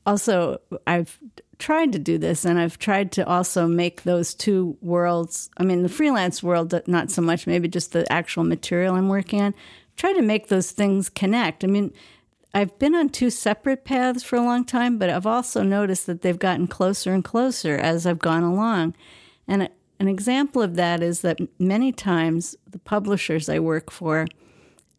also 0.06 0.60
I've 0.86 1.20
tried 1.60 1.92
to 1.94 2.00
do 2.00 2.18
this 2.18 2.46
and 2.46 2.60
I've 2.60 2.78
tried 2.78 3.12
to 3.14 3.28
also 3.28 3.68
make 3.68 4.04
those 4.04 4.34
two 4.34 4.78
worlds, 4.82 5.50
I 5.58 5.64
mean, 5.64 5.84
the 5.84 5.90
freelance 5.90 6.44
world, 6.44 6.74
not 6.88 7.12
so 7.12 7.22
much, 7.22 7.48
maybe 7.48 7.68
just 7.68 7.94
the 7.94 8.12
actual 8.12 8.44
material 8.44 8.96
I'm 8.96 9.10
working 9.10 9.42
on, 9.42 9.56
try 9.96 10.14
to 10.14 10.22
make 10.22 10.48
those 10.48 10.72
things 10.72 11.10
connect. 11.10 11.64
I 11.64 11.68
mean, 11.68 11.94
I've 12.54 12.78
been 12.80 12.96
on 12.96 13.10
two 13.10 13.30
separate 13.30 13.86
paths 13.86 14.24
for 14.24 14.36
a 14.36 14.42
long 14.42 14.66
time, 14.66 14.98
but 14.98 15.10
I've 15.10 15.26
also 15.26 15.64
noticed 15.64 16.06
that 16.08 16.22
they've 16.22 16.40
gotten 16.40 16.68
closer 16.68 17.14
and 17.14 17.24
closer 17.24 17.78
as 17.78 18.06
I've 18.06 18.20
gone 18.20 18.44
along. 18.44 18.96
And 19.48 19.70
an 20.00 20.08
example 20.08 20.62
of 20.62 20.76
that 20.76 21.02
is 21.02 21.22
that 21.22 21.40
many 21.60 21.92
times 21.92 22.56
the 22.70 22.80
publishers 22.80 23.50
I 23.50 23.60
work 23.60 23.92
for, 23.92 24.28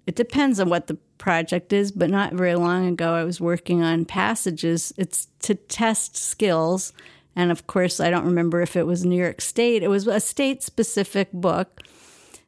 it 0.07 0.17
depends 0.17 0.59
on 0.59 0.69
what 0.69 0.87
the 0.87 0.97
project 1.19 1.73
is, 1.73 1.93
but 1.93 2.11
not 2.11 2.33
very 2.33 2.55
long 2.55 2.89
ago 2.89 3.15
I 3.15 3.25
was 3.25 3.41
working 3.41 3.83
on 3.83 4.05
passages. 4.05 4.93
It's 4.97 5.29
to 5.41 5.55
test 5.55 6.17
skills. 6.17 6.93
And 7.37 7.53
of 7.53 7.67
course, 7.67 8.01
I 8.01 8.11
don't 8.11 8.25
remember 8.25 8.61
if 8.61 8.75
it 8.75 8.87
was 8.87 9.05
New 9.05 9.21
York 9.21 9.41
State, 9.41 9.83
it 9.83 9.89
was 9.89 10.07
a 10.07 10.21
state 10.21 10.63
specific 10.63 11.33
book. 11.33 11.83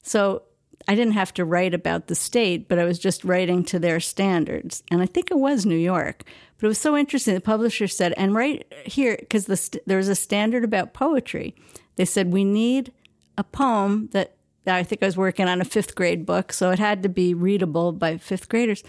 So 0.03 0.43
I 0.89 0.95
didn't 0.95 1.13
have 1.13 1.33
to 1.35 1.45
write 1.45 1.75
about 1.75 2.07
the 2.07 2.15
state, 2.15 2.69
but 2.69 2.79
I 2.79 2.85
was 2.85 2.99
just 2.99 3.25
writing 3.25 3.65
to 3.65 3.79
their 3.79 4.01
standards. 4.01 4.83
And 4.91 5.03
I 5.03 5.07
think 5.07 5.31
it 5.31 5.37
was 5.37 5.67
New 5.67 5.77
York. 5.77 6.25
But 6.59 6.67
it 6.67 6.69
was 6.69 6.79
so 6.79 6.97
interesting. 6.97 7.35
The 7.35 7.41
publisher 7.41 7.87
said, 7.87 8.13
and 8.17 8.35
right 8.35 8.67
here, 8.85 9.17
because 9.21 9.47
the 9.47 9.57
st- 9.57 9.85
there's 9.87 10.09
a 10.09 10.15
standard 10.15 10.65
about 10.65 10.93
poetry. 10.93 11.55
They 11.96 12.05
said, 12.05 12.33
we 12.33 12.44
need 12.44 12.92
a 13.37 13.44
poem 13.44 14.09
that 14.12 14.35
I 14.66 14.83
think 14.83 15.03
I 15.03 15.07
was 15.07 15.16
working 15.16 15.48
on 15.48 15.61
a 15.61 15.64
fifth 15.64 15.94
grade 15.94 16.26
book, 16.26 16.53
so 16.53 16.70
it 16.70 16.79
had 16.79 17.03
to 17.03 17.09
be 17.09 17.35
readable 17.35 17.92
by 17.92 18.18
fifth 18.18 18.48
graders. 18.48 18.83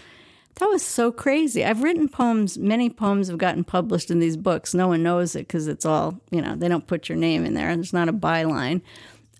That 0.56 0.66
was 0.66 0.82
so 0.82 1.10
crazy. 1.10 1.64
I've 1.64 1.82
written 1.82 2.08
poems, 2.08 2.58
many 2.58 2.90
poems 2.90 3.28
have 3.28 3.38
gotten 3.38 3.64
published 3.64 4.10
in 4.10 4.18
these 4.18 4.36
books. 4.36 4.74
No 4.74 4.88
one 4.88 5.02
knows 5.02 5.34
it 5.34 5.48
because 5.48 5.66
it's 5.66 5.86
all, 5.86 6.20
you 6.30 6.42
know, 6.42 6.54
they 6.54 6.68
don't 6.68 6.86
put 6.86 7.08
your 7.08 7.16
name 7.16 7.46
in 7.46 7.54
there. 7.54 7.74
There's 7.74 7.94
not 7.94 8.10
a 8.10 8.12
byline. 8.12 8.82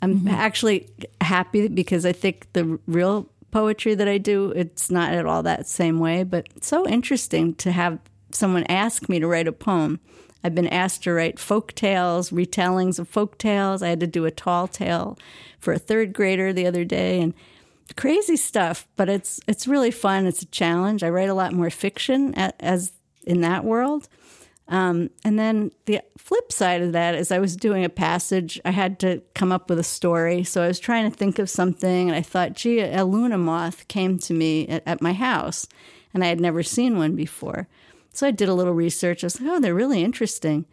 I'm 0.00 0.20
mm-hmm. 0.20 0.28
actually 0.28 0.88
happy 1.20 1.68
because 1.68 2.06
I 2.06 2.12
think 2.12 2.48
the 2.54 2.78
real 2.86 3.28
poetry 3.50 3.94
that 3.94 4.08
I 4.08 4.16
do, 4.16 4.50
it's 4.52 4.90
not 4.90 5.12
at 5.12 5.26
all 5.26 5.42
that 5.42 5.66
same 5.68 6.00
way, 6.00 6.24
but 6.24 6.48
it's 6.56 6.66
so 6.66 6.88
interesting 6.88 7.54
to 7.56 7.70
have 7.72 7.98
someone 8.32 8.64
ask 8.64 9.08
me 9.10 9.20
to 9.20 9.26
write 9.26 9.46
a 9.46 9.52
poem 9.52 10.00
I've 10.44 10.54
been 10.54 10.68
asked 10.68 11.04
to 11.04 11.12
write 11.12 11.38
folk 11.38 11.72
tales, 11.74 12.30
retellings 12.30 12.98
of 12.98 13.08
folk 13.08 13.38
tales. 13.38 13.82
I 13.82 13.88
had 13.88 14.00
to 14.00 14.06
do 14.06 14.24
a 14.24 14.30
tall 14.30 14.66
tale 14.68 15.18
for 15.58 15.72
a 15.72 15.78
third 15.78 16.12
grader 16.12 16.52
the 16.52 16.66
other 16.66 16.84
day 16.84 17.20
and 17.20 17.34
crazy 17.96 18.36
stuff, 18.36 18.86
but 18.96 19.08
it's 19.08 19.40
it's 19.46 19.68
really 19.68 19.90
fun. 19.90 20.26
It's 20.26 20.42
a 20.42 20.46
challenge. 20.46 21.02
I 21.02 21.10
write 21.10 21.28
a 21.28 21.34
lot 21.34 21.52
more 21.52 21.70
fiction 21.70 22.34
as 22.34 22.92
in 23.24 23.40
that 23.42 23.64
world. 23.64 24.08
Um, 24.68 25.10
and 25.24 25.38
then 25.38 25.70
the 25.84 26.00
flip 26.16 26.50
side 26.50 26.82
of 26.82 26.92
that 26.92 27.14
is 27.14 27.30
I 27.30 27.40
was 27.40 27.56
doing 27.56 27.84
a 27.84 27.90
passage, 27.90 28.60
I 28.64 28.70
had 28.70 28.98
to 29.00 29.20
come 29.34 29.52
up 29.52 29.68
with 29.68 29.78
a 29.78 29.84
story. 29.84 30.44
So 30.44 30.62
I 30.62 30.68
was 30.68 30.78
trying 30.78 31.10
to 31.10 31.16
think 31.16 31.38
of 31.38 31.50
something, 31.50 32.08
and 32.08 32.16
I 32.16 32.22
thought, 32.22 32.54
gee, 32.54 32.80
a 32.80 33.04
Luna 33.04 33.38
moth 33.38 33.86
came 33.88 34.18
to 34.20 34.32
me 34.32 34.66
at, 34.68 34.82
at 34.86 35.02
my 35.02 35.12
house, 35.12 35.66
and 36.14 36.24
I 36.24 36.28
had 36.28 36.40
never 36.40 36.62
seen 36.62 36.96
one 36.96 37.16
before. 37.16 37.68
So 38.12 38.26
I 38.26 38.30
did 38.30 38.48
a 38.48 38.54
little 38.54 38.74
research. 38.74 39.24
I 39.24 39.26
was 39.26 39.40
like, 39.40 39.50
oh, 39.50 39.60
they're 39.60 39.74
really 39.74 40.02
interesting. 40.02 40.66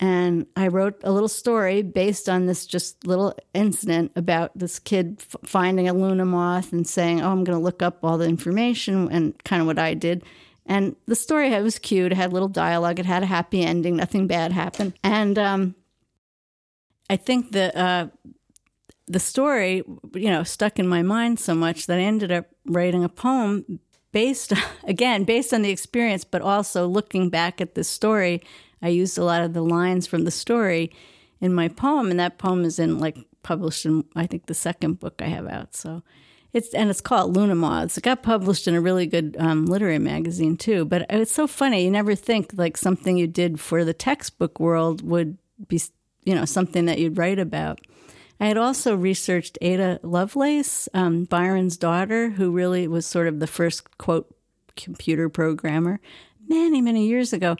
And 0.00 0.46
I 0.56 0.68
wrote 0.68 0.98
a 1.04 1.12
little 1.12 1.28
story 1.28 1.82
based 1.82 2.26
on 2.26 2.46
this 2.46 2.64
just 2.64 3.06
little 3.06 3.34
incident 3.52 4.12
about 4.16 4.50
this 4.58 4.78
kid 4.78 5.18
f- 5.20 5.36
finding 5.44 5.88
a 5.88 5.92
Luna 5.92 6.24
moth 6.24 6.72
and 6.72 6.86
saying, 6.86 7.20
oh, 7.20 7.30
I'm 7.30 7.44
going 7.44 7.58
to 7.58 7.62
look 7.62 7.82
up 7.82 7.98
all 8.02 8.16
the 8.16 8.26
information 8.26 9.10
and 9.12 9.44
kind 9.44 9.60
of 9.60 9.66
what 9.66 9.78
I 9.78 9.92
did. 9.92 10.24
And 10.64 10.96
the 11.04 11.14
story 11.14 11.50
was 11.60 11.78
cute. 11.78 12.12
It 12.12 12.16
had 12.16 12.32
little 12.32 12.48
dialogue. 12.48 12.98
It 12.98 13.04
had 13.04 13.22
a 13.22 13.26
happy 13.26 13.62
ending. 13.62 13.96
Nothing 13.96 14.26
bad 14.26 14.52
happened. 14.52 14.94
And 15.04 15.38
um, 15.38 15.74
I 17.10 17.16
think 17.16 17.52
the 17.52 17.76
uh, 17.76 18.06
the 19.06 19.20
story, 19.20 19.82
you 20.14 20.30
know, 20.30 20.44
stuck 20.44 20.78
in 20.78 20.86
my 20.86 21.02
mind 21.02 21.40
so 21.40 21.54
much 21.54 21.86
that 21.88 21.98
I 21.98 22.02
ended 22.02 22.30
up 22.30 22.46
writing 22.64 23.02
a 23.02 23.08
poem 23.08 23.80
based 24.12 24.52
again 24.84 25.24
based 25.24 25.52
on 25.52 25.62
the 25.62 25.70
experience, 25.70 26.24
but 26.24 26.42
also 26.42 26.86
looking 26.86 27.30
back 27.30 27.60
at 27.60 27.74
this 27.74 27.88
story. 27.88 28.42
I 28.82 28.88
used 28.88 29.18
a 29.18 29.24
lot 29.24 29.42
of 29.42 29.52
the 29.52 29.62
lines 29.62 30.06
from 30.06 30.24
the 30.24 30.30
story 30.30 30.90
in 31.40 31.52
my 31.52 31.68
poem, 31.68 32.10
and 32.10 32.18
that 32.20 32.38
poem 32.38 32.64
is 32.64 32.78
in 32.78 32.98
like 32.98 33.18
published 33.42 33.86
in 33.86 34.04
I 34.14 34.26
think 34.26 34.46
the 34.46 34.54
second 34.54 35.00
book 35.00 35.20
I 35.20 35.26
have 35.26 35.46
out. 35.46 35.74
So 35.74 36.02
it's 36.52 36.74
and 36.74 36.90
it's 36.90 37.00
called 37.00 37.36
Luna 37.36 37.54
Moths. 37.54 37.96
It 37.96 38.04
got 38.04 38.22
published 38.22 38.66
in 38.66 38.74
a 38.74 38.80
really 38.80 39.06
good 39.06 39.36
um, 39.38 39.66
literary 39.66 39.98
magazine 39.98 40.56
too. 40.56 40.84
But 40.84 41.06
it's 41.08 41.32
so 41.32 41.46
funny. 41.46 41.84
You 41.84 41.90
never 41.90 42.14
think 42.14 42.52
like 42.54 42.76
something 42.76 43.16
you 43.16 43.26
did 43.26 43.60
for 43.60 43.84
the 43.84 43.94
textbook 43.94 44.58
world 44.58 45.02
would 45.02 45.38
be, 45.68 45.80
you 46.24 46.34
know, 46.34 46.44
something 46.44 46.86
that 46.86 46.98
you'd 46.98 47.18
write 47.18 47.38
about. 47.38 47.80
I 48.40 48.46
had 48.46 48.56
also 48.56 48.96
researched 48.96 49.58
Ada 49.60 50.00
Lovelace, 50.02 50.88
um, 50.94 51.24
Byron's 51.24 51.76
daughter, 51.76 52.30
who 52.30 52.50
really 52.50 52.88
was 52.88 53.06
sort 53.06 53.28
of 53.28 53.38
the 53.38 53.46
first 53.46 53.98
quote 53.98 54.34
computer 54.76 55.28
programmer 55.28 56.00
many, 56.48 56.80
many 56.80 57.06
years 57.06 57.32
ago 57.32 57.56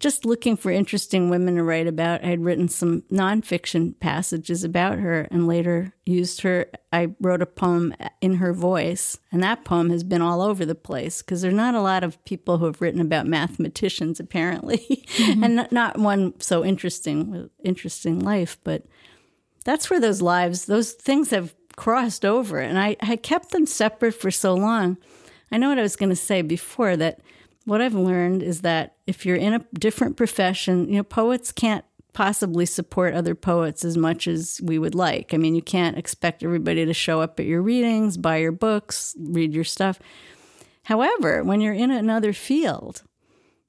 just 0.00 0.24
looking 0.24 0.56
for 0.56 0.72
interesting 0.72 1.28
women 1.28 1.56
to 1.56 1.62
write 1.62 1.86
about. 1.86 2.24
I 2.24 2.28
had 2.28 2.42
written 2.42 2.68
some 2.68 3.02
nonfiction 3.12 3.94
passages 4.00 4.64
about 4.64 4.98
her 4.98 5.28
and 5.30 5.46
later 5.46 5.92
used 6.06 6.40
her. 6.40 6.66
I 6.90 7.14
wrote 7.20 7.42
a 7.42 7.46
poem 7.46 7.94
in 8.20 8.36
her 8.36 8.54
voice, 8.54 9.18
and 9.30 9.42
that 9.42 9.64
poem 9.64 9.90
has 9.90 10.02
been 10.02 10.22
all 10.22 10.40
over 10.40 10.64
the 10.64 10.74
place 10.74 11.22
because 11.22 11.42
there 11.42 11.50
are 11.50 11.54
not 11.54 11.74
a 11.74 11.82
lot 11.82 12.02
of 12.02 12.22
people 12.24 12.58
who 12.58 12.64
have 12.64 12.80
written 12.80 13.00
about 13.00 13.26
mathematicians, 13.26 14.18
apparently, 14.20 15.04
mm-hmm. 15.16 15.44
and 15.44 15.68
not 15.70 15.98
one 15.98 16.32
so 16.40 16.64
interesting, 16.64 17.50
interesting 17.62 18.18
life. 18.18 18.56
But 18.64 18.84
that's 19.64 19.90
where 19.90 20.00
those 20.00 20.22
lives, 20.22 20.66
those 20.66 20.92
things 20.92 21.30
have 21.30 21.54
crossed 21.76 22.24
over, 22.24 22.58
and 22.58 22.78
I, 22.78 22.96
I 23.00 23.16
kept 23.16 23.50
them 23.50 23.66
separate 23.66 24.12
for 24.12 24.30
so 24.30 24.54
long. 24.54 24.98
I 25.52 25.58
know 25.58 25.68
what 25.68 25.78
I 25.78 25.82
was 25.82 25.96
going 25.96 26.10
to 26.10 26.16
say 26.16 26.42
before 26.42 26.96
that 26.96 27.20
what 27.64 27.80
I've 27.80 27.94
learned 27.94 28.42
is 28.42 28.62
that 28.62 28.96
if 29.06 29.26
you're 29.26 29.36
in 29.36 29.54
a 29.54 29.64
different 29.74 30.16
profession, 30.16 30.88
you 30.88 30.96
know, 30.96 31.02
poets 31.02 31.52
can't 31.52 31.84
possibly 32.12 32.66
support 32.66 33.14
other 33.14 33.34
poets 33.34 33.84
as 33.84 33.96
much 33.96 34.26
as 34.26 34.60
we 34.62 34.78
would 34.78 34.94
like. 34.94 35.32
I 35.32 35.36
mean, 35.36 35.54
you 35.54 35.62
can't 35.62 35.96
expect 35.96 36.42
everybody 36.42 36.84
to 36.84 36.94
show 36.94 37.20
up 37.20 37.38
at 37.38 37.46
your 37.46 37.62
readings, 37.62 38.16
buy 38.16 38.38
your 38.38 38.52
books, 38.52 39.14
read 39.18 39.54
your 39.54 39.64
stuff. 39.64 39.98
However, 40.84 41.44
when 41.44 41.60
you're 41.60 41.74
in 41.74 41.90
another 41.90 42.32
field 42.32 43.02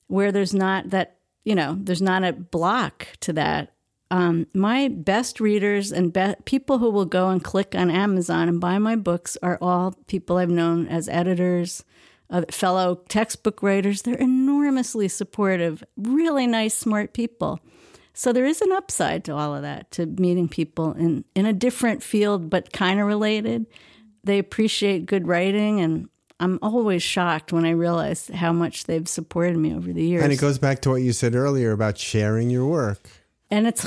where 0.08 0.32
there's 0.32 0.54
not 0.54 0.90
that, 0.90 1.18
you 1.44 1.56
know, 1.56 1.78
there's 1.80 2.02
not 2.02 2.24
a 2.24 2.34
block 2.34 3.08
to 3.22 3.34
that, 3.34 3.74
um, 4.12 4.46
my 4.54 4.90
best 4.90 5.40
readers 5.40 5.94
and 5.94 6.12
be- 6.12 6.36
people 6.44 6.80
who 6.80 6.92
will 6.92 7.06
go 7.06 7.30
and 7.30 7.42
click 7.42 7.74
on 7.74 7.90
Amazon 7.90 8.50
and 8.50 8.60
buy 8.60 8.78
my 8.78 8.98
books 8.98 9.38
are 9.42 9.58
all 9.62 9.96
people 10.08 10.38
I've 10.38 10.50
known 10.50 10.86
as 10.88 11.08
editors, 11.08 11.86
uh, 12.30 12.44
fellow 12.52 13.04
textbook 13.08 13.64
writers. 13.64 14.02
They're 14.02 14.16
enormously 14.16 15.08
supportive, 15.08 15.82
really 15.96 16.46
nice, 16.46 16.74
smart 16.74 17.14
people. 17.14 17.62
So 18.14 18.34
there 18.34 18.46
is 18.46 18.62
an 18.62 18.74
upside 18.74 19.24
to 19.26 19.34
all 19.34 19.56
of 19.56 19.62
that, 19.62 19.90
to 19.92 20.06
meeting 20.06 20.50
people 20.50 20.92
in, 20.92 21.24
in 21.34 21.46
a 21.46 21.54
different 21.54 22.04
field, 22.04 22.50
but 22.50 22.74
kind 22.74 23.00
of 23.00 23.08
related. 23.08 23.66
They 24.26 24.40
appreciate 24.40 25.06
good 25.06 25.26
writing, 25.26 25.80
and 25.80 26.10
I'm 26.42 26.60
always 26.62 27.02
shocked 27.02 27.54
when 27.54 27.64
I 27.64 27.70
realize 27.70 28.28
how 28.28 28.52
much 28.52 28.84
they've 28.84 29.08
supported 29.08 29.56
me 29.56 29.74
over 29.74 29.94
the 29.94 30.04
years. 30.04 30.24
And 30.24 30.34
it 30.34 30.42
goes 30.42 30.60
back 30.60 30.82
to 30.82 30.90
what 30.90 30.98
you 30.98 31.14
said 31.14 31.34
earlier 31.34 31.72
about 31.72 31.98
sharing 31.98 32.50
your 32.50 32.68
work. 32.68 33.08
And 33.52 33.68
it's 33.68 33.86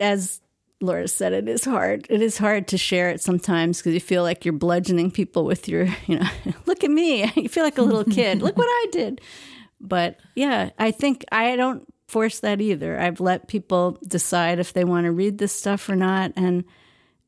as 0.00 0.40
Laura 0.82 1.06
said, 1.06 1.32
it 1.32 1.48
is 1.48 1.64
hard. 1.64 2.06
It 2.10 2.20
is 2.20 2.38
hard 2.38 2.66
to 2.68 2.78
share 2.78 3.10
it 3.10 3.20
sometimes 3.20 3.78
because 3.78 3.94
you 3.94 4.00
feel 4.00 4.22
like 4.22 4.44
you're 4.44 4.52
bludgeoning 4.52 5.12
people 5.12 5.44
with 5.44 5.68
your, 5.68 5.84
you 6.06 6.18
know, 6.18 6.28
look 6.66 6.84
at 6.84 6.90
me. 6.90 7.30
You 7.42 7.48
feel 7.48 7.62
like 7.62 7.78
a 7.78 7.82
little 7.82 8.04
kid. 8.04 8.42
look 8.42 8.56
what 8.56 8.66
I 8.66 8.86
did. 8.90 9.20
But 9.80 10.20
yeah, 10.34 10.70
I 10.78 10.90
think 10.90 11.24
I 11.32 11.56
don't 11.56 11.86
force 12.08 12.40
that 12.40 12.60
either. 12.60 13.00
I've 13.00 13.20
let 13.20 13.48
people 13.48 13.98
decide 14.06 14.58
if 14.58 14.72
they 14.72 14.84
want 14.84 15.04
to 15.04 15.12
read 15.12 15.38
this 15.38 15.52
stuff 15.52 15.88
or 15.88 15.96
not. 15.96 16.32
And 16.36 16.64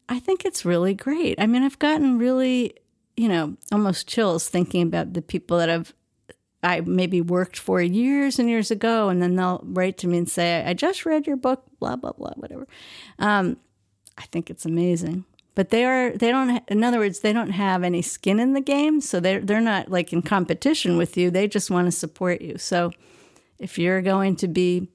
I 0.09 0.21
think 0.21 0.45
it's 0.45 0.65
really 0.65 0.95
great. 0.95 1.41
I 1.41 1.47
mean, 1.47 1.63
I've 1.63 1.79
gotten 1.79 2.19
really, 2.19 2.75
you 3.17 3.29
know, 3.29 3.57
almost 3.73 4.07
chills 4.07 4.49
thinking 4.49 4.83
about 4.83 5.15
the 5.15 5.23
people 5.23 5.59
that 5.59 5.71
I've 5.71 5.95
I 6.65 6.81
maybe 6.81 7.21
worked 7.21 7.59
for 7.59 7.81
years 7.81 8.39
and 8.39 8.49
years 8.49 8.71
ago, 8.71 9.09
and 9.09 9.23
then 9.23 9.37
they'll 9.37 9.61
write 9.65 9.99
to 9.99 10.09
me 10.09 10.19
and 10.19 10.29
say, 10.29 10.65
"I 10.65 10.75
just 10.75 11.07
read 11.07 11.27
your 11.27 11.37
book, 11.37 11.65
blah 11.79 11.97
blah 11.97 12.13
blah, 12.13 12.33
whatever." 12.37 12.67
Um, 13.19 13.59
I 14.19 14.23
think 14.23 14.51
it's 14.51 14.65
amazing, 14.65 15.25
but 15.55 15.71
they 15.71 15.85
are 15.85 16.11
they 16.11 16.31
don't. 16.31 16.63
In 16.69 16.83
other 16.83 16.99
words, 16.99 17.21
they 17.21 17.33
don't 17.33 17.51
have 17.51 17.85
any 17.85 18.03
skin 18.03 18.41
in 18.41 18.55
the 18.55 18.61
game, 18.61 19.01
so 19.01 19.21
they're 19.21 19.41
they're 19.41 19.61
not 19.61 19.91
like 19.91 20.13
in 20.13 20.23
competition 20.23 20.97
with 20.97 21.17
you. 21.17 21.31
They 21.31 21.47
just 21.47 21.71
want 21.71 21.87
to 21.87 21.93
support 21.93 22.41
you. 22.41 22.59
So 22.59 22.91
if 23.59 23.79
you're 23.79 24.03
going 24.03 24.37
to 24.37 24.49
be 24.49 24.89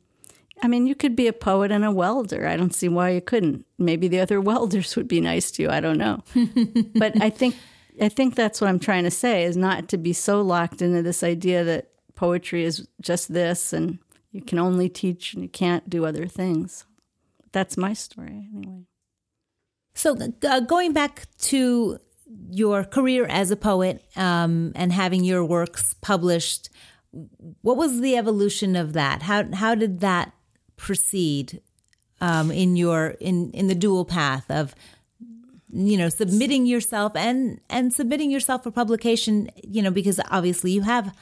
I 0.62 0.68
mean, 0.68 0.88
you 0.88 0.96
could 0.96 1.16
be 1.16 1.28
a 1.28 1.34
poet 1.34 1.72
and 1.72 1.86
a 1.86 1.92
welder. 1.92 2.48
I 2.48 2.58
don't 2.58 2.76
see 2.76 2.90
why 2.90 3.12
you 3.12 3.22
couldn't. 3.22 3.66
Maybe 3.78 4.08
the 4.08 4.20
other 4.20 4.42
welders 4.50 4.96
would 4.96 5.08
be 5.08 5.22
nice 5.22 5.52
to 5.52 5.64
you. 5.64 5.70
I 5.70 5.80
don't 5.80 5.98
know. 5.98 6.24
but 6.96 7.22
I 7.22 7.30
think 7.30 7.56
I 8.02 8.10
think 8.10 8.36
that's 8.36 8.62
what 8.62 8.70
I'm 8.70 8.80
trying 8.80 9.04
to 9.04 9.12
say 9.12 9.44
is 9.44 9.58
not 9.58 9.90
to 9.90 9.98
be 9.98 10.14
so 10.14 10.42
locked 10.42 10.82
into 10.82 11.02
this 11.02 11.24
idea 11.24 11.64
that 11.64 11.92
poetry 12.16 12.64
is 12.64 12.88
just 13.02 13.34
this 13.34 13.74
and 13.74 14.00
you 14.32 14.42
can 14.42 14.60
only 14.60 14.90
teach 14.90 15.34
and 15.34 15.44
you 15.44 15.50
can't 15.50 15.90
do 15.90 16.06
other 16.06 16.28
things. 16.28 16.86
That's 17.52 17.78
my 17.78 17.94
story 17.94 18.48
anyway. 18.54 18.86
So, 19.96 20.18
uh, 20.48 20.60
going 20.62 20.94
back 20.94 21.26
to 21.40 22.00
your 22.50 22.84
career 22.84 23.26
as 23.26 23.52
a 23.52 23.56
poet 23.56 24.06
um, 24.16 24.72
and 24.76 24.94
having 24.94 25.24
your 25.24 25.44
works 25.44 25.96
published, 26.02 26.70
what 27.62 27.76
was 27.76 28.00
the 28.00 28.16
evolution 28.16 28.76
of 28.76 28.94
that? 28.94 29.24
How 29.24 29.52
how 29.54 29.76
did 29.76 30.00
that 30.02 30.32
proceed 30.78 31.62
um, 32.22 32.52
in 32.52 32.76
your 32.76 33.08
in 33.20 33.52
in 33.52 33.68
the 33.68 33.76
dual 33.76 34.06
path 34.06 34.50
of 34.50 34.76
you 35.72 35.98
know 35.98 36.10
submitting 36.10 36.66
yourself 36.66 37.16
and 37.16 37.60
and 37.70 37.94
submitting 37.94 38.32
yourself 38.32 38.64
for 38.64 38.72
publication 38.72 39.50
you 39.64 39.82
know 39.82 39.92
because 39.92 40.20
obviously 40.32 40.72
you 40.72 40.82
have 40.82 41.16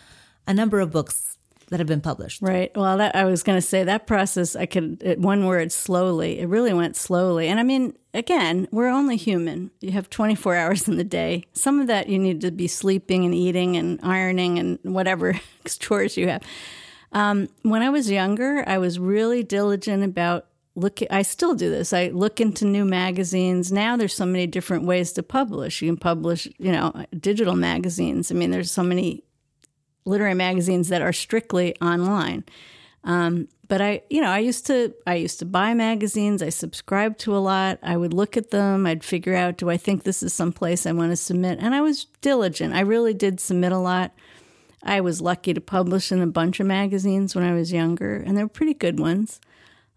a 0.47 0.53
number 0.53 0.79
of 0.79 0.91
books 0.91 1.37
that 1.69 1.79
have 1.81 1.87
been 1.87 2.01
published. 2.01 2.41
Right. 2.41 2.75
Well 2.75 2.97
that, 2.97 3.15
i 3.15 3.25
was 3.25 3.43
going 3.43 3.57
to 3.57 3.61
say 3.61 3.83
that 3.83 4.07
process 4.07 4.55
i 4.55 4.65
could 4.65 5.21
one 5.21 5.45
word 5.45 5.71
slowly. 5.71 6.39
It 6.39 6.47
really 6.47 6.73
went 6.73 6.95
slowly. 6.95 7.47
And 7.47 7.59
i 7.59 7.63
mean 7.63 7.97
again 8.13 8.67
we're 8.71 8.87
only 8.89 9.17
human. 9.17 9.71
You 9.81 9.91
have 9.91 10.09
24 10.09 10.55
hours 10.61 10.87
in 10.87 10.97
the 10.97 11.03
day. 11.03 11.43
Some 11.53 11.79
of 11.79 11.87
that 11.87 12.07
you 12.07 12.19
need 12.19 12.41
to 12.41 12.51
be 12.51 12.67
sleeping 12.67 13.25
and 13.25 13.35
eating 13.35 13.75
and 13.75 13.99
ironing 14.01 14.59
and 14.59 14.79
whatever 14.83 15.39
chores 15.65 16.17
you 16.17 16.29
have. 16.29 16.43
Um, 17.13 17.47
when 17.63 17.81
i 17.81 17.89
was 17.89 18.11
younger 18.11 18.65
i 18.67 18.77
was 18.77 18.99
really 18.99 19.41
diligent 19.41 20.03
about 20.03 20.45
look 20.77 20.99
i 21.09 21.23
still 21.23 21.55
do 21.55 21.69
this. 21.69 21.91
I 21.91 22.09
look 22.09 22.39
into 22.39 22.63
new 22.63 22.85
magazines. 22.85 23.71
Now 23.71 23.97
there's 23.97 24.13
so 24.13 24.25
many 24.25 24.45
different 24.47 24.85
ways 24.85 25.11
to 25.13 25.23
publish. 25.23 25.81
You 25.81 25.89
can 25.89 25.97
publish 25.97 26.47
you 26.57 26.71
know 26.71 26.93
digital 27.19 27.55
magazines. 27.55 28.31
I 28.31 28.35
mean 28.35 28.51
there's 28.51 28.71
so 28.71 28.83
many 28.83 29.23
literary 30.05 30.35
magazines 30.35 30.87
that 30.89 31.01
are 31.01 31.11
strictly 31.11 31.75
online. 31.81 32.45
Um, 33.03 33.47
but 33.67 33.81
i 33.81 34.01
you 34.09 34.21
know 34.21 34.29
i 34.29 34.39
used 34.39 34.65
to 34.67 34.93
i 35.05 35.15
used 35.15 35.39
to 35.39 35.45
buy 35.45 35.73
magazines. 35.73 36.43
I 36.43 36.49
subscribed 36.49 37.19
to 37.21 37.35
a 37.35 37.39
lot. 37.39 37.79
I 37.81 37.97
would 37.97 38.13
look 38.13 38.37
at 38.37 38.51
them. 38.51 38.85
I'd 38.85 39.03
figure 39.03 39.35
out 39.35 39.57
do 39.57 39.71
i 39.71 39.77
think 39.77 40.03
this 40.03 40.21
is 40.21 40.31
some 40.31 40.53
place 40.53 40.85
i 40.85 40.91
want 40.91 41.11
to 41.11 41.17
submit? 41.17 41.57
And 41.59 41.73
i 41.73 41.81
was 41.81 42.05
diligent. 42.21 42.75
I 42.75 42.81
really 42.81 43.15
did 43.15 43.39
submit 43.39 43.71
a 43.71 43.79
lot. 43.79 44.13
I 44.83 45.01
was 45.01 45.21
lucky 45.21 45.55
to 45.55 45.59
publish 45.59 46.11
in 46.11 46.21
a 46.21 46.27
bunch 46.27 46.59
of 46.59 46.67
magazines 46.67 47.33
when 47.35 47.43
i 47.43 47.53
was 47.53 47.73
younger 47.73 48.17
and 48.17 48.37
they're 48.37 48.47
pretty 48.47 48.75
good 48.75 48.99
ones 48.99 49.41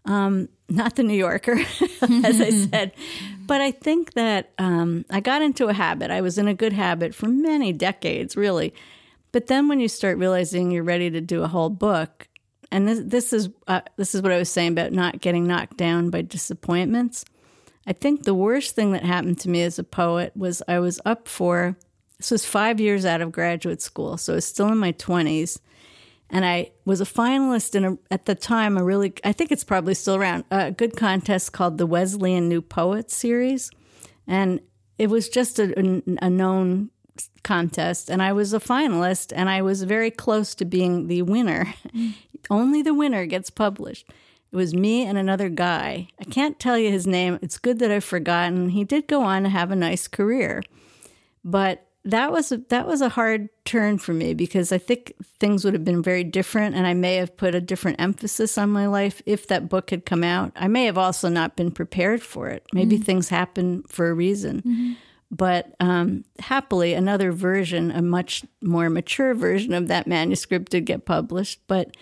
um, 0.05 0.49
not 0.69 0.95
the 0.95 1.03
New 1.03 1.15
Yorker, 1.15 1.59
as 2.01 2.41
I 2.41 2.49
said. 2.69 2.93
But 3.45 3.61
I 3.61 3.71
think 3.71 4.13
that 4.13 4.51
um, 4.57 5.05
I 5.09 5.19
got 5.19 5.41
into 5.41 5.67
a 5.67 5.73
habit. 5.73 6.11
I 6.11 6.21
was 6.21 6.37
in 6.37 6.47
a 6.47 6.53
good 6.53 6.73
habit 6.73 7.13
for 7.13 7.27
many 7.27 7.73
decades, 7.73 8.35
really. 8.35 8.73
But 9.31 9.47
then 9.47 9.67
when 9.67 9.79
you 9.79 9.87
start 9.87 10.17
realizing 10.17 10.71
you're 10.71 10.83
ready 10.83 11.09
to 11.09 11.21
do 11.21 11.43
a 11.43 11.47
whole 11.47 11.69
book, 11.69 12.27
and 12.71 12.87
this 12.87 13.01
this 13.03 13.33
is 13.33 13.49
uh, 13.67 13.81
this 13.97 14.15
is 14.15 14.21
what 14.21 14.31
I 14.31 14.37
was 14.37 14.49
saying 14.49 14.71
about 14.71 14.93
not 14.93 15.21
getting 15.21 15.45
knocked 15.45 15.77
down 15.77 16.09
by 16.09 16.21
disappointments. 16.21 17.25
I 17.85 17.93
think 17.93 18.23
the 18.23 18.35
worst 18.35 18.75
thing 18.75 18.91
that 18.93 19.03
happened 19.03 19.39
to 19.39 19.49
me 19.49 19.63
as 19.63 19.79
a 19.79 19.83
poet 19.83 20.31
was 20.35 20.61
I 20.67 20.79
was 20.79 20.99
up 21.05 21.27
for 21.27 21.75
this 22.17 22.31
was 22.31 22.45
five 22.45 22.79
years 22.79 23.05
out 23.05 23.21
of 23.21 23.31
graduate 23.31 23.81
school, 23.81 24.17
so 24.17 24.33
I 24.33 24.35
was 24.35 24.45
still 24.45 24.67
in 24.67 24.77
my 24.77 24.91
twenties, 24.91 25.59
and 26.31 26.45
I 26.45 26.71
was 26.85 27.01
a 27.01 27.05
finalist 27.05 27.75
in 27.75 27.85
a, 27.85 27.97
at 28.09 28.25
the 28.25 28.35
time 28.35 28.77
a 28.77 28.83
really 28.83 29.13
I 29.23 29.33
think 29.33 29.51
it's 29.51 29.63
probably 29.63 29.93
still 29.93 30.15
around 30.15 30.45
a 30.49 30.71
good 30.71 30.95
contest 30.95 31.53
called 31.53 31.77
the 31.77 31.85
Wesleyan 31.85 32.47
New 32.47 32.61
Poets 32.61 33.15
Series, 33.15 33.69
and 34.25 34.61
it 34.97 35.09
was 35.09 35.29
just 35.29 35.59
a, 35.59 36.01
a 36.21 36.29
known 36.29 36.89
contest 37.43 38.09
and 38.09 38.21
I 38.21 38.33
was 38.33 38.53
a 38.53 38.59
finalist 38.59 39.33
and 39.35 39.49
I 39.49 39.61
was 39.61 39.83
very 39.83 40.11
close 40.11 40.55
to 40.55 40.65
being 40.65 41.07
the 41.07 41.21
winner. 41.23 41.73
Only 42.49 42.81
the 42.81 42.93
winner 42.93 43.25
gets 43.25 43.49
published. 43.49 44.09
It 44.51 44.55
was 44.55 44.73
me 44.73 45.03
and 45.03 45.17
another 45.17 45.49
guy. 45.49 46.07
I 46.19 46.23
can't 46.25 46.59
tell 46.59 46.77
you 46.77 46.91
his 46.91 47.07
name. 47.07 47.39
It's 47.41 47.57
good 47.57 47.79
that 47.79 47.91
I've 47.91 48.03
forgotten. 48.03 48.69
He 48.69 48.83
did 48.83 49.07
go 49.07 49.23
on 49.23 49.43
to 49.43 49.49
have 49.49 49.71
a 49.71 49.75
nice 49.75 50.07
career. 50.07 50.61
But 51.43 51.87
that 52.03 52.31
was 52.31 52.51
a, 52.51 52.57
that 52.69 52.87
was 52.87 53.01
a 53.01 53.09
hard 53.09 53.49
turn 53.63 53.97
for 53.97 54.13
me 54.13 54.33
because 54.33 54.71
I 54.71 54.77
think 54.77 55.13
things 55.39 55.63
would 55.63 55.73
have 55.73 55.85
been 55.85 56.01
very 56.01 56.23
different 56.23 56.75
and 56.75 56.87
I 56.87 56.93
may 56.93 57.15
have 57.15 57.37
put 57.37 57.53
a 57.53 57.61
different 57.61 58.01
emphasis 58.01 58.57
on 58.57 58.69
my 58.69 58.87
life 58.87 59.21
if 59.25 59.47
that 59.47 59.69
book 59.69 59.91
had 59.91 60.05
come 60.05 60.23
out. 60.23 60.51
I 60.55 60.67
may 60.67 60.85
have 60.85 60.97
also 60.97 61.29
not 61.29 61.55
been 61.55 61.71
prepared 61.71 62.23
for 62.23 62.49
it. 62.49 62.65
Maybe 62.73 62.95
mm-hmm. 62.95 63.03
things 63.03 63.29
happen 63.29 63.83
for 63.83 64.09
a 64.09 64.13
reason. 64.13 64.61
Mm-hmm. 64.61 64.93
But 65.29 65.75
um, 65.79 66.25
happily, 66.39 66.93
another 66.93 67.31
version, 67.31 67.89
a 67.91 68.01
much 68.01 68.43
more 68.61 68.89
mature 68.89 69.33
version 69.33 69.73
of 69.73 69.87
that 69.87 70.05
manuscript 70.05 70.71
did 70.71 70.85
get 70.85 71.05
published. 71.05 71.61
But 71.67 71.95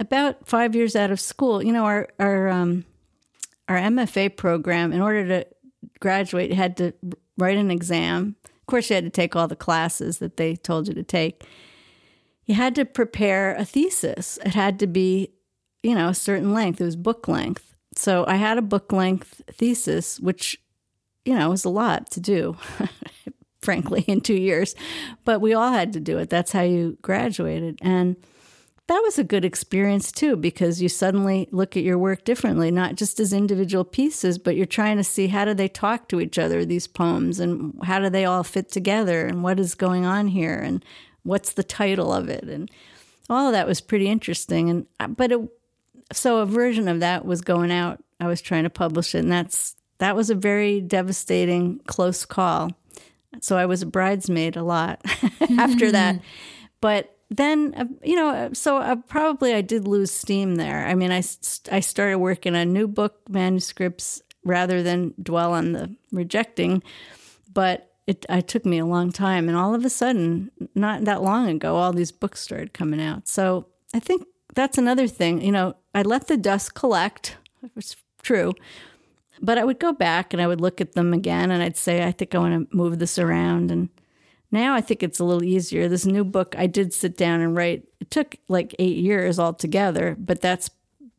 about 0.00 0.48
five 0.48 0.74
years 0.74 0.96
out 0.96 1.12
of 1.12 1.20
school, 1.20 1.62
you 1.62 1.72
know, 1.72 1.84
our 1.84 2.08
our 2.18 2.48
um, 2.48 2.84
our 3.68 3.76
MFA 3.76 4.36
program, 4.36 4.92
in 4.92 5.00
order 5.00 5.26
to 5.28 5.46
graduate, 6.00 6.52
had 6.52 6.76
to 6.78 6.92
write 7.38 7.58
an 7.58 7.70
exam. 7.70 8.34
Of 8.64 8.66
course, 8.66 8.88
you 8.88 8.94
had 8.94 9.04
to 9.04 9.10
take 9.10 9.36
all 9.36 9.46
the 9.46 9.54
classes 9.54 10.18
that 10.18 10.38
they 10.38 10.56
told 10.56 10.88
you 10.88 10.94
to 10.94 11.02
take. 11.02 11.44
You 12.46 12.54
had 12.54 12.74
to 12.76 12.86
prepare 12.86 13.54
a 13.54 13.64
thesis. 13.64 14.38
It 14.44 14.54
had 14.54 14.78
to 14.78 14.86
be, 14.86 15.30
you 15.82 15.94
know, 15.94 16.08
a 16.08 16.14
certain 16.14 16.54
length. 16.54 16.80
It 16.80 16.84
was 16.84 16.96
book 16.96 17.28
length. 17.28 17.74
So 17.96 18.24
I 18.26 18.36
had 18.36 18.58
a 18.58 18.62
book 18.62 18.92
length 18.92 19.42
thesis, 19.50 20.18
which 20.18 20.58
you 21.24 21.34
know, 21.34 21.50
was 21.50 21.64
a 21.64 21.70
lot 21.70 22.10
to 22.12 22.20
do, 22.20 22.56
frankly, 23.62 24.04
in 24.06 24.20
two 24.20 24.34
years. 24.34 24.74
But 25.24 25.40
we 25.40 25.54
all 25.54 25.72
had 25.72 25.92
to 25.94 26.00
do 26.00 26.18
it. 26.18 26.30
That's 26.30 26.52
how 26.52 26.62
you 26.62 26.98
graduated. 27.02 27.78
And 27.82 28.16
that 28.86 29.00
was 29.00 29.18
a 29.18 29.24
good 29.24 29.44
experience 29.44 30.12
too, 30.12 30.36
because 30.36 30.82
you 30.82 30.90
suddenly 30.90 31.48
look 31.50 31.76
at 31.76 31.82
your 31.82 31.96
work 31.96 32.24
differently, 32.24 32.70
not 32.70 32.96
just 32.96 33.18
as 33.18 33.32
individual 33.32 33.84
pieces, 33.84 34.36
but 34.38 34.56
you're 34.56 34.66
trying 34.66 34.98
to 34.98 35.04
see 35.04 35.28
how 35.28 35.46
do 35.46 35.54
they 35.54 35.68
talk 35.68 36.08
to 36.08 36.20
each 36.20 36.38
other, 36.38 36.64
these 36.64 36.86
poems, 36.86 37.40
and 37.40 37.74
how 37.84 37.98
do 37.98 38.10
they 38.10 38.26
all 38.26 38.44
fit 38.44 38.70
together, 38.70 39.26
and 39.26 39.42
what 39.42 39.58
is 39.58 39.74
going 39.74 40.04
on 40.04 40.28
here, 40.28 40.58
and 40.58 40.84
what's 41.22 41.52
the 41.52 41.64
title 41.64 42.12
of 42.12 42.28
it. 42.28 42.44
And 42.44 42.70
all 43.30 43.46
of 43.46 43.52
that 43.52 43.66
was 43.66 43.80
pretty 43.80 44.08
interesting. 44.08 44.68
And, 44.68 44.86
uh, 45.00 45.08
but 45.08 45.32
it, 45.32 45.40
so 46.12 46.38
a 46.40 46.46
version 46.46 46.86
of 46.86 47.00
that 47.00 47.24
was 47.24 47.40
going 47.40 47.70
out. 47.70 48.04
I 48.20 48.26
was 48.26 48.42
trying 48.42 48.64
to 48.64 48.70
publish 48.70 49.14
it, 49.14 49.20
and 49.20 49.32
that's 49.32 49.76
that 49.98 50.14
was 50.14 50.28
a 50.28 50.34
very 50.34 50.82
devastating, 50.82 51.80
close 51.86 52.26
call. 52.26 52.72
So 53.40 53.56
I 53.56 53.64
was 53.64 53.80
a 53.80 53.86
bridesmaid 53.86 54.56
a 54.56 54.62
lot 54.62 55.00
after 55.58 55.90
that. 55.92 56.20
But 56.80 57.13
then, 57.30 57.74
uh, 57.76 57.84
you 58.02 58.16
know, 58.16 58.28
uh, 58.30 58.50
so 58.52 58.78
uh, 58.78 58.96
probably 58.96 59.54
I 59.54 59.60
did 59.60 59.88
lose 59.88 60.10
steam 60.10 60.56
there. 60.56 60.86
I 60.86 60.94
mean, 60.94 61.10
I, 61.10 61.22
I 61.70 61.80
started 61.80 62.18
working 62.18 62.54
on 62.54 62.72
new 62.72 62.86
book 62.86 63.20
manuscripts 63.28 64.22
rather 64.44 64.82
than 64.82 65.14
dwell 65.22 65.52
on 65.52 65.72
the 65.72 65.94
rejecting. 66.12 66.82
But 67.52 67.90
it, 68.06 68.26
it 68.28 68.48
took 68.48 68.66
me 68.66 68.78
a 68.78 68.86
long 68.86 69.10
time. 69.10 69.48
And 69.48 69.56
all 69.56 69.74
of 69.74 69.84
a 69.84 69.90
sudden, 69.90 70.50
not 70.74 71.04
that 71.04 71.22
long 71.22 71.48
ago, 71.48 71.76
all 71.76 71.92
these 71.92 72.12
books 72.12 72.40
started 72.40 72.74
coming 72.74 73.00
out. 73.00 73.26
So 73.26 73.66
I 73.94 74.00
think 74.00 74.26
that's 74.54 74.78
another 74.78 75.08
thing. 75.08 75.40
You 75.40 75.52
know, 75.52 75.76
I 75.94 76.02
let 76.02 76.26
the 76.26 76.36
dust 76.36 76.74
collect. 76.74 77.36
It's 77.76 77.96
true 78.22 78.54
but 79.40 79.58
I 79.58 79.64
would 79.64 79.78
go 79.78 79.92
back 79.92 80.32
and 80.32 80.40
I 80.40 80.46
would 80.46 80.60
look 80.60 80.80
at 80.80 80.92
them 80.92 81.12
again 81.12 81.50
and 81.50 81.62
I'd 81.62 81.76
say, 81.76 82.04
I 82.04 82.12
think 82.12 82.34
I 82.34 82.38
want 82.38 82.70
to 82.70 82.76
move 82.76 82.98
this 82.98 83.18
around. 83.18 83.70
And 83.70 83.88
now 84.54 84.74
I 84.74 84.80
think 84.80 85.02
it's 85.02 85.18
a 85.18 85.24
little 85.24 85.44
easier. 85.44 85.88
This 85.88 86.06
new 86.06 86.24
book, 86.24 86.54
I 86.56 86.66
did 86.66 86.94
sit 86.94 87.16
down 87.16 87.40
and 87.40 87.56
write. 87.56 87.84
It 88.00 88.10
took 88.10 88.36
like 88.48 88.74
eight 88.78 88.96
years 88.96 89.38
altogether, 89.38 90.16
but 90.18 90.40
that's 90.40 90.70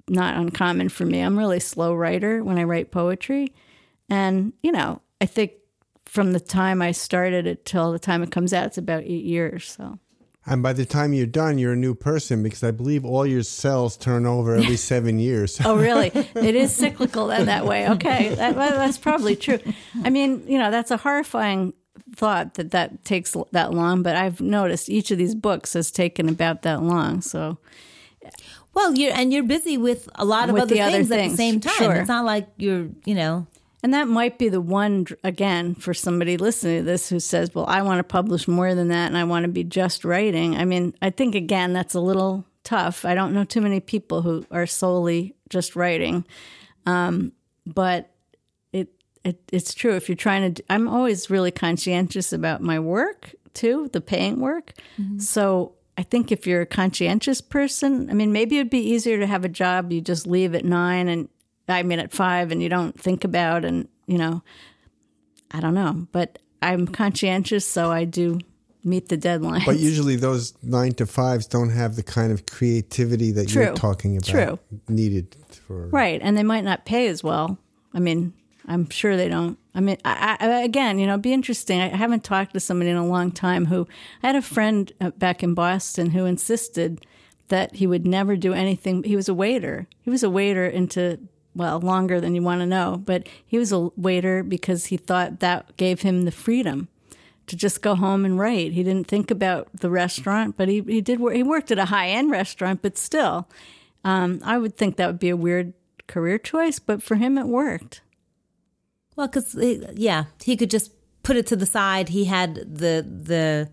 not 0.07 0.37
uncommon 0.37 0.89
for 0.89 1.05
me. 1.05 1.19
I'm 1.19 1.37
really 1.37 1.59
slow 1.59 1.93
writer 1.93 2.43
when 2.43 2.57
I 2.57 2.63
write 2.63 2.91
poetry. 2.91 3.53
And, 4.09 4.53
you 4.63 4.71
know, 4.71 5.01
I 5.21 5.25
think 5.25 5.53
from 6.05 6.31
the 6.31 6.39
time 6.39 6.81
I 6.81 6.91
started 6.91 7.45
it 7.45 7.65
till 7.65 7.91
the 7.91 7.99
time 7.99 8.23
it 8.23 8.31
comes 8.31 8.53
out, 8.53 8.67
it's 8.67 8.77
about 8.77 9.03
eight 9.03 9.25
years. 9.25 9.69
So 9.69 9.99
and 10.47 10.61
by 10.61 10.73
the 10.73 10.85
time 10.85 11.13
you're 11.13 11.25
done, 11.25 11.57
you're 11.57 11.73
a 11.73 11.77
new 11.77 11.95
person 11.95 12.43
because 12.43 12.63
I 12.63 12.69
believe 12.69 13.03
all 13.03 13.25
your 13.25 13.41
cells 13.41 13.97
turn 13.97 14.25
over 14.27 14.55
every 14.55 14.77
seven 14.91 15.17
years. 15.17 15.59
oh, 15.65 15.75
really? 15.75 16.11
It 16.35 16.55
is 16.55 16.75
cyclical 16.75 17.27
then 17.27 17.47
that 17.47 17.65
way. 17.65 17.89
Okay, 17.89 18.35
that, 18.35 18.55
that's 18.55 18.99
probably 18.99 19.35
true. 19.35 19.59
I 20.03 20.09
mean, 20.11 20.43
you 20.47 20.59
know, 20.59 20.69
that's 20.69 20.91
a 20.91 20.97
horrifying 20.97 21.73
thought 22.15 22.55
that 22.55 22.71
that 22.71 23.03
takes 23.05 23.35
that 23.51 23.73
long, 23.73 24.03
but 24.03 24.15
I've 24.15 24.41
noticed 24.41 24.89
each 24.89 25.11
of 25.11 25.17
these 25.17 25.35
books 25.35 25.73
has 25.73 25.91
taken 25.91 26.29
about 26.29 26.61
that 26.63 26.81
long. 26.81 27.21
So, 27.21 27.57
well, 28.73 28.95
you're 28.95 29.13
and 29.13 29.33
you're 29.33 29.43
busy 29.43 29.77
with 29.77 30.09
a 30.15 30.25
lot 30.25 30.49
of 30.49 30.53
with 30.53 30.63
other, 30.63 30.75
things 30.75 31.11
other, 31.11 31.15
things 31.15 31.31
at 31.31 31.31
the 31.31 31.37
same 31.37 31.59
time. 31.59 31.73
Sure. 31.75 31.93
It's 31.93 32.07
not 32.07 32.25
like 32.25 32.47
you're, 32.57 32.89
you 33.05 33.15
know, 33.15 33.47
and 33.85 33.93
that 33.93 34.07
might 34.07 34.39
be 34.39 34.49
the 34.49 34.59
one, 34.61 35.05
again, 35.23 35.75
for 35.75 35.93
somebody 35.93 36.37
listening 36.37 36.79
to 36.79 36.83
this 36.83 37.07
who 37.07 37.19
says, 37.19 37.53
well, 37.53 37.67
I 37.67 37.83
want 37.83 37.99
to 37.99 38.03
publish 38.03 38.47
more 38.47 38.73
than 38.73 38.87
that 38.87 39.05
and 39.05 39.15
I 39.15 39.25
want 39.25 39.43
to 39.43 39.47
be 39.47 39.63
just 39.63 40.03
writing. 40.03 40.57
I 40.57 40.65
mean, 40.65 40.95
I 41.03 41.11
think, 41.11 41.35
again, 41.35 41.73
that's 41.73 41.93
a 41.93 41.99
little 41.99 42.45
tough. 42.63 43.05
I 43.05 43.13
don't 43.13 43.31
know 43.31 43.43
too 43.43 43.61
many 43.61 43.79
people 43.79 44.23
who 44.23 44.43
are 44.49 44.65
solely 44.65 45.35
just 45.49 45.75
writing. 45.75 46.25
Um, 46.87 47.33
but 47.67 48.09
it, 49.25 49.29
it, 49.29 49.41
it's 49.51 49.73
true. 49.73 49.95
If 49.95 50.07
you're 50.07 50.15
trying 50.15 50.53
to, 50.53 50.63
I'm 50.69 50.87
always 50.87 51.29
really 51.29 51.51
conscientious 51.51 52.31
about 52.31 52.61
my 52.61 52.79
work 52.79 53.35
too, 53.53 53.89
the 53.91 54.01
paying 54.01 54.39
work. 54.39 54.73
Mm-hmm. 54.99 55.19
So 55.19 55.73
I 55.97 56.03
think 56.03 56.31
if 56.31 56.45
you're 56.45 56.61
a 56.61 56.65
conscientious 56.65 57.41
person, 57.41 58.09
I 58.09 58.13
mean, 58.13 58.31
maybe 58.31 58.57
it'd 58.57 58.69
be 58.69 58.79
easier 58.79 59.19
to 59.19 59.27
have 59.27 59.45
a 59.45 59.49
job 59.49 59.91
you 59.91 60.01
just 60.01 60.27
leave 60.27 60.53
at 60.55 60.65
nine 60.65 61.07
and 61.07 61.29
I 61.67 61.83
mean, 61.83 61.99
at 61.99 62.11
five 62.11 62.51
and 62.51 62.61
you 62.61 62.69
don't 62.69 62.99
think 62.99 63.23
about, 63.23 63.65
and, 63.65 63.87
you 64.05 64.17
know, 64.17 64.43
I 65.51 65.59
don't 65.61 65.73
know. 65.73 66.07
But 66.11 66.37
I'm 66.61 66.87
conscientious, 66.87 67.67
so 67.67 67.91
I 67.91 68.05
do 68.05 68.39
meet 68.83 69.09
the 69.09 69.17
deadline. 69.17 69.63
But 69.65 69.79
usually 69.79 70.15
those 70.15 70.53
nine 70.61 70.93
to 70.93 71.07
fives 71.07 71.47
don't 71.47 71.71
have 71.71 71.95
the 71.95 72.03
kind 72.03 72.31
of 72.31 72.45
creativity 72.45 73.31
that 73.31 73.49
True. 73.49 73.63
you're 73.63 73.73
talking 73.73 74.17
about 74.17 74.27
True. 74.27 74.59
needed 74.87 75.35
for. 75.65 75.87
Right. 75.87 76.21
And 76.21 76.37
they 76.37 76.43
might 76.43 76.63
not 76.63 76.85
pay 76.85 77.07
as 77.07 77.23
well. 77.23 77.57
I 77.93 77.99
mean, 77.99 78.33
I'm 78.67 78.89
sure 78.89 79.15
they 79.15 79.29
don't. 79.29 79.57
I 79.73 79.79
mean, 79.79 79.97
I, 80.05 80.37
I, 80.39 80.47
again, 80.63 80.99
you 80.99 81.05
know, 81.05 81.13
it'd 81.13 81.21
be 81.21 81.33
interesting. 81.33 81.81
I 81.81 81.89
haven't 81.89 82.23
talked 82.23 82.53
to 82.53 82.59
somebody 82.59 82.89
in 82.89 82.97
a 82.97 83.05
long 83.05 83.31
time 83.31 83.65
who 83.65 83.87
I 84.23 84.27
had 84.27 84.35
a 84.35 84.41
friend 84.41 84.91
uh, 85.01 85.11
back 85.11 85.43
in 85.43 85.53
Boston 85.53 86.11
who 86.11 86.25
insisted 86.25 87.05
that 87.49 87.75
he 87.75 87.85
would 87.85 88.07
never 88.07 88.35
do 88.35 88.53
anything. 88.53 89.03
He 89.03 89.15
was 89.15 89.29
a 89.29 89.33
waiter. 89.33 89.87
He 90.01 90.09
was 90.09 90.23
a 90.23 90.29
waiter 90.29 90.65
into 90.65 91.19
well, 91.55 91.79
longer 91.79 92.19
than 92.19 92.35
you 92.35 92.41
want 92.41 92.59
to 92.59 92.65
know, 92.65 93.01
but 93.05 93.27
he 93.45 93.57
was 93.57 93.71
a 93.71 93.89
waiter 93.95 94.43
because 94.43 94.87
he 94.87 94.97
thought 94.97 95.39
that 95.39 95.77
gave 95.77 96.01
him 96.01 96.23
the 96.23 96.31
freedom 96.31 96.89
to 97.47 97.55
just 97.55 97.81
go 97.81 97.95
home 97.95 98.25
and 98.25 98.37
write. 98.37 98.73
He 98.73 98.83
didn't 98.83 99.07
think 99.07 99.31
about 99.31 99.69
the 99.79 99.89
restaurant, 99.89 100.57
but 100.57 100.67
he, 100.67 100.81
he 100.81 100.99
did 100.99 101.19
work. 101.19 101.35
He 101.35 101.43
worked 101.43 101.71
at 101.71 101.79
a 101.79 101.85
high 101.85 102.09
end 102.09 102.29
restaurant, 102.29 102.81
but 102.81 102.97
still, 102.97 103.47
um, 104.03 104.41
I 104.43 104.57
would 104.57 104.75
think 104.75 104.97
that 104.97 105.07
would 105.07 105.19
be 105.19 105.29
a 105.29 105.37
weird 105.37 105.73
career 106.07 106.37
choice, 106.37 106.79
but 106.79 107.01
for 107.01 107.15
him, 107.15 107.37
it 107.37 107.47
worked. 107.47 108.01
Well, 109.15 109.27
because 109.27 109.55
yeah, 109.95 110.25
he 110.43 110.57
could 110.57 110.69
just 110.69 110.91
put 111.23 111.37
it 111.37 111.47
to 111.47 111.55
the 111.55 111.65
side. 111.65 112.09
He 112.09 112.25
had 112.25 112.55
the 112.55 113.05
the 113.07 113.69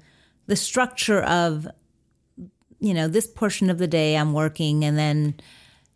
the 0.47 0.57
structure 0.57 1.21
of 1.23 1.69
you 2.81 2.95
know 2.95 3.09
this 3.09 3.27
portion 3.27 3.71
of 3.71 3.79
the 3.79 3.87
day 3.87 4.17
I'm 4.17 4.33
working, 4.33 4.85
and 4.85 4.99
then 4.99 5.35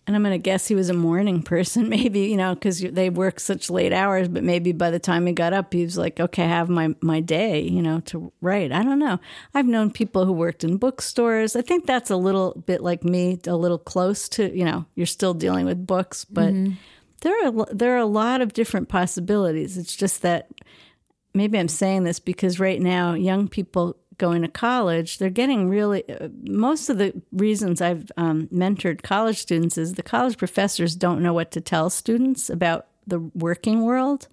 and 0.07 0.15
I'm 0.15 0.23
going 0.23 0.33
to 0.33 0.39
guess 0.39 0.69
he 0.69 0.75
was 0.75 0.89
a 0.89 0.95
morning 0.95 1.43
person, 1.43 1.89
maybe, 1.89 2.21
you 2.21 2.37
know, 2.37 2.55
because 2.55 2.81
they 2.81 3.11
work 3.11 3.41
such 3.41 3.71
late 3.71 3.93
hours, 3.93 4.29
but 4.29 4.45
maybe 4.45 4.73
by 4.73 4.91
the 4.91 4.99
time 4.99 5.27
he 5.27 5.33
got 5.33 5.53
up, 5.53 5.73
he 5.73 5.83
was 5.83 5.99
like, 5.99 6.21
okay, 6.21 6.45
I 6.45 6.49
have 6.49 6.69
my, 6.69 6.95
my 7.01 7.21
day, 7.21 7.63
you 7.63 7.83
know, 7.83 8.01
to 8.07 8.33
write. 8.41 8.71
I 8.71 8.85
don't 8.85 9.01
know. 9.01 9.19
I've 9.53 9.67
known 9.67 9.91
people 9.91 10.25
who 10.25 10.33
worked 10.33 10.63
in 10.63 10.77
bookstores. 10.77 11.57
I 11.57 11.63
think 11.63 11.87
that's 11.87 12.11
a 12.11 12.17
little 12.17 12.63
bit 12.67 12.83
like 12.83 13.03
me, 13.03 13.41
a 13.47 13.57
little 13.57 13.79
close 13.79 14.29
to, 14.31 14.57
you 14.57 14.65
know, 14.65 14.87
you're 14.95 15.07
still 15.07 15.35
dealing 15.35 15.67
with 15.67 15.87
books, 15.87 16.25
but 16.25 16.55
mm-hmm. 16.55 16.75
There 17.27 17.47
are, 17.47 17.67
there 17.73 17.95
are 17.97 17.99
a 17.99 18.07
lot 18.07 18.41
of 18.41 18.53
different 18.53 18.89
possibilities. 18.89 19.77
It's 19.77 19.97
just 19.97 20.23
that 20.23 20.49
maybe 21.35 21.59
I'm 21.59 21.67
saying 21.67 22.05
this 22.05 22.21
because 22.21 22.61
right 22.61 22.81
now 22.81 23.15
young 23.15 23.49
people 23.49 23.97
going 24.17 24.43
to 24.43 24.49
college, 24.49 25.19
they're 25.19 25.29
getting 25.29 25.69
really. 25.69 26.09
Uh, 26.09 26.29
most 26.45 26.89
of 26.89 26.99
the 26.99 27.21
reasons 27.33 27.81
I've 27.81 28.13
um, 28.17 28.47
mentored 28.47 29.03
college 29.03 29.39
students 29.39 29.77
is 29.77 29.95
the 29.95 30.05
college 30.05 30.39
professors 30.39 30.95
don't 30.95 31.21
know 31.21 31.33
what 31.33 31.51
to 31.51 31.61
tell 31.61 31.91
students 31.91 32.49
about 32.49 32.87
the 33.09 33.19
working 33.35 33.83
world. 33.83 34.29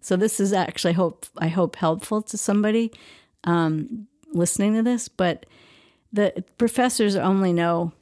So 0.00 0.14
this 0.14 0.38
is 0.38 0.52
actually 0.52 0.92
hope 0.92 1.26
I 1.38 1.48
hope 1.48 1.74
helpful 1.74 2.22
to 2.22 2.38
somebody 2.38 2.92
um, 3.42 4.06
listening 4.32 4.74
to 4.74 4.82
this. 4.84 5.08
But 5.08 5.44
the 6.12 6.44
professors 6.56 7.16
only 7.16 7.52
know 7.52 7.92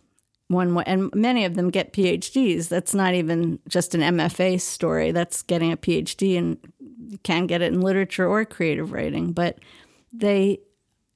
one 0.48 0.74
way, 0.74 0.84
and 0.86 1.12
many 1.14 1.44
of 1.44 1.54
them 1.54 1.70
get 1.70 1.92
PhDs. 1.92 2.68
That's 2.68 2.94
not 2.94 3.14
even 3.14 3.58
just 3.68 3.94
an 3.94 4.00
MFA 4.00 4.60
story. 4.60 5.10
That's 5.10 5.42
getting 5.42 5.72
a 5.72 5.76
PhD, 5.76 6.38
and 6.38 6.58
you 7.08 7.18
can 7.18 7.46
get 7.46 7.62
it 7.62 7.72
in 7.72 7.80
literature 7.80 8.28
or 8.28 8.44
creative 8.44 8.92
writing. 8.92 9.32
But 9.32 9.58
they, 10.12 10.60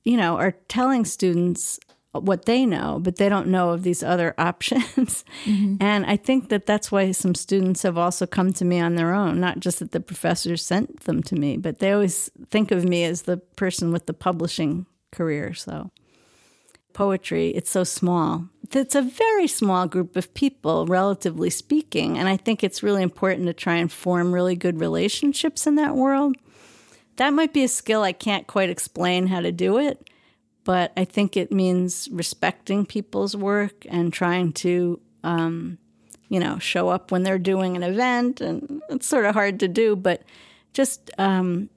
you 0.05 0.17
know, 0.17 0.37
are 0.37 0.53
telling 0.69 1.05
students 1.05 1.79
what 2.13 2.45
they 2.45 2.67
know, 2.67 2.99
but 3.01 3.17
they 3.17 3.29
don't 3.29 3.47
know 3.47 3.71
of 3.71 3.85
these 3.85 4.03
other 4.03 4.35
options. 4.39 5.25
Mm-hmm. 5.45 5.77
And 5.81 6.07
I 6.07 6.17
think 6.17 6.49
that 6.49 6.67
that's 6.67 6.91
why 6.91 7.13
some 7.13 7.35
students 7.35 7.83
have 7.83 7.97
also 7.97 8.27
come 8.27 8.53
to 8.55 8.65
me 8.65 8.81
on 8.81 8.97
their 8.97 9.13
own, 9.13 9.41
not 9.41 9.61
just 9.61 9.79
that 9.79 9.93
the 9.93 10.01
professors 10.01 10.65
sent 10.65 11.01
them 11.01 11.23
to 11.25 11.37
me, 11.37 11.57
but 11.57 11.79
they 11.79 11.93
always 11.93 12.31
think 12.51 12.73
of 12.73 12.85
me 12.85 13.05
as 13.05 13.23
the 13.23 13.37
person 13.37 13.93
with 13.93 14.07
the 14.07 14.15
publishing 14.15 14.87
career. 15.13 15.55
So 15.55 15.91
poetry, 16.93 17.49
it's 17.49 17.71
so 17.71 17.85
small. 17.85 18.49
It's 18.73 18.95
a 18.95 19.03
very 19.03 19.47
small 19.47 19.89
group 19.89 20.17
of 20.17 20.33
people, 20.35 20.87
relatively 20.87 21.51
speaking. 21.51 22.19
And 22.19 22.29
I 22.29 22.37
think 22.37 22.63
it's 22.63 22.83
really 22.83 23.03
important 23.03 23.47
to 23.47 23.53
try 23.53 23.77
and 23.77 23.91
form 23.91 24.33
really 24.33 24.55
good 24.55 24.79
relationships 24.79 25.67
in 25.67 25.75
that 25.77 25.97
world. 25.97 26.37
That 27.17 27.35
might 27.35 27.53
be 27.53 27.65
a 27.65 27.69
skill 27.69 28.03
I 28.03 28.13
can't 28.13 28.47
quite 28.47 28.71
explain 28.71 29.27
how 29.27 29.41
to 29.41 29.53
do 29.53 29.79
it, 29.79 30.09
but 30.65 30.93
I 30.97 31.05
think 31.05 31.37
it 31.37 31.53
means 31.53 32.09
respecting 32.13 32.87
people's 32.87 33.37
work 33.37 33.85
and 33.89 34.13
trying 34.13 34.53
to, 34.55 35.01
um, 35.25 35.79
you 36.29 36.41
know, 36.41 36.59
show 36.59 36.89
up 36.89 37.11
when 37.11 37.25
they're 37.25 37.39
doing 37.39 37.77
an 37.77 37.83
event. 37.83 38.41
And 38.41 38.81
it's 38.89 39.07
sort 39.07 39.25
of 39.25 39.35
hard 39.35 39.61
to 39.61 39.69
do, 39.69 39.97
but 39.97 40.23
just 40.73 41.11
um, 41.19 41.69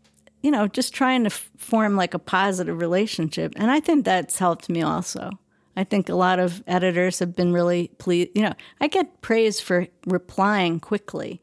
you 0.43 0.51
know, 0.51 0.67
just 0.67 0.93
trying 0.93 1.23
to 1.23 1.31
f- 1.31 1.49
form 1.57 1.95
like 1.95 2.13
a 2.13 2.19
positive 2.19 2.79
relationship. 2.79 3.53
And 3.55 3.71
I 3.71 3.79
think 3.79 4.05
that's 4.05 4.37
helped 4.37 4.69
me 4.69 4.83
also. 4.83 5.31
I 5.75 5.83
think 5.85 6.09
a 6.09 6.15
lot 6.15 6.37
of 6.37 6.61
editors 6.67 7.17
have 7.19 7.35
been 7.35 7.53
really 7.53 7.89
pleased. 7.97 8.31
You 8.35 8.43
know, 8.43 8.53
I 8.79 8.87
get 8.87 9.21
praise 9.21 9.59
for 9.59 9.87
replying 10.05 10.79
quickly. 10.79 11.41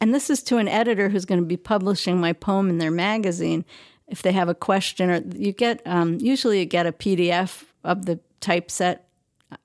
And 0.00 0.12
this 0.12 0.30
is 0.30 0.42
to 0.44 0.56
an 0.56 0.66
editor 0.66 1.10
who's 1.10 1.26
going 1.26 1.40
to 1.40 1.46
be 1.46 1.58
publishing 1.58 2.20
my 2.20 2.32
poem 2.32 2.68
in 2.68 2.78
their 2.78 2.90
magazine. 2.90 3.64
If 4.08 4.22
they 4.22 4.32
have 4.32 4.48
a 4.48 4.54
question, 4.54 5.10
or 5.10 5.22
you 5.36 5.52
get, 5.52 5.80
um, 5.86 6.18
usually 6.18 6.58
you 6.58 6.64
get 6.64 6.86
a 6.86 6.92
PDF 6.92 7.64
of 7.84 8.06
the 8.06 8.18
typeset, 8.40 9.06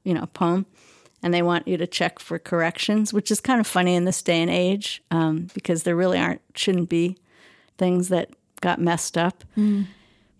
you 0.04 0.14
know, 0.14 0.28
poem, 0.28 0.68
and 1.24 1.34
they 1.34 1.42
want 1.42 1.68
you 1.68 1.78
to 1.78 1.88
check 1.88 2.20
for 2.20 2.38
corrections, 2.38 3.12
which 3.12 3.32
is 3.32 3.42
kind 3.42 3.60
of 3.60 3.66
funny 3.66 3.96
in 3.96 4.06
this 4.06 4.22
day 4.22 4.42
and 4.42 4.52
age 4.52 5.02
um, 5.10 5.48
because 5.54 5.84
there 5.84 5.96
really 5.96 6.20
aren't, 6.20 6.42
shouldn't 6.54 6.90
be 6.90 7.18
things 7.78 8.10
that 8.10 8.30
got 8.62 8.80
messed 8.80 9.18
up. 9.18 9.44
Mm. 9.58 9.88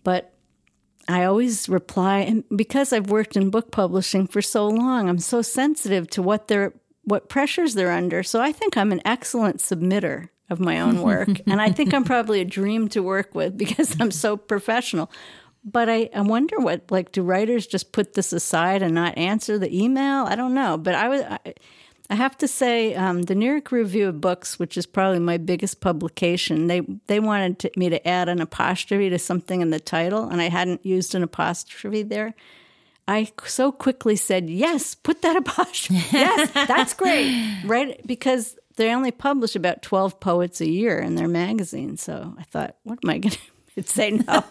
But 0.02 0.32
I 1.08 1.24
always 1.24 1.68
reply, 1.68 2.18
and 2.18 2.44
because 2.54 2.92
I've 2.92 3.10
worked 3.10 3.36
in 3.36 3.50
book 3.50 3.70
publishing 3.70 4.26
for 4.26 4.42
so 4.42 4.68
long, 4.68 5.08
I'm 5.08 5.18
so 5.18 5.40
sensitive 5.40 6.08
to 6.10 6.22
what 6.22 6.48
they're 6.48 6.74
what 7.04 7.30
pressures 7.30 7.72
they're 7.72 7.90
under. 7.92 8.22
So 8.22 8.42
I 8.42 8.52
think 8.52 8.76
I'm 8.76 8.92
an 8.92 9.00
excellent 9.06 9.58
submitter 9.60 10.28
of 10.50 10.60
my 10.60 10.80
own 10.80 11.00
work, 11.00 11.28
and 11.46 11.62
I 11.62 11.70
think 11.70 11.94
I'm 11.94 12.04
probably 12.04 12.42
a 12.42 12.44
dream 12.44 12.88
to 12.88 13.02
work 13.02 13.34
with 13.34 13.56
because 13.56 13.96
I'm 13.98 14.10
so 14.10 14.36
professional. 14.36 15.10
But 15.64 15.88
I, 15.88 16.10
I 16.14 16.20
wonder 16.20 16.58
what 16.58 16.90
like 16.90 17.12
do 17.12 17.22
writers 17.22 17.66
just 17.66 17.92
put 17.92 18.12
this 18.12 18.32
aside 18.32 18.82
and 18.82 18.94
not 18.94 19.16
answer 19.16 19.58
the 19.58 19.74
email? 19.74 20.24
I 20.26 20.36
don't 20.36 20.54
know. 20.54 20.76
But 20.76 20.94
I 20.94 21.08
was. 21.08 21.22
I, 21.22 21.54
I 22.10 22.14
have 22.14 22.38
to 22.38 22.48
say, 22.48 22.94
um, 22.94 23.22
the 23.22 23.34
New 23.34 23.50
York 23.50 23.70
Review 23.70 24.08
of 24.08 24.20
Books, 24.20 24.58
which 24.58 24.78
is 24.78 24.86
probably 24.86 25.18
my 25.18 25.36
biggest 25.36 25.80
publication, 25.80 26.66
they 26.66 26.80
they 27.06 27.20
wanted 27.20 27.58
to, 27.60 27.70
me 27.76 27.90
to 27.90 28.08
add 28.08 28.28
an 28.30 28.40
apostrophe 28.40 29.10
to 29.10 29.18
something 29.18 29.60
in 29.60 29.70
the 29.70 29.80
title, 29.80 30.28
and 30.28 30.40
I 30.40 30.48
hadn't 30.48 30.86
used 30.86 31.14
an 31.14 31.22
apostrophe 31.22 32.02
there. 32.02 32.34
I 33.06 33.30
so 33.44 33.72
quickly 33.72 34.16
said, 34.16 34.48
"Yes, 34.48 34.94
put 34.94 35.20
that 35.22 35.36
apostrophe. 35.44 36.02
Yes, 36.12 36.50
that's 36.52 36.94
great." 36.94 37.28
Right? 37.64 38.00
Because 38.06 38.56
they 38.76 38.94
only 38.94 39.10
publish 39.10 39.54
about 39.54 39.82
twelve 39.82 40.18
poets 40.18 40.62
a 40.62 40.68
year 40.68 40.98
in 40.98 41.14
their 41.14 41.28
magazine, 41.28 41.98
so 41.98 42.34
I 42.38 42.44
thought, 42.44 42.76
"What 42.84 43.00
am 43.04 43.10
I 43.10 43.18
going 43.18 43.32
to?" 43.74 43.82
say 43.86 44.10
no. 44.10 44.42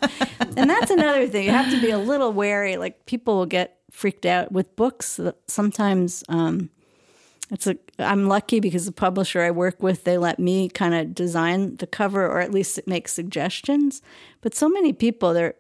and 0.56 0.70
that's 0.70 0.90
another 0.90 1.28
thing. 1.28 1.46
You 1.46 1.52
have 1.52 1.70
to 1.72 1.82
be 1.82 1.90
a 1.90 1.98
little 1.98 2.32
wary. 2.32 2.78
Like 2.78 3.06
people 3.08 3.36
will 3.36 3.46
get 3.46 3.78
freaked 3.92 4.26
out 4.26 4.54
with 4.54 4.74
books. 4.78 5.20
Sometimes 5.48 6.24
um, 6.30 6.70
it's 7.50 7.68
a 7.68 7.78
I'm 8.00 8.28
lucky 8.28 8.60
because 8.60 8.86
the 8.86 8.92
publisher 8.92 9.42
I 9.42 9.52
work 9.52 9.82
with 9.82 10.04
they 10.04 10.18
let 10.18 10.40
me 10.40 10.70
kind 10.70 10.94
of 10.94 11.16
design 11.16 11.78
the 11.78 11.88
cover 11.88 12.26
or 12.26 12.40
at 12.40 12.52
least 12.52 12.80
make 12.88 13.08
suggestions. 13.08 14.02
But 14.42 14.56
so 14.56 14.68
many 14.70 14.94
people 14.94 15.34
they're 15.34 15.56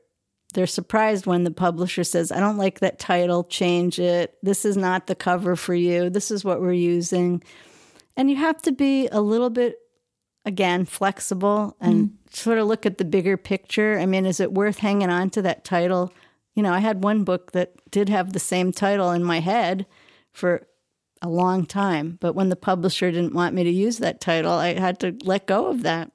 they're 0.54 0.68
surprised 0.68 1.26
when 1.26 1.44
the 1.44 1.52
publisher 1.52 2.04
says, 2.04 2.32
"I 2.32 2.40
don't 2.40 2.58
like 2.58 2.80
that 2.80 3.00
title, 3.00 3.44
change 3.44 4.00
it. 4.00 4.38
This 4.42 4.66
is 4.66 4.78
not 4.78 5.08
the 5.08 5.16
cover 5.16 5.56
for 5.56 5.76
you. 5.76 6.10
This 6.10 6.32
is 6.32 6.44
what 6.44 6.62
we're 6.62 6.74
using." 6.74 7.44
And 8.16 8.30
you 8.30 8.38
have 8.38 8.62
to 8.64 8.72
be 8.72 9.08
a 9.10 9.22
little 9.22 9.50
bit 9.50 9.78
again 10.46 10.86
flexible 10.86 11.76
and 11.80 12.10
mm. 12.10 12.36
sort 12.36 12.58
of 12.58 12.68
look 12.68 12.86
at 12.86 12.98
the 12.98 13.06
bigger 13.06 13.38
picture. 13.38 14.00
I 14.00 14.06
mean, 14.06 14.26
is 14.26 14.40
it 14.40 14.54
worth 14.54 14.80
hanging 14.80 15.10
on 15.10 15.30
to 15.32 15.42
that 15.44 15.64
title? 15.64 16.12
You 16.56 16.64
know, 16.64 16.74
I 16.74 16.80
had 16.80 17.04
one 17.04 17.24
book 17.24 17.52
that 17.52 17.74
did 17.92 18.10
have 18.10 18.34
the 18.34 18.40
same 18.40 18.72
title 18.72 19.12
in 19.12 19.24
my 19.24 19.42
head 19.42 19.86
for 20.32 20.66
a 21.22 21.30
long 21.30 21.66
time. 21.66 22.18
But 22.20 22.34
when 22.34 22.50
the 22.50 22.56
publisher 22.56 23.12
didn't 23.12 23.34
want 23.34 23.56
me 23.56 23.64
to 23.64 23.70
use 23.70 23.98
that 24.00 24.22
title, 24.22 24.54
I 24.54 24.74
had 24.80 25.00
to 25.02 25.16
let 25.24 25.48
go 25.48 25.68
of 25.68 25.84
that. 25.84 26.12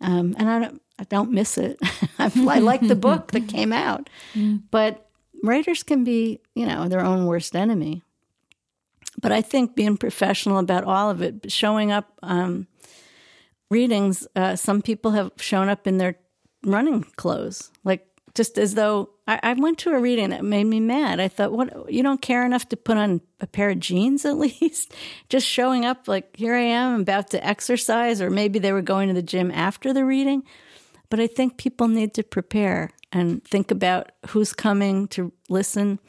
Um, 0.00 0.34
and 0.38 0.50
I 0.50 0.58
don't, 0.58 0.82
I 0.98 1.04
don't 1.04 1.32
miss 1.32 1.58
it. 1.58 1.78
I, 2.18 2.30
I 2.48 2.58
like 2.58 2.86
the 2.86 2.96
book 2.96 3.32
that 3.32 3.48
came 3.48 3.72
out, 3.72 4.10
but 4.70 5.08
writers 5.42 5.82
can 5.82 6.04
be, 6.04 6.40
you 6.54 6.66
know, 6.66 6.88
their 6.88 7.04
own 7.04 7.26
worst 7.26 7.56
enemy. 7.56 8.02
But 9.20 9.32
I 9.32 9.42
think 9.42 9.76
being 9.76 9.96
professional 9.96 10.58
about 10.58 10.84
all 10.84 11.10
of 11.10 11.22
it, 11.22 11.50
showing 11.50 11.92
up 11.92 12.12
um, 12.22 12.66
readings, 13.70 14.26
uh, 14.34 14.56
some 14.56 14.82
people 14.82 15.12
have 15.12 15.30
shown 15.36 15.68
up 15.68 15.86
in 15.86 15.98
their 15.98 16.16
running 16.64 17.04
clothes, 17.16 17.70
like 17.84 18.06
just 18.34 18.58
as 18.58 18.74
though 18.74 19.10
I, 19.28 19.38
I, 19.42 19.52
went 19.54 19.78
to 19.78 19.90
a 19.90 19.98
reading 19.98 20.30
that 20.30 20.44
made 20.44 20.64
me 20.64 20.80
mad. 20.80 21.20
I 21.20 21.28
thought, 21.28 21.52
what, 21.52 21.92
you 21.92 22.02
don't 22.02 22.20
care 22.20 22.44
enough 22.44 22.68
to 22.70 22.76
put 22.76 22.96
on 22.96 23.20
a 23.40 23.46
pair 23.46 23.70
of 23.70 23.78
jeans 23.78 24.24
at 24.24 24.36
least? 24.38 24.92
Just 25.28 25.46
showing 25.46 25.84
up, 25.84 26.08
like, 26.08 26.36
here 26.36 26.54
I 26.54 26.62
am 26.62 27.00
about 27.00 27.30
to 27.30 27.46
exercise, 27.46 28.20
or 28.20 28.30
maybe 28.30 28.58
they 28.58 28.72
were 28.72 28.82
going 28.82 29.08
to 29.08 29.14
the 29.14 29.22
gym 29.22 29.50
after 29.50 29.92
the 29.92 30.04
reading. 30.04 30.42
But 31.10 31.20
I 31.20 31.26
think 31.26 31.58
people 31.58 31.86
need 31.86 32.14
to 32.14 32.22
prepare 32.22 32.90
and 33.12 33.44
think 33.44 33.70
about 33.70 34.10
who's 34.28 34.52
coming 34.52 35.06
to 35.08 35.32
listen. 35.48 36.00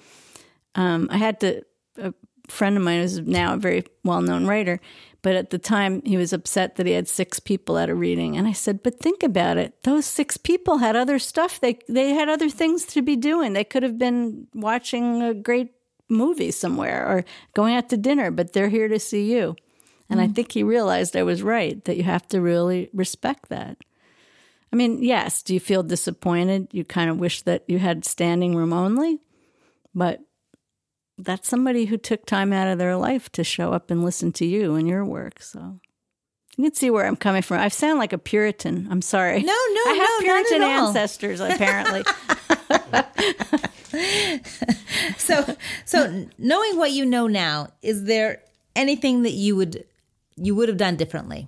Um, 0.74 1.08
I 1.12 1.18
had 1.18 1.40
to, 1.42 1.62
a 1.98 2.14
friend 2.48 2.76
of 2.76 2.84
mine 2.84 3.02
who's 3.02 3.20
now 3.20 3.54
a 3.54 3.58
very 3.58 3.86
well 4.04 4.22
known 4.22 4.48
writer, 4.48 4.80
but 5.26 5.34
at 5.34 5.50
the 5.50 5.58
time, 5.58 6.04
he 6.06 6.18
was 6.18 6.34
upset 6.34 6.76
that 6.76 6.86
he 6.86 6.92
had 6.92 7.08
six 7.08 7.40
people 7.40 7.80
at 7.80 7.90
a 7.90 7.96
reading. 7.96 8.38
And 8.38 8.48
I 8.48 8.52
said, 8.52 8.84
But 8.84 9.00
think 9.00 9.24
about 9.24 9.58
it. 9.58 9.74
Those 9.82 10.06
six 10.06 10.38
people 10.38 10.78
had 10.78 10.96
other 10.96 11.18
stuff. 11.18 11.60
They, 11.60 11.80
they 11.90 12.12
had 12.12 12.30
other 12.30 12.48
things 12.48 12.86
to 12.86 13.02
be 13.02 13.16
doing. 13.16 13.54
They 13.54 13.64
could 13.64 13.82
have 13.82 13.98
been 13.98 14.46
watching 14.54 15.24
a 15.24 15.34
great 15.34 15.72
movie 16.10 16.52
somewhere 16.52 17.04
or 17.08 17.26
going 17.56 17.74
out 17.74 17.90
to 17.90 17.98
dinner, 17.98 18.30
but 18.30 18.54
they're 18.54 18.70
here 18.70 18.88
to 18.88 19.00
see 19.00 19.34
you. 19.34 19.56
And 20.12 20.20
mm 20.20 20.26
I 20.26 20.28
think 20.28 20.52
he 20.52 20.62
realized 20.62 21.16
I 21.16 21.24
was 21.24 21.42
right, 21.42 21.84
that 21.86 21.98
you 21.98 22.04
have 22.04 22.28
to 22.28 22.40
really 22.40 22.92
respect 22.94 23.50
that. 23.50 23.78
I 24.72 24.76
mean, 24.76 25.02
yes, 25.02 25.42
do 25.42 25.56
you 25.56 25.60
feel 25.60 25.82
disappointed? 25.82 26.68
You 26.72 26.86
kind 26.86 27.10
of 27.10 27.18
wish 27.18 27.42
that 27.42 27.64
you 27.68 27.80
had 27.80 28.06
standing 28.06 28.56
room 28.56 28.74
only, 28.74 29.22
but 29.96 30.20
that's 31.18 31.48
somebody 31.48 31.86
who 31.86 31.98
took 31.98 32.26
time 32.26 32.52
out 32.52 32.68
of 32.68 32.78
their 32.78 32.98
life 32.98 33.32
to 33.34 33.44
show 33.44 33.74
up 33.74 33.90
and 33.90 34.04
listen 34.04 34.32
to 34.34 34.46
you 34.46 34.76
and 34.76 34.88
your 34.88 35.06
work. 35.06 35.42
So 35.42 35.80
you 36.58 36.64
can 36.64 36.74
see 36.74 36.90
where 36.90 37.06
I'm 37.06 37.16
coming 37.16 37.42
from. 37.42 37.60
I 37.60 37.70
sound 37.70 38.00
like 38.00 38.14
a 38.14 38.18
Puritan. 38.18 38.88
I'm 38.90 39.02
sorry. 39.02 39.42
No, 39.42 39.46
no, 39.46 39.54
I 39.54 39.94
have 39.94 40.10
no, 40.10 40.26
Puritan 40.26 40.62
ancestors, 40.64 41.40
apparently. 41.40 42.04
so, 45.18 45.56
so 45.86 46.28
knowing 46.38 46.78
what 46.78 46.92
you 46.92 47.06
know 47.06 47.28
now, 47.28 47.70
is 47.82 48.06
there 48.06 48.42
anything 48.76 49.24
that 49.24 49.34
you 49.34 49.56
would 49.56 49.86
you 50.38 50.54
would 50.56 50.68
have 50.68 50.78
done 50.78 50.98
differently? 50.98 51.48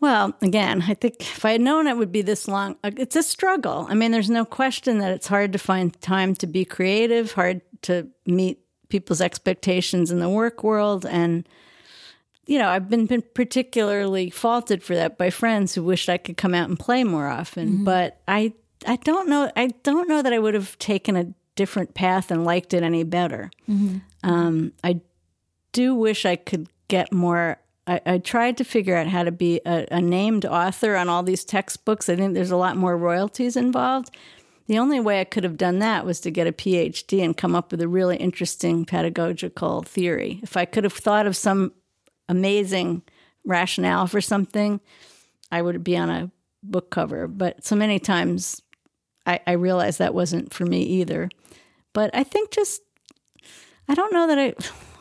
Well, 0.00 0.34
again, 0.42 0.84
I 0.86 0.94
think 0.94 1.20
if 1.20 1.44
I 1.44 1.52
had 1.52 1.60
known 1.60 1.86
it 1.86 1.96
would 1.96 2.12
be 2.12 2.22
this 2.22 2.46
long, 2.46 2.76
uh, 2.84 2.90
it's 2.96 3.16
a 3.16 3.22
struggle. 3.22 3.86
I 3.88 3.94
mean, 3.94 4.10
there's 4.10 4.28
no 4.28 4.44
question 4.44 4.98
that 4.98 5.12
it's 5.12 5.26
hard 5.26 5.52
to 5.54 5.58
find 5.58 5.98
time 6.02 6.34
to 6.36 6.46
be 6.46 6.64
creative, 6.64 7.32
hard 7.32 7.62
to 7.82 8.08
meet 8.26 8.60
people's 8.88 9.20
expectations 9.20 10.10
in 10.10 10.20
the 10.20 10.28
work 10.28 10.62
world. 10.62 11.06
And, 11.06 11.48
you 12.46 12.58
know, 12.58 12.68
I've 12.68 12.90
been, 12.90 13.06
been 13.06 13.24
particularly 13.34 14.28
faulted 14.28 14.82
for 14.82 14.94
that 14.94 15.16
by 15.16 15.30
friends 15.30 15.74
who 15.74 15.82
wished 15.82 16.10
I 16.10 16.18
could 16.18 16.36
come 16.36 16.54
out 16.54 16.68
and 16.68 16.78
play 16.78 17.02
more 17.02 17.28
often. 17.28 17.68
Mm-hmm. 17.68 17.84
But 17.84 18.20
I 18.28 18.52
I 18.86 18.96
don't 18.96 19.28
know. 19.28 19.50
I 19.56 19.68
don't 19.82 20.08
know 20.08 20.22
that 20.22 20.32
I 20.32 20.38
would 20.38 20.54
have 20.54 20.78
taken 20.78 21.16
a 21.16 21.32
different 21.54 21.94
path 21.94 22.30
and 22.30 22.44
liked 22.44 22.74
it 22.74 22.82
any 22.82 23.02
better. 23.02 23.50
Um, 24.22 24.72
I 24.84 25.00
do 25.72 25.94
wish 25.94 26.26
I 26.26 26.36
could 26.36 26.68
get 26.88 27.12
more. 27.12 27.58
I, 27.86 28.00
I 28.06 28.18
tried 28.18 28.56
to 28.58 28.64
figure 28.64 28.96
out 28.96 29.06
how 29.06 29.22
to 29.22 29.32
be 29.32 29.60
a, 29.64 29.86
a 29.90 30.00
named 30.00 30.44
author 30.44 30.96
on 30.96 31.08
all 31.08 31.22
these 31.22 31.44
textbooks. 31.44 32.08
I 32.08 32.16
think 32.16 32.34
there's 32.34 32.50
a 32.50 32.56
lot 32.56 32.76
more 32.76 32.96
royalties 32.96 33.56
involved. 33.56 34.10
The 34.66 34.78
only 34.78 34.98
way 34.98 35.20
I 35.20 35.24
could 35.24 35.44
have 35.44 35.56
done 35.56 35.78
that 35.78 36.04
was 36.04 36.20
to 36.20 36.30
get 36.30 36.48
a 36.48 36.52
PhD 36.52 37.24
and 37.24 37.36
come 37.36 37.54
up 37.54 37.70
with 37.70 37.80
a 37.80 37.88
really 37.88 38.16
interesting 38.16 38.84
pedagogical 38.84 39.82
theory. 39.82 40.40
If 40.42 40.56
I 40.56 40.64
could 40.64 40.82
have 40.82 40.92
thought 40.92 41.26
of 41.26 41.36
some 41.36 41.72
amazing 42.28 43.02
rationale 43.44 44.08
for 44.08 44.20
something, 44.20 44.80
I 45.52 45.62
would 45.62 45.84
be 45.84 45.96
on 45.96 46.10
a 46.10 46.30
book 46.64 46.90
cover. 46.90 47.28
But 47.28 47.64
so 47.64 47.76
many 47.76 48.00
times 48.00 48.60
I, 49.24 49.38
I 49.46 49.52
realized 49.52 50.00
that 50.00 50.14
wasn't 50.14 50.52
for 50.52 50.66
me 50.66 50.82
either. 50.82 51.30
But 51.92 52.10
I 52.12 52.24
think 52.24 52.50
just, 52.50 52.82
I 53.88 53.94
don't 53.94 54.12
know 54.12 54.26
that 54.26 54.38
I, 54.38 54.54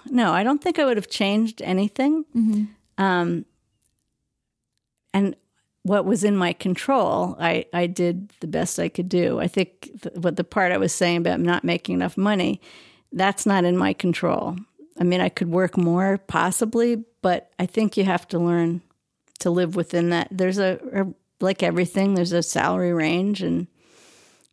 no, 0.09 0.33
I 0.33 0.43
don't 0.43 0.61
think 0.61 0.79
I 0.79 0.85
would 0.85 0.97
have 0.97 1.09
changed 1.09 1.61
anything. 1.61 2.25
Um, 2.97 3.45
and 5.13 5.35
what 5.83 6.05
was 6.05 6.23
in 6.23 6.35
my 6.35 6.53
control, 6.53 7.37
I, 7.39 7.65
I 7.73 7.87
did 7.87 8.31
the 8.39 8.47
best 8.47 8.79
I 8.79 8.89
could 8.89 9.07
do. 9.07 9.39
I 9.39 9.47
think 9.47 9.81
th- 10.01 10.15
what 10.15 10.35
the 10.35 10.43
part 10.43 10.71
I 10.71 10.77
was 10.77 10.91
saying 10.91 11.17
about 11.17 11.39
not 11.39 11.63
making 11.63 11.95
enough 11.95 12.17
money, 12.17 12.59
that's 13.11 13.45
not 13.45 13.65
in 13.65 13.77
my 13.77 13.93
control. 13.93 14.57
I 14.99 15.03
mean, 15.03 15.21
I 15.21 15.29
could 15.29 15.49
work 15.49 15.77
more 15.77 16.17
possibly, 16.17 17.03
but 17.21 17.51
I 17.59 17.65
think 17.65 17.97
you 17.97 18.03
have 18.05 18.27
to 18.29 18.39
learn 18.39 18.81
to 19.39 19.49
live 19.49 19.75
within 19.75 20.09
that. 20.09 20.27
There's 20.31 20.57
a, 20.57 20.79
a 20.93 21.05
like 21.43 21.61
everything, 21.61 22.13
there's 22.13 22.31
a 22.31 22.41
salary 22.41 22.93
range, 22.93 23.41
and 23.41 23.67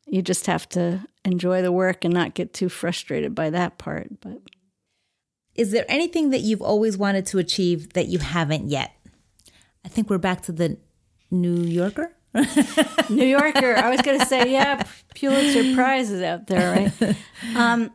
you 0.06 0.20
just 0.20 0.46
have 0.46 0.68
to 0.70 1.06
enjoy 1.24 1.62
the 1.62 1.72
work 1.72 2.04
and 2.04 2.12
not 2.12 2.34
get 2.34 2.52
too 2.52 2.68
frustrated 2.68 3.34
by 3.34 3.50
that 3.50 3.78
part. 3.78 4.20
But 4.20 4.38
Is 5.54 5.70
there 5.70 5.84
anything 5.88 6.30
that 6.30 6.40
you've 6.40 6.62
always 6.62 6.96
wanted 6.96 7.26
to 7.26 7.38
achieve 7.38 7.92
that 7.92 8.06
you 8.06 8.18
haven't 8.18 8.68
yet? 8.68 8.92
I 9.84 9.88
think 9.88 10.08
we're 10.08 10.18
back 10.18 10.42
to 10.42 10.52
the 10.52 10.78
New 11.30 11.62
Yorker. 11.62 12.12
New 13.10 13.26
Yorker. 13.26 13.76
I 13.76 13.90
was 13.90 14.00
going 14.00 14.18
to 14.18 14.26
say, 14.26 14.50
yeah, 14.50 14.82
Pulitzer 15.14 15.74
Prize 15.74 16.10
is 16.10 16.22
out 16.22 16.46
there, 16.46 16.92
right? 17.00 17.16
Um, 17.54 17.90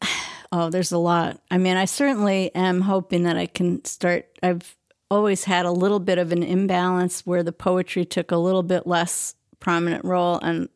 oh, 0.52 0.70
there's 0.70 0.92
a 0.92 0.98
lot. 0.98 1.40
I 1.50 1.58
mean, 1.58 1.76
I 1.76 1.84
certainly 1.84 2.54
am 2.54 2.82
hoping 2.82 3.24
that 3.24 3.36
I 3.36 3.46
can 3.46 3.84
start. 3.84 4.26
I've 4.42 4.76
always 5.10 5.44
had 5.44 5.66
a 5.66 5.72
little 5.72 6.00
bit 6.00 6.18
of 6.18 6.32
an 6.32 6.42
imbalance 6.42 7.26
where 7.26 7.42
the 7.42 7.52
poetry 7.52 8.06
took 8.06 8.30
a 8.30 8.36
little 8.38 8.62
bit 8.62 8.86
less 8.86 9.34
prominent 9.60 10.04
role 10.04 10.38
and 10.38 10.68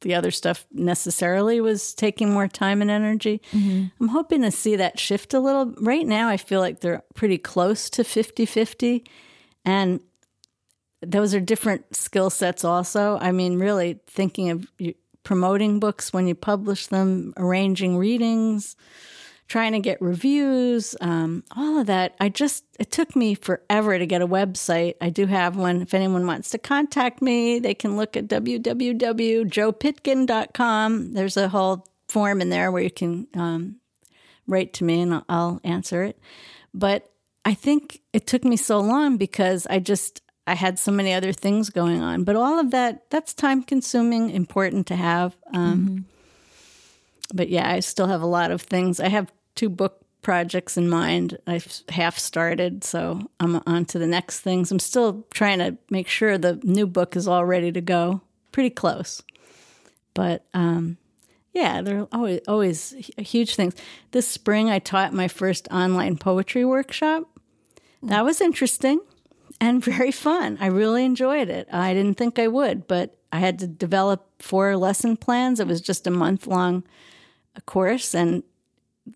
the 0.00 0.14
other 0.14 0.30
stuff 0.30 0.66
necessarily 0.72 1.60
was 1.60 1.94
taking 1.94 2.32
more 2.32 2.48
time 2.48 2.80
and 2.80 2.90
energy. 2.90 3.40
Mm-hmm. 3.52 3.86
I'm 4.00 4.08
hoping 4.08 4.42
to 4.42 4.50
see 4.50 4.76
that 4.76 4.98
shift 4.98 5.34
a 5.34 5.40
little. 5.40 5.74
Right 5.80 6.06
now, 6.06 6.28
I 6.28 6.36
feel 6.36 6.60
like 6.60 6.80
they're 6.80 7.02
pretty 7.14 7.38
close 7.38 7.90
to 7.90 8.04
50 8.04 8.46
50. 8.46 9.04
And 9.64 10.00
those 11.06 11.34
are 11.34 11.40
different 11.40 11.94
skill 11.94 12.30
sets 12.30 12.64
also 12.64 13.18
i 13.20 13.30
mean 13.30 13.58
really 13.58 13.98
thinking 14.06 14.50
of 14.50 14.66
promoting 15.22 15.80
books 15.80 16.12
when 16.12 16.26
you 16.26 16.34
publish 16.34 16.86
them 16.86 17.32
arranging 17.36 17.96
readings 17.96 18.76
trying 19.48 19.72
to 19.72 19.80
get 19.80 20.00
reviews 20.00 20.96
um, 21.00 21.42
all 21.56 21.78
of 21.78 21.86
that. 21.86 22.14
I 22.20 22.28
just 22.28 22.64
it 22.78 22.90
took 22.90 23.14
me 23.14 23.34
forever 23.34 23.98
to 23.98 24.06
get 24.06 24.22
a 24.22 24.26
website. 24.26 24.94
I 25.00 25.10
do 25.10 25.26
have 25.26 25.56
one. 25.56 25.82
If 25.82 25.94
anyone 25.94 26.26
wants 26.26 26.50
to 26.50 26.58
contact 26.58 27.22
me 27.22 27.58
they 27.58 27.74
can 27.74 27.96
look 27.96 28.16
at 28.16 28.26
www.jopitkin.com 28.26 31.12
there's 31.12 31.36
a 31.36 31.48
whole 31.48 31.86
form 32.08 32.40
in 32.40 32.50
there 32.50 32.72
where 32.72 32.82
you 32.82 32.90
can 32.90 33.28
um, 33.34 33.76
write 34.46 34.72
to 34.74 34.84
me 34.84 35.00
and 35.00 35.22
I'll, 35.28 35.60
answer 35.64 36.04
it. 36.04 36.18
But 36.72 37.10
i 37.46 37.52
think 37.52 38.00
it 38.14 38.26
took 38.26 38.42
me 38.42 38.56
so 38.56 38.80
long 38.80 39.18
because 39.18 39.66
i 39.66 39.78
just 39.78 40.22
I 40.46 40.54
had 40.54 40.78
so 40.78 40.92
many 40.92 41.14
other 41.14 41.32
things 41.32 41.70
going 41.70 42.02
on, 42.02 42.24
but 42.24 42.36
all 42.36 42.60
of 42.60 42.70
that, 42.72 43.08
that's 43.10 43.32
time 43.32 43.62
consuming, 43.62 44.30
important 44.30 44.86
to 44.88 44.96
have. 44.96 45.36
Um, 45.54 46.04
But 47.32 47.48
yeah, 47.48 47.70
I 47.70 47.80
still 47.80 48.06
have 48.06 48.22
a 48.22 48.26
lot 48.26 48.50
of 48.50 48.62
things. 48.62 49.00
I 49.00 49.08
have 49.08 49.32
two 49.54 49.68
book 49.68 50.04
projects 50.22 50.76
in 50.76 50.88
mind. 50.88 51.38
I've 51.46 51.82
half 51.90 52.18
started, 52.18 52.82
so 52.82 53.20
I'm 53.38 53.62
on 53.66 53.84
to 53.86 53.98
the 53.98 54.06
next 54.06 54.40
things. 54.40 54.72
I'm 54.72 54.80
still 54.80 55.24
trying 55.32 55.60
to 55.60 55.76
make 55.90 56.08
sure 56.08 56.36
the 56.36 56.60
new 56.64 56.86
book 56.86 57.14
is 57.14 57.28
all 57.28 57.44
ready 57.44 57.70
to 57.70 57.80
go. 57.80 58.22
Pretty 58.50 58.70
close. 58.70 59.22
But 60.14 60.44
um, 60.54 60.96
yeah, 61.52 61.82
they're 61.82 62.08
always, 62.10 62.40
always 62.48 63.12
huge 63.18 63.54
things. 63.54 63.74
This 64.10 64.26
spring, 64.26 64.70
I 64.70 64.80
taught 64.80 65.12
my 65.12 65.28
first 65.28 65.68
online 65.70 66.16
poetry 66.16 66.64
workshop. 66.64 67.28
That 68.02 68.24
was 68.24 68.40
interesting 68.40 69.00
and 69.60 69.84
very 69.84 70.10
fun. 70.10 70.58
I 70.60 70.66
really 70.66 71.04
enjoyed 71.04 71.48
it. 71.48 71.68
I 71.72 71.94
didn't 71.94 72.18
think 72.18 72.38
I 72.38 72.48
would, 72.48 72.88
but 72.88 73.16
I 73.32 73.38
had 73.38 73.58
to 73.60 73.66
develop 73.66 74.42
four 74.42 74.76
lesson 74.76 75.16
plans. 75.16 75.60
It 75.60 75.66
was 75.66 75.80
just 75.80 76.06
a 76.06 76.10
month 76.10 76.46
long 76.46 76.84
course, 77.66 78.14
and 78.14 78.42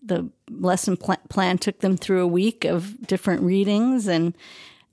the 0.03 0.29
lesson 0.49 0.97
pl- 0.97 1.15
plan 1.29 1.57
took 1.57 1.79
them 1.79 1.97
through 1.97 2.21
a 2.21 2.27
week 2.27 2.63
of 2.65 3.05
different 3.07 3.41
readings 3.41 4.07
and 4.07 4.35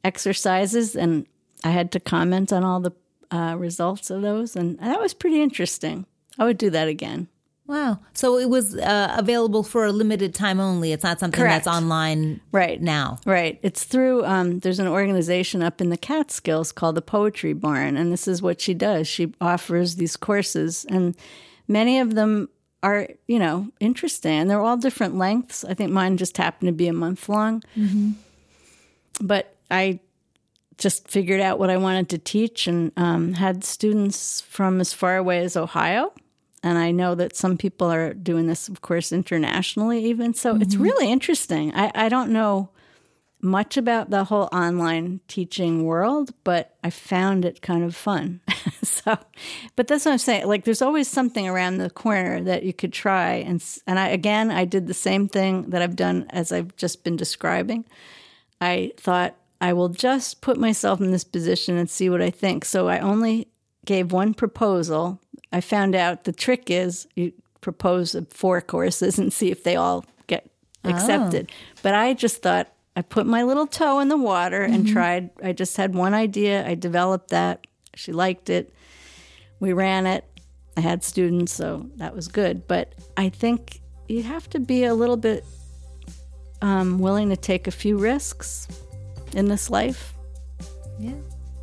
exercises, 0.05 0.95
and 0.97 1.27
I 1.65 1.71
had 1.71 1.91
to 1.93 2.01
comment 2.01 2.53
on 2.53 2.65
all 2.65 2.81
the 2.81 2.93
uh, 3.31 3.57
results 3.59 4.11
of 4.11 4.23
those, 4.23 4.57
and 4.57 4.79
that 4.79 5.01
was 5.01 5.15
pretty 5.15 5.43
interesting. 5.43 6.07
I 6.39 6.45
would 6.45 6.59
do 6.59 6.71
that 6.71 6.89
again. 6.89 7.29
Wow. 7.67 7.99
So 8.13 8.39
it 8.39 8.49
was 8.49 8.77
uh, 8.77 9.15
available 9.19 9.65
for 9.65 9.87
a 9.87 9.91
limited 9.93 10.33
time 10.35 10.61
only. 10.61 10.93
It's 10.93 11.03
not 11.03 11.19
something 11.19 11.37
Correct. 11.41 11.65
that's 11.65 11.77
online 11.77 12.41
Right. 12.53 12.81
now. 12.81 13.19
Right. 13.27 13.59
It's 13.61 13.83
through, 13.83 14.25
um, 14.25 14.61
there's 14.61 14.79
an 14.79 14.87
organization 14.87 15.65
up 15.65 15.81
in 15.81 15.89
the 15.91 15.97
Catskills 15.97 16.71
called 16.71 16.95
the 16.95 17.03
Poetry 17.03 17.55
Barn. 17.55 17.97
And 17.97 18.13
this 18.13 18.29
is 18.29 18.41
what 18.41 18.61
she 18.61 18.73
does. 18.73 19.09
She 19.09 19.33
offers 19.41 19.97
these 19.97 20.17
courses, 20.17 20.87
and 20.89 21.17
many 21.67 21.99
of 21.99 22.15
them 22.15 22.49
are, 22.87 23.09
you 23.27 23.41
know, 23.41 23.69
interesting. 23.81 24.33
And 24.33 24.49
they're 24.49 24.61
all 24.61 24.77
different 24.77 25.17
lengths. 25.17 25.65
I 25.65 25.75
think 25.75 25.91
mine 25.91 26.17
just 26.17 26.37
happened 26.37 26.69
to 26.69 26.73
be 26.73 26.87
a 26.87 26.93
month 26.93 27.29
long. 27.29 27.65
But 29.21 29.57
I 29.71 29.99
just 30.79 31.09
figured 31.09 31.41
out 31.41 31.59
what 31.59 31.69
I 31.69 31.79
wanted 31.79 32.09
to 32.11 32.19
teach 32.19 32.69
and 32.69 32.93
um, 32.97 33.33
had 33.33 33.65
students 33.65 34.41
from 34.43 34.81
as 34.81 34.93
far 34.93 35.17
away 35.17 35.41
as 35.41 35.57
Ohio. 35.57 36.13
And 36.63 36.79
I 36.79 36.93
know 36.93 37.17
that 37.17 37.35
some 37.35 37.59
people 37.59 37.91
are 37.93 38.15
doing 38.15 38.47
this, 38.47 38.69
of 38.69 38.83
course, 38.83 39.11
internationally, 39.11 40.05
even. 40.05 40.35
So 40.35 40.57
it's 40.57 40.77
really 40.77 41.11
interesting. 41.11 41.75
I, 41.75 41.91
I 41.93 42.09
don't 42.09 42.31
know 42.31 42.71
much 43.41 43.77
about 43.77 44.11
the 44.11 44.25
whole 44.25 44.49
online 44.53 45.21
teaching 45.27 45.85
world, 45.85 46.33
but 46.45 46.77
I 46.85 46.91
found 46.91 47.45
it 47.45 47.63
kind 47.63 47.83
of 47.83 47.97
fun. 47.97 48.41
so, 49.07 49.19
but 49.77 49.87
that's 49.87 50.05
what 50.05 50.13
I'm 50.13 50.19
saying. 50.19 50.47
Like, 50.47 50.65
there's 50.65 50.83
always 50.83 51.09
something 51.09 51.47
around 51.47 51.79
the 51.79 51.91
corner 51.91 52.43
that 52.43 52.65
you 52.65 52.73
could 52.73 52.93
try. 52.93 53.35
And 53.35 53.63
and 53.87 53.99
I 53.99 54.09
again, 54.09 54.51
I 54.51 54.65
did 54.65 54.87
the 54.87 54.95
same 54.95 55.29
thing 55.29 55.71
that 55.71 55.83
I've 55.83 55.97
done 55.97 56.27
as 56.31 56.53
I've 56.53 56.75
just 56.77 57.05
been 57.05 57.17
describing. 57.17 57.85
I 58.61 58.93
thought 58.97 59.37
I 59.61 59.73
will 59.73 59.89
just 59.89 60.41
put 60.41 60.59
myself 60.59 61.01
in 61.01 61.13
this 61.13 61.25
position 61.25 61.77
and 61.77 61.89
see 61.89 62.11
what 62.11 62.23
I 62.23 62.31
think. 62.31 62.65
So 62.65 62.89
I 62.89 62.99
only 62.99 63.49
gave 63.85 64.13
one 64.13 64.35
proposal. 64.35 65.21
I 65.53 65.61
found 65.61 65.95
out 65.95 66.25
the 66.25 66.33
trick 66.33 66.71
is 66.71 67.07
you 67.15 67.33
propose 67.61 68.17
four 68.31 68.61
courses 68.61 69.19
and 69.19 69.33
see 69.33 69.51
if 69.51 69.63
they 69.63 69.77
all 69.77 70.05
get 70.27 70.51
accepted. 70.85 71.51
Oh. 71.51 71.79
But 71.83 71.95
I 71.95 72.15
just 72.15 72.43
thought 72.43 72.73
I 72.97 73.03
put 73.03 73.27
my 73.27 73.43
little 73.43 73.67
toe 73.67 74.01
in 74.01 74.09
the 74.09 74.17
water 74.17 74.63
and 74.63 74.85
mm-hmm. 74.85 74.93
tried. 74.93 75.31
I 75.43 75.53
just 75.53 75.77
had 75.77 75.95
one 75.95 76.15
idea. 76.15 76.67
I 76.67 76.75
developed 76.75 77.29
that. 77.29 77.67
She 77.95 78.13
liked 78.13 78.51
it. 78.51 78.73
We 79.61 79.73
ran 79.73 80.07
it. 80.07 80.25
I 80.77 80.81
had 80.81 81.03
students, 81.03 81.53
so 81.53 81.87
that 81.97 82.15
was 82.15 82.29
good. 82.29 82.69
But 82.69 82.95
I 83.17 83.29
think 83.31 83.81
you 84.09 84.23
have 84.23 84.49
to 84.51 84.61
be 84.61 84.85
a 84.85 84.95
little 84.95 85.17
bit 85.17 85.45
um, 86.63 86.99
willing 86.99 87.31
to 87.31 87.37
take 87.37 87.67
a 87.67 87.71
few 87.71 87.99
risks 87.99 88.69
in 89.33 89.47
this 89.49 89.71
life. 89.71 90.15
Yeah. 90.99 91.13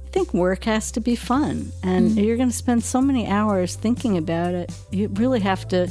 I 0.06 0.10
think 0.10 0.34
work 0.34 0.66
has 0.66 0.92
to 0.92 1.02
be 1.02 1.16
fun, 1.16 1.72
and 1.82 2.16
you're 2.16 2.38
going 2.38 2.50
to 2.50 2.56
spend 2.56 2.84
so 2.84 3.02
many 3.02 3.28
hours 3.28 3.76
thinking 3.76 4.18
about 4.18 4.54
it. 4.54 4.72
You 4.92 5.08
really 5.08 5.40
have 5.40 5.68
to 5.70 5.88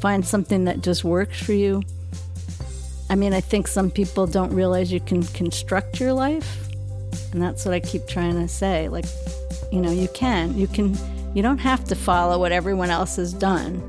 find 0.00 0.26
something 0.26 0.64
that 0.64 0.80
just 0.80 1.04
works 1.04 1.42
for 1.42 1.52
you. 1.52 1.82
I 3.10 3.14
mean, 3.14 3.34
I 3.34 3.40
think 3.40 3.68
some 3.68 3.90
people 3.90 4.26
don't 4.26 4.52
realize 4.52 4.90
you 4.90 5.00
can 5.00 5.22
construct 5.22 6.00
your 6.00 6.14
life, 6.14 6.68
and 7.32 7.42
that's 7.42 7.64
what 7.66 7.74
I 7.74 7.80
keep 7.80 8.06
trying 8.08 8.34
to 8.34 8.48
say. 8.48 8.88
Like, 8.88 9.04
you 9.70 9.80
know, 9.80 9.90
you 9.90 10.08
can. 10.08 10.56
You 10.56 10.66
can. 10.66 10.96
You 11.36 11.42
don't 11.42 11.58
have 11.58 11.84
to 11.84 11.94
follow 11.94 12.38
what 12.38 12.50
everyone 12.50 12.88
else 12.88 13.16
has 13.16 13.34
done. 13.34 13.82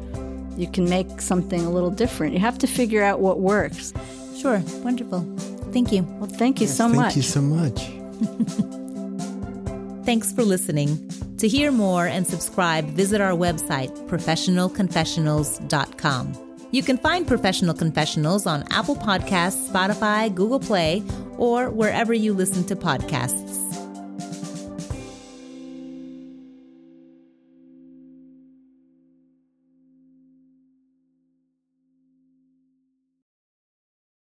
You 0.57 0.67
can 0.67 0.89
make 0.89 1.21
something 1.21 1.61
a 1.61 1.71
little 1.71 1.91
different. 1.91 2.33
You 2.33 2.39
have 2.39 2.57
to 2.57 2.67
figure 2.67 3.01
out 3.01 3.21
what 3.21 3.39
works. 3.39 3.93
Sure. 4.37 4.61
Wonderful. 4.83 5.21
Thank 5.71 5.93
you. 5.93 6.03
Well, 6.19 6.29
thank 6.29 6.59
you 6.59 6.67
so 6.67 6.89
Thank 6.89 6.97
much. 6.97 7.13
Thank 7.13 7.15
you 7.15 7.21
so 7.21 7.41
much. 7.41 7.79
Thanks 10.05 10.33
for 10.33 10.43
listening. 10.43 11.09
To 11.37 11.47
hear 11.47 11.71
more 11.71 12.05
and 12.05 12.27
subscribe, 12.27 12.83
visit 12.87 13.21
our 13.21 13.31
website, 13.31 13.95
professionalconfessionals.com. 14.09 16.33
You 16.71 16.83
can 16.83 16.97
find 16.97 17.25
Professional 17.25 17.73
Confessionals 17.73 18.45
on 18.45 18.65
Apple 18.71 18.97
Podcasts, 18.97 19.69
Spotify, 19.69 20.35
Google 20.35 20.59
Play, 20.59 21.01
or 21.37 21.69
wherever 21.69 22.13
you 22.13 22.33
listen 22.33 22.65
to 22.65 22.75
podcasts. 22.75 23.46